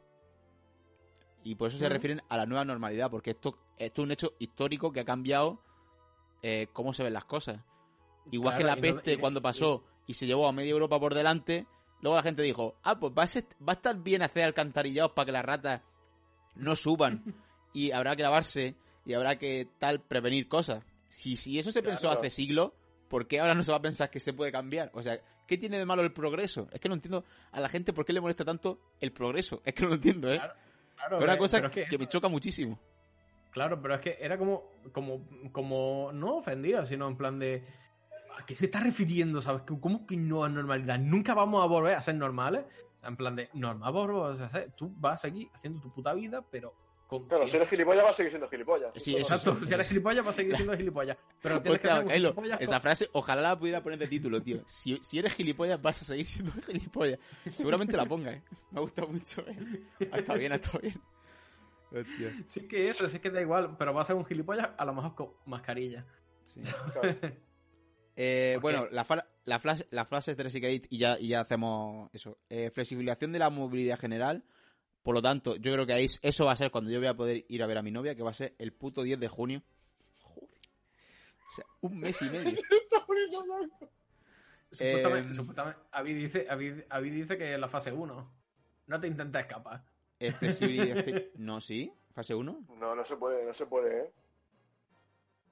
[1.44, 4.34] Y por eso se refieren a la nueva normalidad, porque esto, esto es un hecho
[4.38, 5.60] histórico que ha cambiado
[6.44, 7.60] eh, cómo se ven las cosas.
[8.32, 11.16] Igual Claro, que la no- peste cuando pasó y se llevó a media Europa por
[11.16, 11.66] delante,
[12.02, 15.14] luego la gente dijo, ah, pues va a, ser- va a estar bien hacer alcantarillados
[15.14, 15.82] para que las ratas
[16.58, 17.24] no suban
[17.74, 18.76] y habrá que lavarse
[19.06, 20.84] y habrá que tal prevenir cosas.
[21.10, 21.94] Si, si eso se Claro.
[21.96, 22.72] pensó hace siglos,
[23.08, 24.92] ¿por qué ahora no se va a pensar que se puede cambiar?
[24.94, 26.68] O sea, ¿qué tiene de malo el progreso?
[26.74, 29.62] Es que no entiendo a la gente por qué le molesta tanto el progreso.
[29.64, 30.38] Es que no lo entiendo, ¿eh?
[30.38, 30.54] Claro,
[30.96, 32.80] Claro, es una que- cosa pero es que, me choca muchísimo.
[33.52, 37.64] Claro, pero es que era como, como, como no ofendida, sino en plan de
[38.38, 39.42] ¿a qué se está refiriendo?
[39.42, 39.64] ¿Sabes?
[39.80, 41.00] ¿Cómo que no es normalidad?
[41.00, 42.66] Nunca vamos a volver a ser normales.
[43.08, 44.72] O sea, en plan de normal vamos a ser.
[44.76, 46.74] Tú vas a seguir haciendo tu puta vida, pero
[47.08, 47.26] con.
[47.28, 48.92] Claro, si eres gilipollas, vas a seguir siendo gilipollas.
[48.96, 51.18] Sí, Exacto, si eres gilipollas, vas a seguir siendo gilipollas.
[51.42, 54.42] Pero tienes que ser Kylo, gilipollas esa con- frase, ojalá la pudiera poner de título,
[54.42, 54.62] tío.
[54.68, 57.20] Si, si eres gilipollas, vas a seguir siendo gilipollas.
[57.56, 58.44] Seguramente la ponga, ¿eh?
[58.72, 59.58] Me ha gustado mucho, ¿eh?
[60.00, 61.02] Estado bien, ha estado bien.
[61.90, 64.84] Hostia, Sí que eso, sí que da igual, pero va a ser un gilipollas a
[64.86, 66.06] lo mejor con mascarilla.
[66.44, 66.62] sí.
[66.92, 67.18] Claro.
[68.20, 69.06] Eh, ¿Por bueno, la,
[69.46, 72.40] la, flash, la frase 3 y Kate, y ya, y ya hacemos eso.
[72.50, 74.44] Eh, flexibilización de la movilidad general.
[75.04, 77.14] Por lo tanto, yo creo que ahí eso va a ser cuando yo voy a
[77.14, 79.28] poder ir a ver a mi novia, que va a ser el puto 10 de
[79.28, 79.62] junio.
[80.24, 80.50] Joder.
[81.48, 82.60] O sea, un mes y medio.
[84.70, 88.32] Supuestamente, Eh, supuestamente Avi dice, Avi, Avi dice que es la fase 1.
[88.88, 89.84] No te intentes escapar.
[90.20, 91.24] Eh, flexibilización...
[91.36, 91.92] No, sí.
[92.14, 92.66] Fase 1.
[92.78, 94.12] No, no se puede, no se puede, ¿eh?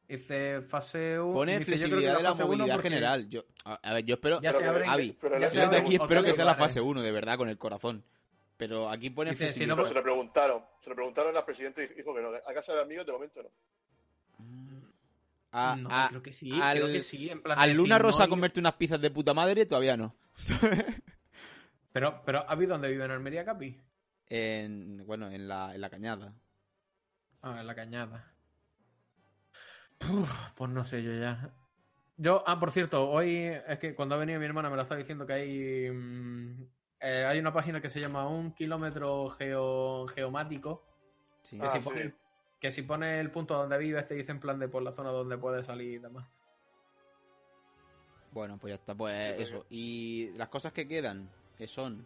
[0.07, 1.33] Dice fase 1.
[1.33, 3.27] Pone flexibilidad de la movilidad general.
[3.29, 4.39] Yo, a, a ver, yo espero...
[4.41, 4.85] Ya Pero se.
[4.87, 7.57] Avi, ya yo desde aquí espero que sea la fase 1, de verdad, con el
[7.57, 8.03] corazón.
[8.57, 9.75] Pero aquí pone Dice, si flexibilidad.
[9.75, 10.61] no- Pero se lo preguntaron.
[10.83, 12.29] Se lo preguntaron al presidente y dijo que no.
[12.29, 13.49] A casa de amigos de momento no.
[15.51, 17.29] A, no, a- creo que sí, al- creo que sí.
[17.29, 19.65] En plan al de, Luna si no Rosa hay- comerte unas pizzas de puta madre
[19.65, 20.15] todavía no.
[21.93, 23.79] Pero, pero, ¿has visto dónde vive en Almería, Capi?
[24.27, 26.33] en, bueno, en la, en la cañada.
[27.41, 28.33] Ah, en la cañada.
[30.11, 31.49] Uf, pues no sé, yo ya.
[32.17, 34.99] Yo, ah, por cierto, hoy es que cuando ha venido mi hermana me lo estaba
[34.99, 35.91] diciendo que hay.
[35.91, 36.63] mm,
[37.01, 40.83] eh, hay una página que se llama Un kilómetro geo, geomático.
[41.41, 41.57] Sí.
[41.59, 41.83] Que, Ah, si sí.
[41.83, 42.13] pone,
[42.59, 45.11] que si pone el punto donde vives, te dice en plan de por la zona
[45.11, 46.25] donde puedes salir y demás.
[48.31, 49.65] Bueno, pues ya está, pues Sí, eso.
[49.69, 52.05] Y las cosas que quedan, que son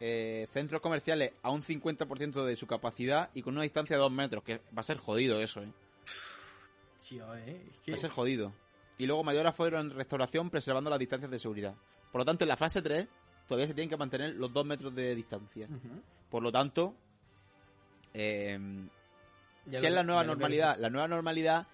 [0.00, 4.12] eh, centros comerciales a un 50% de su capacidad y con una distancia de 2
[4.12, 5.72] metros, que va a ser jodido eso, ¿eh?
[7.12, 7.66] Tío, eh.
[7.70, 7.94] Es Va que...
[7.94, 8.52] a ser jodido.
[8.98, 11.74] Y luego mayor aforo en restauración preservando las distancias de seguridad.
[12.10, 13.06] Por lo tanto, en la fase 3
[13.46, 15.66] todavía se tienen que mantener los 2 metros de distancia.
[16.30, 16.94] Por lo tanto,
[18.14, 18.58] eh,
[19.66, 20.76] Ya ¿qué lo- es la nueva normalidad?
[20.78, 21.66] La nueva normalidad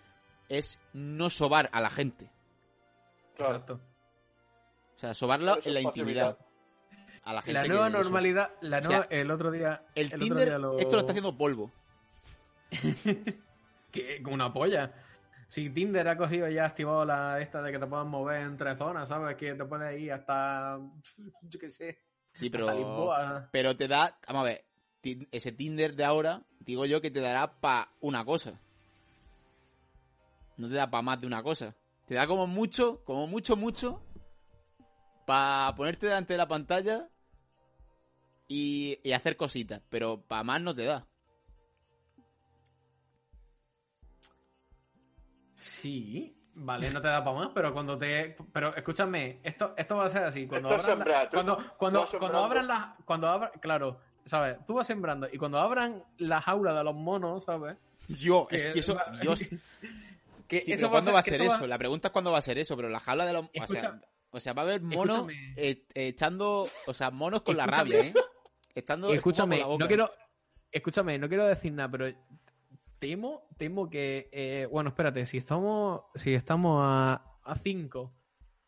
[0.48, 2.30] es no sobar a la gente.
[3.36, 3.52] Claro.
[3.54, 3.80] Exacto.
[4.96, 6.38] O sea, sobarlo en la intimidad.
[7.24, 9.82] A la gente La que nueva normalidad, la O sea, nueva, el otro día.
[9.94, 11.70] El, Tinder, día lo- esto lo está haciendo polvo.
[13.92, 14.92] que como una polla.
[15.48, 18.76] Si Tinder ha cogido y ha activado la esta de que te puedan mover entre
[18.76, 19.34] zonas, ¿sabes?
[19.36, 20.78] Que te puedes ir hasta.
[21.42, 21.98] Yo qué sé.
[22.34, 22.74] Sí, Hasta pero.
[22.74, 23.48] Lisboa.
[23.50, 24.18] Pero te da.
[24.26, 24.64] Vamos a ver.
[25.32, 28.60] Ese Tinder de ahora, digo yo que te dará para una cosa.
[30.58, 31.74] No te da para más de una cosa.
[32.04, 34.02] Te da como mucho, como mucho, mucho.
[35.24, 37.08] Para ponerte delante de la pantalla
[38.48, 39.80] y, y hacer cositas.
[39.88, 41.06] Pero para más no te da.
[45.58, 46.34] Sí.
[46.60, 48.36] Vale, no te da para más, pero cuando te.
[48.52, 50.46] Pero escúchame, esto, esto va a ser así.
[50.46, 50.98] Cuando Esto abran.
[50.98, 52.86] la- sembrar, tú- cuando, cuando, cuando abran las.
[53.04, 53.50] Cuando abran.
[53.60, 54.56] Claro, ¿sabes?
[54.66, 55.28] Tú vas sembrando.
[55.30, 57.76] Y cuando abran la jaula de los monos, ¿sabes?
[58.08, 58.96] Yo, es Que- eso.
[59.20, 59.40] Dios.
[60.48, 61.60] Que Sí, eso pero ¿cuándo va a ser eso?
[61.60, 63.44] va- La pregunta es cuándo va a ser eso, pero la jaula de los...
[63.44, 65.26] O sea, Escucha- o sea, va a haber monos
[65.56, 66.70] eh, eh, echando...
[66.86, 68.14] O sea, monos con la rabia, ¿eh?
[68.74, 70.10] Echando espuma Escúchame, la no quiero.
[70.72, 72.06] Escúchame, no quiero decir nada, pero
[72.98, 74.28] temo, temo que.
[74.32, 76.02] eh, bueno, espérate, si estamos.
[76.14, 78.12] Si estamos a, a 5,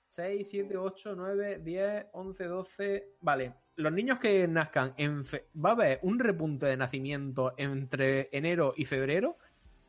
[0.09, 3.09] 6, 7, 8, 9, 10, 11, 12.
[3.21, 3.55] Vale.
[3.77, 8.75] Los niños que nazcan en fe- va a haber un repunte de nacimiento entre enero
[8.77, 9.39] y febrero,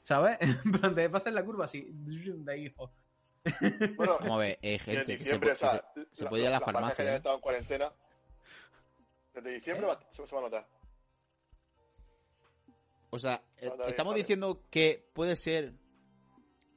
[0.02, 0.38] ¿sabes?
[0.66, 2.90] En plan, te pasas la curva así, de hijos.
[3.98, 6.26] Bueno, Vamos a ver, eh, gente, que se, diciembre, puede- o sea, que se- se
[6.28, 7.14] puede ir a la que farmacia.
[7.14, 7.16] ¿eh?
[7.18, 7.92] estado en cuarentena.
[9.34, 9.90] Desde diciembre ¿Eh?
[9.90, 10.68] va- se, se va a notar.
[13.12, 14.24] O sea, estamos vale.
[14.24, 15.74] diciendo que puede ser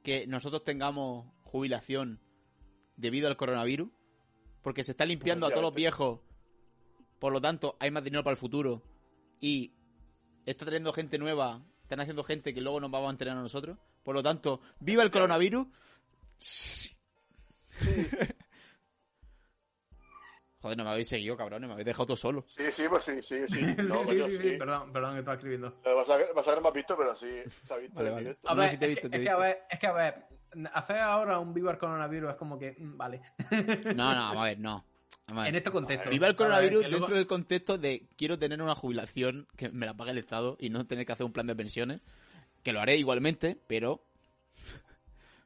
[0.03, 2.19] que nosotros tengamos jubilación
[2.97, 3.89] debido al coronavirus,
[4.61, 6.19] porque se está limpiando a todos los viejos,
[7.19, 8.83] por lo tanto hay más dinero para el futuro.
[9.39, 9.71] Y
[10.45, 13.77] está trayendo gente nueva, están haciendo gente que luego nos va a mantener a nosotros,
[14.03, 15.67] por lo tanto, viva el coronavirus.
[20.65, 22.43] Joder, no me habéis seguido, cabrones, me habéis dejado todo solo.
[22.47, 23.59] Sí, sí, pues sí, sí, sí.
[23.83, 25.79] No, sí, sí, coño, sí, sí, perdón, perdón que estaba escribiendo.
[25.85, 27.27] Vas a, vas a ver, me has visto, pero sí,
[27.67, 28.23] se ha visto Vale, en vale.
[28.25, 28.49] directo.
[28.49, 29.41] A No, ver, si te he es visto, que- te he es que a visto.
[29.47, 30.25] ver, es que a ver,
[30.73, 33.21] hacer ahora un vivo al coronavirus es como que, mm, vale.
[33.95, 34.83] No, no, vamos a ver, no.
[35.35, 35.47] Ver.
[35.49, 36.09] En este contexto.
[36.09, 39.93] Viva el coronavirus luego- dentro del contexto de quiero tener una jubilación que me la
[39.93, 42.01] pague el Estado y no tener que hacer un plan de pensiones,
[42.63, 44.03] que lo haré igualmente, pero...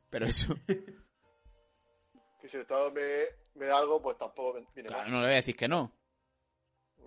[0.10, 0.56] Pero eso,
[2.42, 3.02] Que si el Estado me,
[3.56, 5.12] me da algo, pues tampoco viene claro, mal.
[5.12, 5.92] no le voy a decir que no.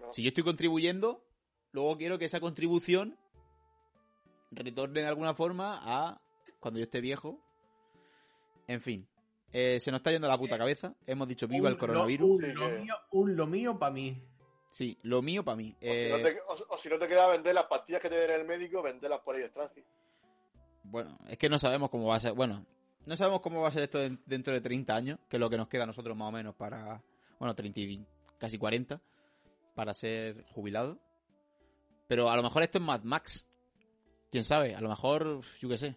[0.01, 0.13] No.
[0.13, 1.25] Si yo estoy contribuyendo,
[1.73, 3.17] luego quiero que esa contribución
[4.51, 6.21] retorne de alguna forma a
[6.61, 7.39] cuando yo esté viejo.
[8.67, 9.07] En fin,
[9.53, 10.95] eh, se nos está yendo la puta cabeza.
[11.07, 12.31] Hemos dicho viva el un- coronavirus.
[12.31, 14.23] Un, Sí, lo mío, un lo mío para mí.
[14.73, 15.75] Sí, lo mío para mí.
[15.77, 18.09] O, si no Eh, te, o- o si no te queda vender las pastillas que
[18.09, 19.87] te den el médico, venderlas por ahí extranjero.
[20.85, 22.33] Bueno, es que no sabemos cómo va a ser.
[22.33, 22.65] Bueno,
[23.07, 25.51] no sabemos cómo va a ser esto de- dentro de 30 años, que es lo
[25.51, 27.03] que nos queda a nosotros más o menos para.
[27.39, 28.07] Bueno, 30 y
[28.39, 29.01] casi 40,
[29.75, 30.99] para ser jubilado.
[32.09, 33.47] Pero a lo mejor esto es Mad Max.
[34.31, 35.97] Quién sabe, a lo mejor, yo qué sé.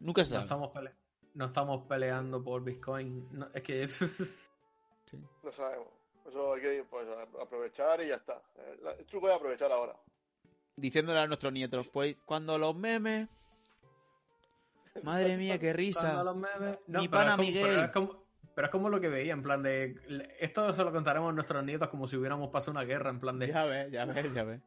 [0.00, 0.94] Nunca se No estamos, pele-
[1.34, 3.28] no estamos peleando por Bitcoin.
[3.32, 3.88] No, es que.
[5.42, 5.88] No sabemos.
[6.26, 7.08] Eso hay que pues,
[7.40, 8.42] aprovechar y ya está.
[8.56, 9.96] Eh, El truco es aprovechar ahora.
[10.76, 13.26] Diciéndole a nuestros nietos, pues cuando los memes.
[15.02, 16.22] Madre mía, qué risa.
[16.34, 17.66] memes- Mi pana Miguel.
[17.66, 18.24] Pero es, como,
[18.54, 19.96] pero es como lo que veía, en plan de.
[20.40, 23.38] Esto se lo contaremos a nuestros nietos como si hubiéramos pasado una guerra, en plan
[23.38, 23.48] de.
[23.48, 24.60] Ya ves, ya ves, ya ves.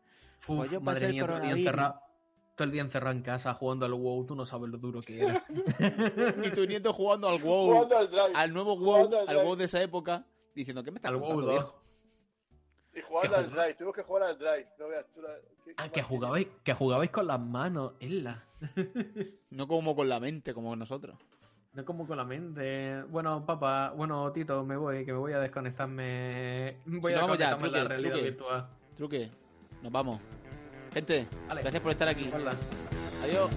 [0.48, 2.02] Uf, Pues yo madre mía, todo el día encerrado.
[2.56, 5.22] Todo el día encerrado en casa jugando al WoW, tú no sabes lo duro que
[5.22, 5.44] era.
[6.44, 7.74] Y tu nieto jugando al WoW.
[7.74, 8.32] Jugando al drive.
[8.36, 9.38] al nuevo WoW, al.
[9.38, 11.76] WoW de esa época, diciendo que me está al WoW contando, 2.
[12.94, 14.68] Y jugando ¿Qué al drive, tuvimos que jugar al drive.
[14.80, 15.30] No veas tú la...
[15.66, 18.44] qué- Ah, que jugabais, que jugabais con las manos, Isla.
[19.50, 21.18] No como con la mente, como nosotros.
[21.74, 23.02] No como con la mente.
[23.10, 26.78] Bueno, papá, bueno, Tito, me voy, que me voy a desconectarme.
[26.86, 28.30] Voy a ya, en la truque, realidad truque.
[28.30, 28.68] virtual.
[28.96, 29.32] Truque.
[29.82, 30.20] Nos vamos.
[30.94, 32.30] Gente, gracias por estar aquí.
[32.34, 32.54] Hola.
[33.24, 33.50] Adiós.